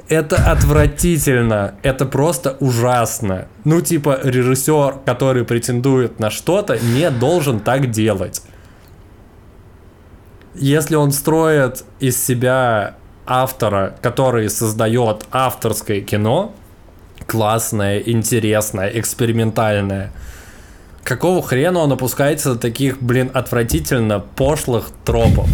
Это 0.07 0.36
отвратительно, 0.36 1.76
это 1.82 2.05
просто 2.05 2.57
ужасно. 2.59 3.47
Ну, 3.63 3.82
типа, 3.82 4.20
режиссер, 4.24 4.99
который 5.03 5.45
претендует 5.45 6.20
на 6.20 6.30
что-то, 6.30 6.78
не 6.78 7.09
должен 7.09 7.59
так 7.59 7.89
делать. 7.89 8.43
Если 10.53 10.95
он 10.95 11.11
строит 11.11 11.86
из 11.99 12.24
себя 12.24 12.95
автора, 13.26 13.95
который 14.01 14.49
создает 14.49 15.26
авторское 15.32 16.01
кино, 16.01 16.53
классное, 17.28 17.99
интересное, 17.99 18.89
экспериментальное– 18.89 20.11
какого 21.05 21.41
хрена 21.41 21.80
он 21.80 21.91
опускается 21.93 22.55
до 22.55 22.59
таких, 22.59 23.01
блин, 23.01 23.32
отвратительно 23.34 24.19
пошлых 24.19 24.89
тропов? 25.05 25.47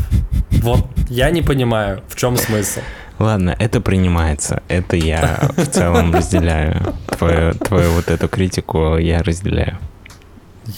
Вот 0.63 0.88
я 1.09 1.30
не 1.30 1.43
понимаю, 1.43 2.01
в 2.07 2.15
чем 2.15 2.38
смысл. 2.38 2.80
Ладно, 3.19 3.55
это 3.59 3.82
принимается. 3.82 4.63
Это 4.67 4.95
я 4.95 5.51
в 5.55 5.67
целом 5.67 6.13
разделяю. 6.13 6.95
Твою, 7.17 7.53
твою 7.53 7.91
вот 7.91 8.09
эту 8.09 8.28
критику 8.28 8.97
я 8.97 9.22
разделяю. 9.22 9.78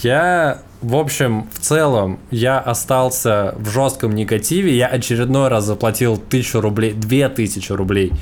Я, 0.02 0.58
в 0.84 0.96
общем, 0.96 1.48
в 1.52 1.58
целом, 1.60 2.18
я 2.30 2.58
остался 2.58 3.54
в 3.58 3.70
жестком 3.70 4.14
негативе. 4.14 4.76
Я 4.76 4.86
очередной 4.86 5.48
раз 5.48 5.64
заплатил 5.64 6.16
тысячу 6.16 6.60
рублей, 6.60 6.92
две 6.92 7.28
тысячи 7.28 7.72
рублей 7.72 8.12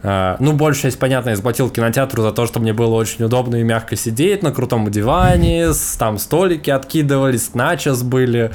Uh, 0.00 0.36
ну, 0.38 0.52
большая 0.52 0.92
часть, 0.92 1.00
понятно, 1.00 1.30
я 1.30 1.36
заплатил 1.36 1.70
кинотеатру 1.70 2.22
за 2.22 2.30
то, 2.30 2.46
что 2.46 2.60
мне 2.60 2.72
было 2.72 2.94
очень 2.94 3.24
удобно 3.24 3.56
и 3.56 3.64
мягко 3.64 3.96
сидеть 3.96 4.44
на 4.44 4.52
крутом 4.52 4.88
диване, 4.88 5.70
там 5.98 6.18
столики 6.18 6.70
откидывались, 6.70 7.52
начос 7.54 8.04
были, 8.04 8.52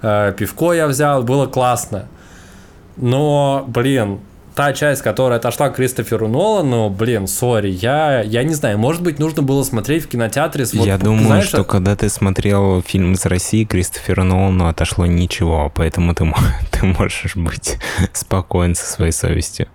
uh, 0.00 0.32
пивко 0.32 0.72
я 0.72 0.86
взял, 0.86 1.22
было 1.22 1.46
классно. 1.46 2.08
Но, 2.96 3.66
блин, 3.68 4.20
та 4.56 4.72
часть, 4.72 5.02
которая 5.02 5.38
отошла 5.38 5.68
к 5.68 5.76
Кристоферу 5.76 6.28
Нолану, 6.28 6.88
блин, 6.88 7.28
сори, 7.28 7.68
я, 7.68 8.22
я 8.22 8.42
не 8.42 8.54
знаю, 8.54 8.78
может 8.78 9.02
быть, 9.02 9.18
нужно 9.18 9.42
было 9.42 9.62
смотреть 9.62 10.04
в 10.04 10.08
кинотеатре. 10.08 10.64
С, 10.64 10.72
я 10.72 10.94
вот, 10.94 11.04
думаю, 11.04 11.26
знаешь, 11.26 11.46
что 11.46 11.62
когда 11.62 11.94
ты 11.94 12.08
смотрел 12.08 12.82
фильм 12.82 13.12
из 13.12 13.26
России, 13.26 13.64
Кристоферу 13.64 14.24
Нолану 14.24 14.66
отошло 14.66 15.04
ничего, 15.04 15.70
поэтому 15.72 16.14
ты, 16.14 16.24
ты 16.72 16.86
можешь 16.86 17.36
быть 17.36 17.76
спокоен 18.14 18.74
со 18.74 18.86
своей 18.86 19.12
совестью. 19.12 19.68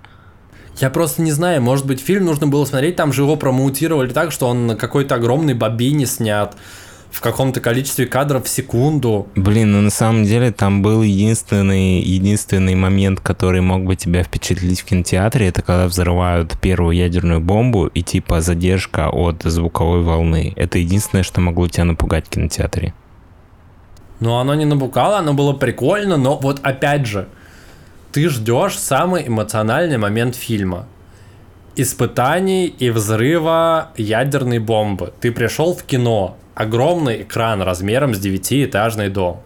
Я 0.79 0.89
просто 0.89 1.21
не 1.21 1.31
знаю, 1.31 1.61
может 1.61 1.85
быть, 1.85 2.01
фильм 2.01 2.25
нужно 2.25 2.47
было 2.47 2.65
смотреть, 2.65 2.95
там 2.95 3.13
же 3.13 3.21
его 3.21 3.35
промоутировали 3.35 4.11
так, 4.11 4.31
что 4.31 4.47
он 4.47 4.75
какой-то 4.77 5.13
огромной 5.13 5.53
бобине 5.53 6.07
снят. 6.07 6.55
В 7.11 7.19
каком-то 7.19 7.59
количестве 7.59 8.05
кадров 8.07 8.45
в 8.45 8.49
секунду. 8.49 9.27
Блин, 9.35 9.73
ну 9.73 9.81
на 9.81 9.89
самом 9.89 10.23
деле 10.23 10.51
там 10.51 10.81
был 10.81 11.03
единственный, 11.03 11.99
единственный 11.99 12.73
момент, 12.75 13.19
который 13.19 13.61
мог 13.61 13.83
бы 13.83 13.95
тебя 13.95 14.23
впечатлить 14.23 14.81
в 14.81 14.85
кинотеатре, 14.85 15.47
это 15.47 15.61
когда 15.61 15.87
взрывают 15.87 16.57
первую 16.59 16.95
ядерную 16.95 17.41
бомбу 17.41 17.87
и 17.87 18.01
типа 18.01 18.41
задержка 18.41 19.09
от 19.09 19.43
звуковой 19.43 20.01
волны. 20.01 20.53
Это 20.55 20.79
единственное, 20.79 21.23
что 21.23 21.41
могло 21.41 21.67
тебя 21.67 21.83
напугать 21.83 22.27
в 22.27 22.29
кинотеатре. 22.29 22.93
Ну, 24.21 24.35
оно 24.35 24.55
не 24.55 24.65
напугало, 24.65 25.17
оно 25.17 25.33
было 25.33 25.53
прикольно, 25.53 26.15
но 26.15 26.37
вот 26.37 26.59
опять 26.63 27.07
же, 27.07 27.27
ты 28.11 28.29
ждешь 28.29 28.77
самый 28.77 29.27
эмоциональный 29.27 29.97
момент 29.97 30.35
фильма. 30.35 30.85
Испытаний 31.75 32.67
и 32.67 32.89
взрыва 32.89 33.89
ядерной 33.97 34.59
бомбы. 34.59 35.13
Ты 35.21 35.31
пришел 35.31 35.73
в 35.73 35.83
кино, 35.83 36.37
огромный 36.61 37.23
экран 37.23 37.61
размером 37.61 38.13
с 38.13 38.19
девятиэтажный 38.19 39.09
дом. 39.09 39.41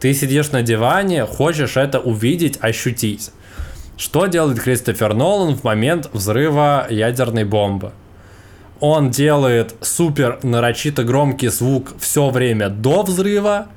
Ты 0.00 0.14
сидишь 0.14 0.50
на 0.50 0.62
диване, 0.62 1.26
хочешь 1.26 1.76
это 1.76 2.00
увидеть, 2.00 2.58
ощутить. 2.60 3.30
Что 3.96 4.26
делает 4.26 4.60
Кристофер 4.60 5.14
Нолан 5.14 5.54
в 5.54 5.62
момент 5.62 6.08
взрыва 6.12 6.86
ядерной 6.88 7.44
бомбы? 7.44 7.92
Он 8.80 9.10
делает 9.10 9.74
супер 9.80 10.40
нарочито 10.42 11.04
громкий 11.04 11.48
звук 11.48 11.92
все 12.00 12.30
время 12.30 12.68
до 12.68 13.02
взрыва, 13.02 13.68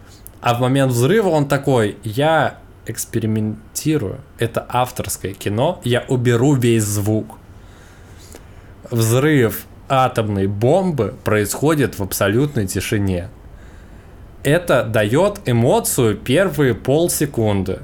а 0.42 0.56
в 0.56 0.62
момент 0.62 0.94
взрыва 0.94 1.30
он 1.30 1.48
такой, 1.48 1.98
я 2.04 2.58
экспериментирую, 2.88 4.22
это 4.40 4.66
авторское 4.68 5.34
кино, 5.34 5.80
я 5.84 6.06
уберу 6.08 6.56
весь 6.56 6.84
звук. 6.84 7.38
Взрыв 8.90 9.66
атомной 9.90 10.48
бомбы 10.48 11.16
происходит 11.24 12.00
в 12.00 12.04
абсолютной 12.04 12.68
тишине. 12.68 13.30
Это 14.44 14.84
дает 14.84 15.42
эмоцию 15.46 16.16
первые 16.16 16.76
полсекунды. 16.76 17.80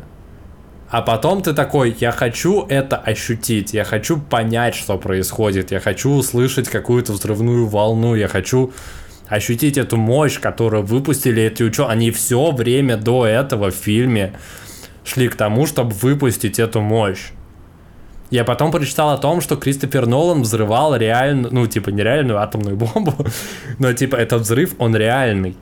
А 0.90 1.02
потом 1.02 1.42
ты 1.42 1.54
такой, 1.54 1.96
я 2.00 2.12
хочу 2.12 2.66
это 2.68 2.98
ощутить, 2.98 3.74
я 3.74 3.86
хочу 3.86 4.20
понять, 4.20 4.76
что 4.76 4.98
происходит, 4.98 5.72
я 5.72 5.80
хочу 5.80 6.12
услышать 6.12 6.68
какую-то 6.68 7.14
взрывную 7.14 7.66
волну, 7.66 8.14
я 8.14 8.28
хочу 8.28 8.74
ощутить 9.28 9.78
эту 9.78 9.96
мощь, 9.96 10.38
которую 10.38 10.84
выпустили 10.84 11.44
эти 11.44 11.64
ученые. 11.64 11.92
Они 11.92 12.12
все 12.12 12.52
время 12.52 12.98
до 12.98 13.26
этого 13.26 13.72
в 13.72 13.76
фильме 13.76 14.34
шли 15.06 15.30
к 15.30 15.36
тому, 15.36 15.66
чтобы 15.66 15.92
выпустить 15.92 16.60
эту 16.60 16.82
мощь. 16.82 17.32
Я 18.32 18.46
потом 18.46 18.72
прочитал 18.72 19.10
о 19.12 19.18
том, 19.18 19.42
что 19.42 19.58
Кристофер 19.58 20.08
Нолан 20.08 20.42
взрывал 20.42 20.96
реально, 20.96 21.50
ну, 21.52 21.68
типа, 21.68 21.90
нереальную 21.90 22.40
атомную 22.40 22.78
бомбу, 22.78 23.14
но, 23.80 23.92
типа, 23.94 24.16
этот 24.16 24.44
взрыв, 24.44 24.74
он 24.80 24.96
реальный. 24.96 25.58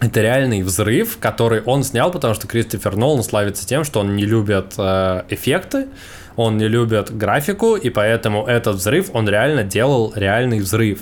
Это 0.00 0.22
реальный 0.22 0.62
взрыв, 0.62 1.18
который 1.18 1.60
он 1.62 1.82
снял, 1.82 2.10
потому 2.12 2.34
что 2.34 2.46
Кристофер 2.46 2.96
Нолан 2.96 3.24
славится 3.24 3.66
тем, 3.66 3.84
что 3.84 4.00
он 4.00 4.14
не 4.14 4.24
любит 4.24 4.74
э, 4.78 5.24
эффекты, 5.28 5.88
он 6.36 6.56
не 6.56 6.68
любит 6.68 7.14
графику, 7.14 7.74
и 7.74 7.90
поэтому 7.90 8.46
этот 8.46 8.76
взрыв, 8.76 9.10
он 9.12 9.28
реально 9.28 9.64
делал 9.64 10.12
реальный 10.14 10.60
взрыв. 10.60 11.00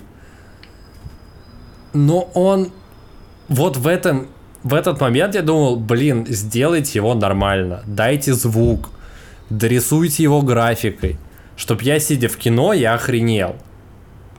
Но 1.92 2.30
он 2.34 2.72
вот 3.48 3.76
в 3.76 3.86
этом 3.86 4.28
в 4.62 4.74
этот 4.74 5.00
момент 5.00 5.34
я 5.34 5.42
думал, 5.42 5.76
блин, 5.76 6.26
сделайте 6.28 6.98
его 6.98 7.14
нормально, 7.14 7.82
дайте 7.86 8.32
звук, 8.32 8.90
дорисуйте 9.50 10.22
его 10.22 10.42
графикой, 10.42 11.18
чтоб 11.56 11.82
я, 11.82 11.98
сидя 11.98 12.28
в 12.28 12.36
кино, 12.36 12.72
я 12.72 12.94
охренел. 12.94 13.56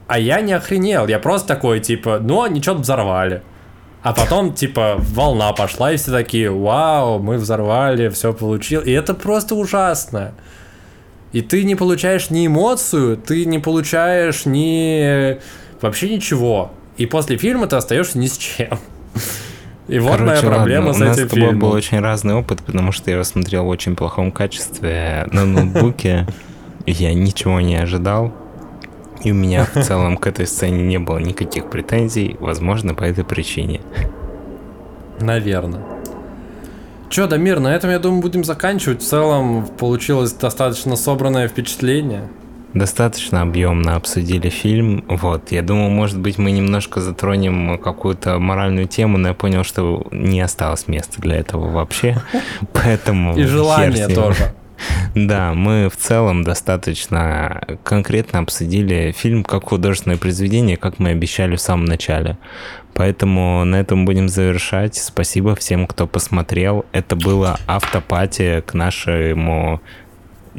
А 0.06 0.18
я 0.18 0.40
не 0.40 0.52
охренел, 0.52 1.06
я 1.06 1.18
просто 1.18 1.48
такой, 1.48 1.80
типа, 1.80 2.18
ну, 2.20 2.42
они 2.42 2.60
что-то 2.60 2.80
взорвали. 2.80 3.42
А 4.02 4.12
потом, 4.14 4.54
типа, 4.54 4.96
волна 4.98 5.52
пошла, 5.52 5.92
и 5.92 5.96
все 5.96 6.10
такие, 6.10 6.50
вау, 6.50 7.18
мы 7.18 7.36
взорвали, 7.36 8.08
все 8.08 8.32
получил. 8.32 8.80
И 8.80 8.90
это 8.90 9.14
просто 9.14 9.54
ужасно. 9.54 10.32
И 11.32 11.42
ты 11.42 11.64
не 11.64 11.76
получаешь 11.76 12.30
ни 12.30 12.46
эмоцию, 12.46 13.16
ты 13.16 13.44
не 13.44 13.58
получаешь 13.58 14.46
ни... 14.46 15.38
вообще 15.80 16.08
ничего. 16.08 16.72
И 16.96 17.06
после 17.06 17.36
фильма 17.36 17.66
ты 17.66 17.76
остаешься 17.76 18.18
ни 18.18 18.26
с 18.26 18.36
чем. 18.36 18.80
И 19.90 19.98
вот 19.98 20.18
Короче, 20.18 20.24
моя 20.24 20.40
проблема 20.40 20.86
ладно, 20.90 21.14
с 21.14 21.18
этим. 21.18 21.22
У 21.22 21.24
нас 21.24 21.32
с 21.32 21.34
тобой 21.34 21.54
был 21.56 21.72
очень 21.72 21.98
разный 21.98 22.34
опыт, 22.34 22.62
потому 22.62 22.92
что 22.92 23.10
я 23.10 23.14
его 23.14 23.24
смотрел 23.24 23.64
в 23.64 23.68
очень 23.68 23.96
плохом 23.96 24.30
качестве 24.30 25.26
на 25.32 25.44
ноутбуке. 25.44 26.28
Я 26.86 27.12
ничего 27.12 27.60
не 27.60 27.74
ожидал. 27.74 28.32
И 29.24 29.32
у 29.32 29.34
меня 29.34 29.64
в 29.64 29.82
целом 29.82 30.16
к 30.16 30.28
этой 30.28 30.46
сцене 30.46 30.82
не 30.82 30.98
было 31.00 31.18
никаких 31.18 31.68
претензий, 31.68 32.36
возможно, 32.38 32.94
по 32.94 33.02
этой 33.02 33.24
причине. 33.24 33.80
Наверное. 35.20 35.82
Чё, 37.08 37.26
Дамир, 37.26 37.58
на 37.58 37.74
этом, 37.74 37.90
я 37.90 37.98
думаю, 37.98 38.22
будем 38.22 38.44
заканчивать. 38.44 39.02
В 39.02 39.06
целом 39.06 39.66
получилось 39.66 40.32
достаточно 40.32 40.94
собранное 40.94 41.48
впечатление 41.48 42.28
достаточно 42.74 43.42
объемно 43.42 43.96
обсудили 43.96 44.48
фильм. 44.48 45.04
Вот, 45.08 45.50
я 45.52 45.62
думал, 45.62 45.90
может 45.90 46.18
быть, 46.18 46.38
мы 46.38 46.50
немножко 46.50 47.00
затронем 47.00 47.78
какую-то 47.78 48.38
моральную 48.38 48.86
тему, 48.86 49.18
но 49.18 49.28
я 49.28 49.34
понял, 49.34 49.64
что 49.64 50.06
не 50.10 50.40
осталось 50.40 50.88
места 50.88 51.20
для 51.20 51.36
этого 51.36 51.70
вообще. 51.70 52.22
Поэтому... 52.72 53.36
И 53.36 53.44
желание 53.44 54.08
тоже. 54.08 54.54
Да, 55.14 55.52
мы 55.52 55.90
в 55.90 55.96
целом 55.96 56.42
достаточно 56.42 57.62
конкретно 57.84 58.38
обсудили 58.38 59.12
фильм 59.12 59.44
как 59.44 59.64
художественное 59.64 60.16
произведение, 60.16 60.78
как 60.78 60.98
мы 60.98 61.10
обещали 61.10 61.56
в 61.56 61.60
самом 61.60 61.84
начале. 61.84 62.38
Поэтому 62.94 63.64
на 63.64 63.76
этом 63.76 64.04
будем 64.04 64.28
завершать. 64.28 64.96
Спасибо 64.96 65.54
всем, 65.54 65.86
кто 65.86 66.06
посмотрел. 66.06 66.86
Это 66.92 67.16
было 67.16 67.58
автопатия 67.66 68.62
к 68.62 68.74
нашему 68.74 69.80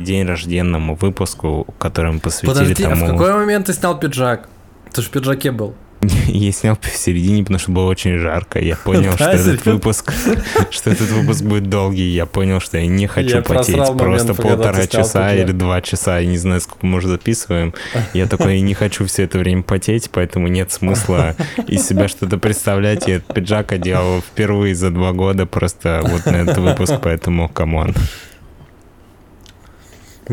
день 0.02 0.26
рожденному 0.26 0.96
выпуску, 0.96 1.68
который 1.78 2.14
мы 2.14 2.20
посвятили 2.20 2.54
Подожди, 2.54 2.84
тому... 2.84 3.06
а 3.06 3.08
в 3.08 3.12
какой 3.12 3.34
момент 3.34 3.68
ты 3.68 3.74
снял 3.74 4.00
пиджак? 4.00 4.50
Ты 4.92 5.02
же 5.02 5.08
в 5.08 5.12
пиджаке 5.12 5.52
был. 5.52 5.76
Я 6.28 6.52
снял 6.52 6.78
в 6.82 6.88
середине, 6.88 7.44
потому 7.44 7.60
что 7.60 7.72
было 7.72 7.88
очень 7.88 8.18
жарко. 8.18 8.60
Я 8.60 8.76
понял, 8.84 9.14
что 9.14 9.30
этот 9.30 9.66
выпуск, 9.66 10.14
что 10.72 10.90
этот 10.90 11.10
выпуск 11.10 11.44
будет 11.44 11.70
долгий. 11.70 12.08
Я 12.08 12.26
понял, 12.26 12.60
что 12.60 12.78
я 12.78 12.88
не 12.88 13.08
хочу 13.08 13.42
потеть 13.44 13.98
просто 13.98 14.34
полтора 14.34 14.88
часа 14.88 15.34
или 15.34 15.52
два 15.52 15.82
часа. 15.82 16.20
Я 16.20 16.28
не 16.28 16.38
знаю, 16.38 16.62
сколько 16.62 16.86
мы 16.86 16.98
уже 16.98 17.08
записываем. 17.08 17.74
Я 18.14 18.28
такой, 18.28 18.56
я 18.56 18.62
не 18.62 18.74
хочу 18.74 19.06
все 19.06 19.24
это 19.24 19.38
время 19.38 19.64
потеть, 19.64 20.10
поэтому 20.12 20.48
нет 20.48 20.72
смысла 20.72 21.36
из 21.68 21.88
себя 21.88 22.08
что-то 22.08 22.38
представлять. 22.38 23.08
Я 23.08 23.16
этот 23.16 23.34
пиджак 23.34 23.72
одел 23.72 24.22
впервые 24.22 24.76
за 24.76 24.90
два 24.90 25.12
года 25.12 25.46
просто 25.46 26.02
вот 26.04 26.26
на 26.26 26.38
этот 26.38 26.58
выпуск, 26.58 26.96
поэтому 27.02 27.48
come 27.48 27.74
on. 27.74 27.94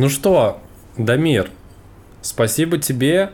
Ну 0.00 0.08
что, 0.08 0.60
Дамир, 0.96 1.50
спасибо 2.22 2.78
тебе. 2.78 3.30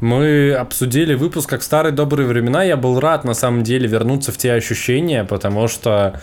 Мы 0.00 0.54
обсудили 0.54 1.12
выпуск 1.12 1.50
как 1.50 1.62
старые 1.62 1.92
добрые 1.92 2.26
времена. 2.26 2.62
Я 2.62 2.78
был 2.78 2.98
рад 2.98 3.24
на 3.24 3.34
самом 3.34 3.62
деле 3.62 3.86
вернуться 3.86 4.32
в 4.32 4.38
те 4.38 4.54
ощущения, 4.54 5.24
потому 5.24 5.68
что 5.68 6.18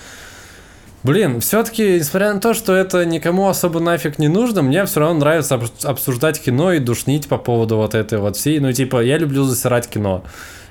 Блин, 1.04 1.40
все-таки, 1.40 2.00
несмотря 2.00 2.34
на 2.34 2.40
то, 2.40 2.56
что 2.56 2.74
это 2.74 3.06
никому 3.06 3.48
особо 3.48 3.80
нафиг 3.80 4.18
не 4.18 4.28
нужно, 4.28 4.64
мне 4.64 4.86
все 4.86 5.02
равно 5.02 5.20
нравится 5.20 5.62
обсуждать 5.84 6.42
кино 6.42 6.74
и 6.74 6.80
душнить 6.80 7.28
по 7.28 7.38
поводу 7.38 7.78
вот 7.78 7.94
этой 7.94 8.18
вот 8.18 8.38
всей. 8.38 8.60
Ну, 8.60 8.72
типа, 8.72 9.04
я 9.04 9.20
люблю 9.20 9.44
засирать 9.44 9.88
кино 9.88 10.24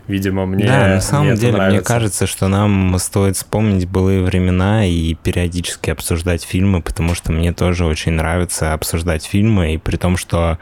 видимо, 0.06 0.46
мне 0.46 0.64
Да, 0.64 0.88
на 0.88 1.00
самом 1.00 1.28
мне 1.28 1.36
деле, 1.36 1.60
мне 1.60 1.80
кажется, 1.80 2.26
что 2.26 2.48
нам 2.48 2.98
стоит 2.98 3.36
вспомнить 3.36 3.88
былые 3.88 4.22
времена 4.22 4.86
и 4.86 5.14
периодически 5.14 5.90
обсуждать 5.90 6.42
фильмы, 6.42 6.82
потому 6.82 7.14
что 7.14 7.32
мне 7.32 7.52
тоже 7.52 7.84
очень 7.84 8.12
нравится 8.12 8.72
обсуждать 8.72 9.24
фильмы, 9.24 9.74
и 9.74 9.78
при 9.78 9.96
том, 9.96 10.16
что 10.16 10.58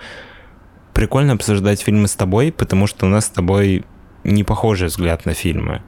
прикольно 0.95 1.35
обсуждать 1.35 1.81
фильмы 1.81 2.09
с 2.09 2.15
тобой, 2.15 2.53
потому 2.53 2.87
что 2.87 3.07
у 3.07 3.09
нас 3.09 3.27
с 3.27 3.31
тобой 3.31 3.85
не 4.25 4.45
похожий 4.45 4.89
взгляд 4.89 5.25
на 5.25 5.35
фильмы. 5.35 5.83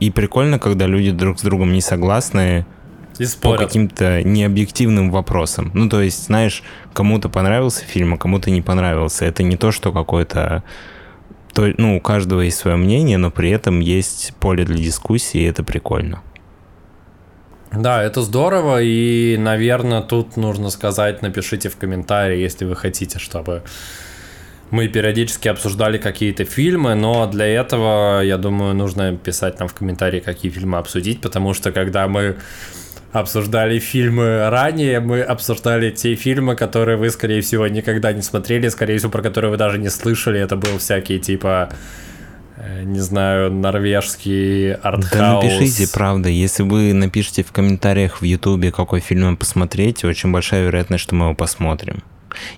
И 0.00 0.10
прикольно, 0.10 0.58
когда 0.58 0.86
люди 0.86 1.10
друг 1.10 1.38
с 1.38 1.42
другом 1.42 1.72
не 1.72 1.80
согласны 1.80 2.66
и 3.18 3.26
по 3.42 3.56
каким-то 3.56 4.22
необъективным 4.22 5.10
вопросам. 5.10 5.70
Ну, 5.74 5.90
то 5.90 6.00
есть, 6.00 6.24
знаешь, 6.24 6.62
кому-то 6.94 7.28
понравился 7.28 7.84
фильм, 7.84 8.14
а 8.14 8.16
кому-то 8.16 8.50
не 8.50 8.62
понравился. 8.62 9.26
Это 9.26 9.42
не 9.42 9.56
то, 9.56 9.72
что 9.72 9.92
какой-то 9.92 10.62
то, 11.52 11.72
ну, 11.78 11.96
у 11.96 12.00
каждого 12.00 12.40
есть 12.42 12.58
свое 12.58 12.76
мнение, 12.76 13.18
но 13.18 13.30
при 13.30 13.50
этом 13.50 13.80
есть 13.80 14.32
поле 14.40 14.64
для 14.64 14.76
дискуссии, 14.76 15.40
и 15.40 15.44
это 15.44 15.62
прикольно. 15.62 16.22
Да, 17.72 18.02
это 18.02 18.22
здорово, 18.22 18.82
и, 18.82 19.36
наверное, 19.38 20.02
тут 20.02 20.36
нужно 20.36 20.70
сказать, 20.70 21.22
напишите 21.22 21.68
в 21.68 21.76
комментарии, 21.76 22.38
если 22.38 22.64
вы 22.64 22.74
хотите, 22.74 23.20
чтобы 23.20 23.62
мы 24.70 24.88
периодически 24.88 25.48
обсуждали 25.48 25.98
какие-то 25.98 26.44
фильмы, 26.44 26.94
но 26.94 27.26
для 27.26 27.46
этого, 27.46 28.22
я 28.22 28.38
думаю, 28.38 28.74
нужно 28.74 29.16
писать 29.16 29.58
нам 29.58 29.68
в 29.68 29.74
комментарии, 29.74 30.20
какие 30.20 30.50
фильмы 30.50 30.78
обсудить, 30.78 31.20
потому 31.20 31.54
что 31.54 31.72
когда 31.72 32.08
мы 32.08 32.36
обсуждали 33.12 33.78
фильмы 33.78 34.48
ранее, 34.50 35.00
мы 35.00 35.20
обсуждали 35.20 35.90
те 35.90 36.14
фильмы, 36.14 36.54
которые 36.54 36.96
вы, 36.96 37.10
скорее 37.10 37.40
всего, 37.40 37.66
никогда 37.66 38.12
не 38.12 38.22
смотрели, 38.22 38.68
скорее 38.68 38.98
всего, 38.98 39.10
про 39.10 39.22
которые 39.22 39.50
вы 39.50 39.56
даже 39.56 39.78
не 39.78 39.88
слышали. 39.88 40.40
Это 40.40 40.56
был 40.56 40.78
всякие 40.78 41.18
типа 41.18 41.70
э, 42.56 42.82
не 42.84 43.00
знаю, 43.00 43.52
норвежский 43.52 44.74
артхаус. 44.74 45.10
Да 45.12 45.42
напишите, 45.42 45.88
правда, 45.92 46.28
если 46.28 46.62
вы 46.62 46.92
напишите 46.92 47.42
в 47.42 47.52
комментариях 47.52 48.20
в 48.20 48.24
Ютубе, 48.24 48.70
какой 48.70 49.00
фильм 49.00 49.36
посмотреть, 49.36 50.04
очень 50.04 50.30
большая 50.30 50.66
вероятность, 50.66 51.02
что 51.02 51.14
мы 51.14 51.26
его 51.26 51.34
посмотрим. 51.34 52.02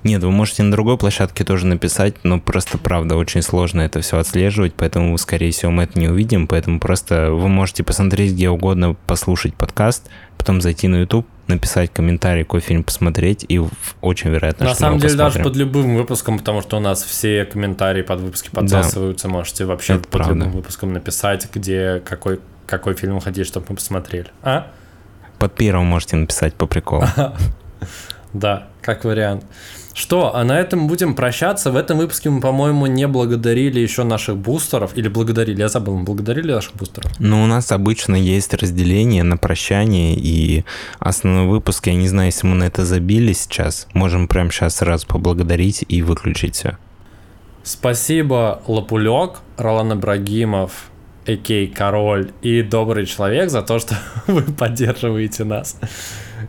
Нет, 0.05 0.23
вы 0.23 0.31
можете 0.31 0.62
на 0.62 0.70
другой 0.70 0.99
площадке 0.99 1.45
тоже 1.45 1.66
написать, 1.66 2.14
но 2.25 2.41
просто, 2.41 2.79
правда, 2.79 3.16
очень 3.16 3.43
сложно 3.43 3.81
это 3.83 4.01
все 4.01 4.18
отслеживать, 4.18 4.75
поэтому, 4.75 5.16
скорее 5.18 5.51
всего, 5.51 5.70
мы 5.70 5.85
это 5.85 5.99
не 5.99 6.09
увидим, 6.09 6.47
поэтому 6.47 6.81
просто 6.81 7.31
вы 7.31 7.49
можете 7.49 7.83
посмотреть 7.85 8.33
где 8.33 8.49
угодно, 8.51 8.95
послушать 9.07 9.55
подкаст, 9.55 10.09
потом 10.39 10.61
зайти 10.61 10.89
на 10.89 10.97
YouTube, 11.01 11.27
написать 11.47 11.93
комментарий, 11.93 12.45
какой 12.45 12.61
фильм 12.61 12.85
посмотреть, 12.85 13.45
и 13.49 13.61
очень 14.01 14.31
вероятно, 14.31 14.66
На 14.66 14.70
что 14.73 14.81
самом 14.81 14.99
деле, 14.99 15.11
посмотрим. 15.14 15.43
даже 15.43 15.51
под 15.51 15.57
любым 15.57 15.97
выпуском, 15.97 16.39
потому 16.39 16.62
что 16.62 16.77
у 16.77 16.81
нас 16.81 17.03
все 17.03 17.45
комментарии 17.45 18.03
под 18.03 18.20
выпуски 18.20 18.51
подсасываются, 18.51 19.29
можете 19.29 19.64
вообще 19.64 19.95
Это 19.95 20.03
под 20.03 20.11
правда. 20.11 20.35
любым 20.35 20.53
выпуском 20.53 20.93
написать, 20.93 21.49
где 21.53 22.01
какой, 22.05 22.41
какой 22.66 22.95
фильм 22.95 23.20
хотите, 23.20 23.45
чтобы 23.45 23.66
мы 23.70 23.77
посмотрели. 23.77 24.29
А? 24.43 24.68
Под 25.39 25.55
первым 25.55 25.87
можете 25.87 26.16
написать 26.16 26.55
по 26.55 26.66
приколу. 26.66 27.05
Да, 28.33 28.68
как 28.80 29.05
вариант. 29.05 29.45
Что, 29.95 30.35
а 30.35 30.43
на 30.45 30.59
этом 30.59 30.87
будем 30.87 31.14
прощаться. 31.14 31.70
В 31.70 31.76
этом 31.76 31.99
выпуске 31.99 32.30
мы, 32.30 32.41
по-моему, 32.41 32.87
не 32.87 33.07
благодарили 33.07 33.78
еще 33.78 34.05
наших 34.05 34.39
бустеров. 34.39 34.97
Или 34.97 35.09
благодарили, 35.09 35.61
я 35.61 35.68
забыл, 35.68 35.99
мы 35.99 36.05
благодарили 36.05 36.53
наших 36.53 36.74
бустеров? 36.74 37.12
Но 37.18 37.43
у 37.43 37.47
нас 37.47 37.72
обычно 37.72 38.14
есть 38.14 38.55
разделение 38.55 39.22
на 39.22 39.37
прощание 39.37 40.14
и 40.16 40.64
основной 40.99 41.47
выпуск. 41.47 41.87
Я 41.89 41.95
не 41.95 42.09
знаю, 42.09 42.26
если 42.26 42.47
мы 42.47 42.55
на 42.55 42.64
это 42.64 42.87
забили 42.87 43.35
сейчас. 43.35 43.87
Можем 43.93 44.28
прямо 44.28 44.51
сейчас 44.51 44.76
сразу 44.76 45.07
поблагодарить 45.07 45.85
и 45.87 46.01
выключить 46.01 46.57
все. 46.57 46.78
Спасибо, 47.62 48.62
Лапулек, 48.66 49.41
Ролан 49.57 49.93
Ибрагимов, 49.93 50.91
Экей 51.26 51.68
Король 51.68 52.33
и 52.43 52.62
Добрый 52.62 53.07
Человек 53.07 53.51
за 53.51 53.62
то, 53.62 53.78
что 53.78 53.97
вы 54.26 54.43
поддерживаете 54.43 55.45
нас. 55.45 55.76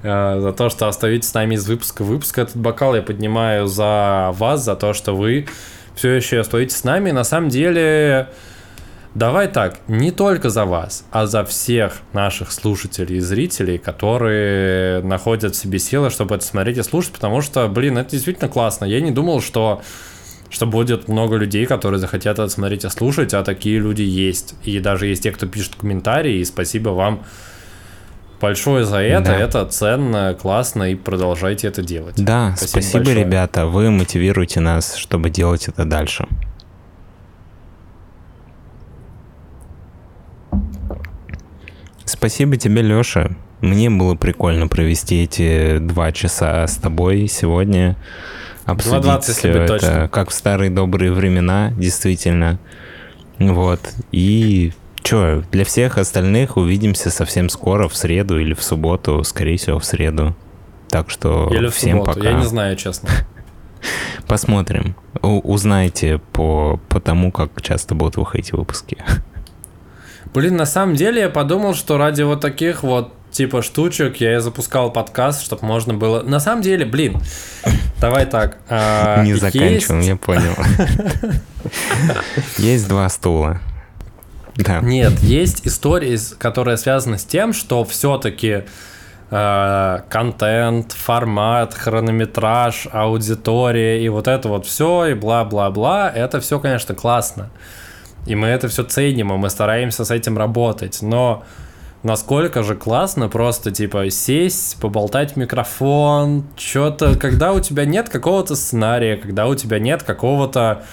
Э, 0.03 0.39
За 0.41 0.51
то, 0.51 0.69
что 0.69 0.87
остаетесь 0.87 1.29
с 1.29 1.33
нами 1.33 1.55
из 1.55 1.67
выпуска 1.67 2.03
в 2.03 2.07
выпуск. 2.07 2.37
Этот 2.37 2.57
бокал 2.57 2.95
я 2.95 3.01
поднимаю 3.01 3.67
за 3.67 4.31
вас, 4.33 4.63
за 4.63 4.75
то, 4.75 4.93
что 4.93 5.15
вы 5.15 5.47
все 5.95 6.11
еще 6.11 6.41
остаетесь 6.41 6.77
с 6.77 6.83
нами. 6.83 7.11
На 7.11 7.23
самом 7.23 7.49
деле, 7.49 8.29
давай 9.15 9.47
так, 9.47 9.79
не 9.87 10.11
только 10.11 10.49
за 10.49 10.65
вас, 10.65 11.05
а 11.11 11.25
за 11.25 11.45
всех 11.45 12.01
наших 12.11 12.51
слушателей 12.51 13.17
и 13.17 13.21
зрителей, 13.21 13.77
которые 13.77 15.01
находят 15.03 15.55
в 15.55 15.57
себе 15.57 15.79
силы, 15.79 16.09
чтобы 16.09 16.35
это 16.35 16.43
смотреть 16.43 16.77
и 16.77 16.83
слушать, 16.83 17.13
потому 17.13 17.41
что, 17.41 17.67
блин, 17.69 17.97
это 17.97 18.11
действительно 18.11 18.49
классно. 18.49 18.85
Я 18.85 18.99
не 19.01 19.11
думал, 19.11 19.41
что 19.41 19.81
что 20.49 20.67
будет 20.67 21.07
много 21.07 21.37
людей, 21.37 21.65
которые 21.65 21.99
захотят 21.99 22.37
это 22.37 22.47
смотреть 22.47 22.85
и 22.85 22.89
слушать, 22.89 23.33
а 23.33 23.43
такие 23.43 23.79
люди 23.79 24.03
есть. 24.03 24.53
И 24.63 24.79
даже 24.79 25.07
есть 25.07 25.23
те, 25.23 25.31
кто 25.31 25.47
пишет 25.47 25.75
комментарии, 25.75 26.35
и 26.35 26.45
спасибо 26.45 26.89
вам 26.89 27.23
большое 28.43 28.83
за 28.83 28.97
это. 28.97 29.31
Да. 29.31 29.37
Это 29.37 29.65
ценно, 29.65 30.37
классно, 30.39 30.91
и 30.91 30.95
продолжайте 30.95 31.67
это 31.69 31.81
делать. 31.81 32.15
Да, 32.17 32.53
Спасибо 32.57 32.69
спасибо, 32.81 33.05
большое. 33.05 33.25
ребята. 33.25 33.65
Вы 33.65 33.89
мотивируете 33.89 34.59
нас, 34.59 34.95
чтобы 34.95 35.29
делать 35.29 35.69
это 35.69 35.85
дальше. 35.85 36.27
Спасибо 42.03 42.57
тебе, 42.57 42.81
Леша. 42.81 43.31
Мне 43.61 43.89
было 43.89 44.15
прикольно 44.15 44.67
провести 44.67 45.23
эти 45.23 45.77
два 45.77 46.11
часа 46.11 46.67
с 46.67 46.75
тобой 46.75 47.27
сегодня. 47.27 47.95
Обсудить 48.65 49.05
2.20, 49.05 49.17
если 49.19 49.31
всё 49.31 49.53
быть 49.53 49.61
это, 49.61 49.67
точным. 49.67 50.09
как 50.09 50.29
в 50.29 50.33
старые 50.33 50.69
добрые 50.69 51.13
времена, 51.13 51.71
действительно. 51.77 52.59
Вот. 53.39 53.79
И 54.11 54.73
что, 55.03 55.43
для 55.51 55.65
всех 55.65 55.97
остальных 55.97 56.57
увидимся 56.57 57.09
совсем 57.09 57.49
скоро, 57.49 57.87
в 57.87 57.95
среду 57.95 58.39
или 58.39 58.53
в 58.53 58.63
субботу, 58.63 59.23
скорее 59.23 59.57
всего, 59.57 59.79
в 59.79 59.85
среду. 59.85 60.35
Так 60.89 61.09
что 61.09 61.49
Или 61.51 61.67
в 61.67 61.75
всем 61.75 61.99
субботу, 61.99 62.19
пока. 62.19 62.29
я 62.31 62.37
не 62.37 62.45
знаю, 62.45 62.75
честно. 62.75 63.09
Посмотрим. 64.27 64.95
У- 65.21 65.39
узнаете 65.39 66.19
по, 66.31 66.79
по 66.89 66.99
тому, 66.99 67.31
как 67.31 67.61
часто 67.61 67.95
будут 67.95 68.17
выходить 68.17 68.53
выпуски. 68.53 68.97
Блин, 70.33 70.55
на 70.55 70.65
самом 70.65 70.95
деле 70.95 71.21
я 71.21 71.29
подумал, 71.29 71.75
что 71.75 71.97
ради 71.97 72.21
вот 72.23 72.41
таких 72.41 72.83
вот 72.83 73.13
типа 73.31 73.61
штучек 73.63 74.17
я 74.17 74.37
и 74.37 74.39
запускал 74.39 74.91
подкаст, 74.91 75.43
чтобы 75.43 75.65
можно 75.65 75.93
было... 75.95 76.21
На 76.21 76.39
самом 76.39 76.61
деле, 76.61 76.85
блин, 76.85 77.17
давай 77.99 78.25
так. 78.25 78.57
а, 78.69 79.23
Не 79.23 79.33
заканчиваем, 79.33 80.01
я 80.01 80.15
понял. 80.27 80.53
Есть 82.57 82.87
два 82.87 83.09
стула. 83.09 83.59
Да. 84.55 84.79
Нет, 84.81 85.19
есть 85.19 85.65
истории, 85.67 86.15
с- 86.15 86.35
которые 86.35 86.77
связаны 86.77 87.17
с 87.17 87.25
тем, 87.25 87.53
что 87.53 87.83
все-таки 87.83 88.63
контент, 90.09 90.91
формат, 90.91 91.73
хронометраж, 91.73 92.87
аудитория 92.91 94.03
и 94.03 94.09
вот 94.09 94.27
это 94.27 94.47
вот 94.47 94.67
все, 94.67 95.07
и 95.07 95.13
бла-бла-бла, 95.15 96.11
это 96.13 96.39
все, 96.39 96.59
конечно, 96.59 96.93
классно. 96.93 97.49
И 98.27 98.35
мы 98.35 98.47
это 98.47 98.67
все 98.67 98.83
ценим, 98.83 99.33
и 99.33 99.37
мы 99.37 99.49
стараемся 99.49 100.05
с 100.05 100.11
этим 100.11 100.37
работать. 100.37 100.99
Но 101.01 101.43
насколько 102.03 102.61
же 102.61 102.75
классно 102.75 103.27
просто, 103.27 103.71
типа, 103.71 104.09
сесть, 104.11 104.79
поболтать 104.79 105.33
в 105.33 105.35
микрофон, 105.37 106.45
что-то, 106.55 107.17
когда 107.17 107.53
у 107.53 107.59
тебя 107.59 107.85
нет 107.85 108.09
какого-то 108.09 108.55
сценария, 108.55 109.17
когда 109.17 109.47
у 109.47 109.55
тебя 109.55 109.79
нет 109.79 110.03
какого-то, 110.03 110.83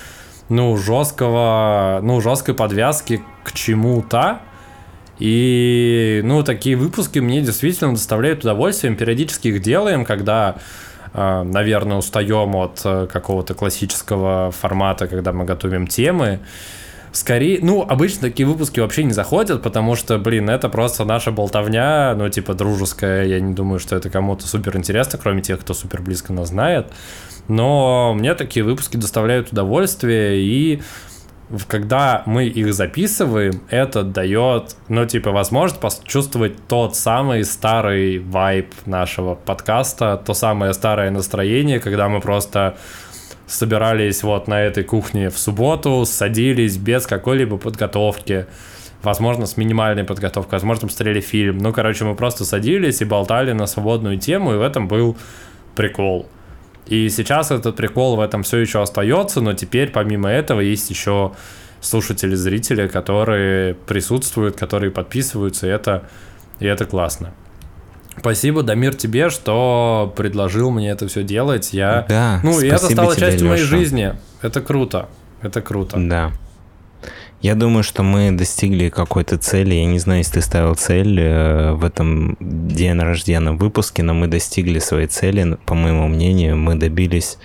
ну, 0.50 0.76
жесткого, 0.76 2.00
ну, 2.02 2.20
жесткой 2.20 2.54
подвязки 2.54 3.22
к 3.44 3.52
чему-то, 3.52 4.40
и, 5.20 6.22
ну, 6.24 6.42
такие 6.42 6.76
выпуски 6.76 7.18
мне 7.18 7.42
действительно 7.42 7.92
доставляют 7.92 8.40
удовольствие. 8.40 8.90
Мы 8.90 8.96
периодически 8.96 9.48
их 9.48 9.60
делаем, 9.60 10.04
когда, 10.04 10.56
э, 11.12 11.42
наверное, 11.42 11.98
устаем 11.98 12.56
от 12.56 12.80
э, 12.84 13.06
какого-то 13.06 13.54
классического 13.54 14.50
формата, 14.50 15.06
когда 15.08 15.32
мы 15.32 15.44
готовим 15.44 15.86
темы. 15.86 16.40
Скорее, 17.12 17.58
ну, 17.60 17.82
обычно 17.82 18.28
такие 18.28 18.46
выпуски 18.46 18.78
вообще 18.78 19.02
не 19.02 19.12
заходят, 19.12 19.62
потому 19.62 19.96
что, 19.96 20.18
блин, 20.18 20.48
это 20.48 20.68
просто 20.68 21.04
наша 21.04 21.32
болтовня, 21.32 22.14
ну, 22.16 22.28
типа, 22.28 22.54
дружеская. 22.54 23.24
Я 23.26 23.40
не 23.40 23.52
думаю, 23.52 23.80
что 23.80 23.96
это 23.96 24.10
кому-то 24.10 24.46
супер 24.46 24.76
интересно, 24.76 25.18
кроме 25.20 25.42
тех, 25.42 25.60
кто 25.60 25.74
супер 25.74 26.02
близко 26.02 26.32
нас 26.32 26.48
знает. 26.48 26.92
Но 27.48 28.14
мне 28.14 28.34
такие 28.34 28.64
выпуски 28.64 28.96
доставляют 28.96 29.50
удовольствие, 29.50 30.40
и 30.40 30.82
когда 31.66 32.22
мы 32.26 32.46
их 32.46 32.72
записываем, 32.72 33.62
это 33.70 34.04
дает, 34.04 34.76
ну, 34.88 35.04
типа, 35.04 35.32
возможность 35.32 35.80
почувствовать 35.80 36.54
тот 36.68 36.94
самый 36.94 37.44
старый 37.44 38.20
вайб 38.20 38.72
нашего 38.86 39.34
подкаста, 39.34 40.22
то 40.24 40.32
самое 40.32 40.72
старое 40.74 41.10
настроение, 41.10 41.80
когда 41.80 42.08
мы 42.08 42.20
просто 42.20 42.76
собирались 43.50 44.22
вот 44.22 44.48
на 44.48 44.62
этой 44.62 44.84
кухне 44.84 45.28
в 45.28 45.38
субботу, 45.38 46.04
садились 46.06 46.76
без 46.76 47.06
какой-либо 47.06 47.58
подготовки, 47.58 48.46
возможно, 49.02 49.46
с 49.46 49.56
минимальной 49.56 50.04
подготовкой, 50.04 50.52
возможно, 50.52 50.86
посмотрели 50.86 51.20
фильм. 51.20 51.58
Ну, 51.58 51.72
короче, 51.72 52.04
мы 52.04 52.14
просто 52.14 52.44
садились 52.44 53.00
и 53.00 53.04
болтали 53.04 53.52
на 53.52 53.66
свободную 53.66 54.18
тему, 54.18 54.54
и 54.54 54.56
в 54.56 54.62
этом 54.62 54.86
был 54.86 55.16
прикол. 55.74 56.26
И 56.86 57.08
сейчас 57.08 57.50
этот 57.50 57.76
прикол 57.76 58.16
в 58.16 58.20
этом 58.20 58.42
все 58.42 58.58
еще 58.58 58.82
остается, 58.82 59.40
но 59.40 59.52
теперь 59.52 59.90
помимо 59.90 60.30
этого 60.30 60.60
есть 60.60 60.88
еще 60.90 61.32
слушатели, 61.80 62.34
зрители, 62.34 62.86
которые 62.86 63.74
присутствуют, 63.74 64.56
которые 64.56 64.90
подписываются, 64.90 65.66
и 65.66 65.70
это, 65.70 66.04
и 66.60 66.66
это 66.66 66.84
классно. 66.84 67.32
Спасибо, 68.20 68.62
Дамир, 68.62 68.94
тебе, 68.94 69.30
что 69.30 70.12
предложил 70.16 70.70
мне 70.70 70.90
это 70.90 71.08
все 71.08 71.22
делать. 71.22 71.72
Я... 71.72 72.04
Да, 72.08 72.40
Ну, 72.42 72.60
и 72.60 72.68
это 72.68 72.90
стало 72.90 73.16
тебе, 73.16 73.26
частью 73.26 73.48
моей 73.48 73.62
Лёша. 73.62 73.76
жизни. 73.76 74.14
Это 74.42 74.60
круто. 74.60 75.08
Это 75.42 75.62
круто. 75.62 75.96
Да. 75.98 76.32
Я 77.40 77.54
думаю, 77.54 77.82
что 77.82 78.02
мы 78.02 78.30
достигли 78.32 78.90
какой-то 78.90 79.38
цели. 79.38 79.74
Я 79.74 79.86
не 79.86 79.98
знаю, 79.98 80.18
если 80.18 80.34
ты 80.34 80.42
ставил 80.42 80.74
цель 80.74 81.18
э, 81.18 81.72
в 81.72 81.84
этом 81.86 82.36
день 82.38 82.98
рождения 82.98 83.52
выпуске, 83.52 84.02
но 84.02 84.12
мы 84.12 84.26
достигли 84.26 84.78
своей 84.78 85.06
цели. 85.06 85.56
По 85.64 85.74
моему 85.74 86.06
мнению, 86.06 86.58
мы 86.58 86.74
добились 86.74 87.38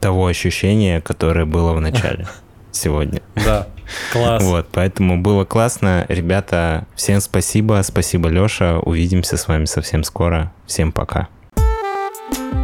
того 0.00 0.26
ощущения, 0.26 1.00
которое 1.00 1.44
было 1.44 1.72
в 1.72 1.80
начале 1.80 2.26
сегодня. 2.76 3.22
Да, 3.34 3.66
класс. 4.12 4.42
Вот, 4.42 4.68
поэтому 4.72 5.20
было 5.20 5.44
классно. 5.44 6.06
Ребята, 6.08 6.86
всем 6.94 7.20
спасибо. 7.20 7.80
Спасибо, 7.82 8.28
Леша. 8.28 8.78
Увидимся 8.78 9.36
с 9.36 9.48
вами 9.48 9.64
совсем 9.64 10.04
скоро. 10.04 10.52
Всем 10.66 10.92
пока. 10.92 11.28
thank 12.28 12.54
you 12.54 12.55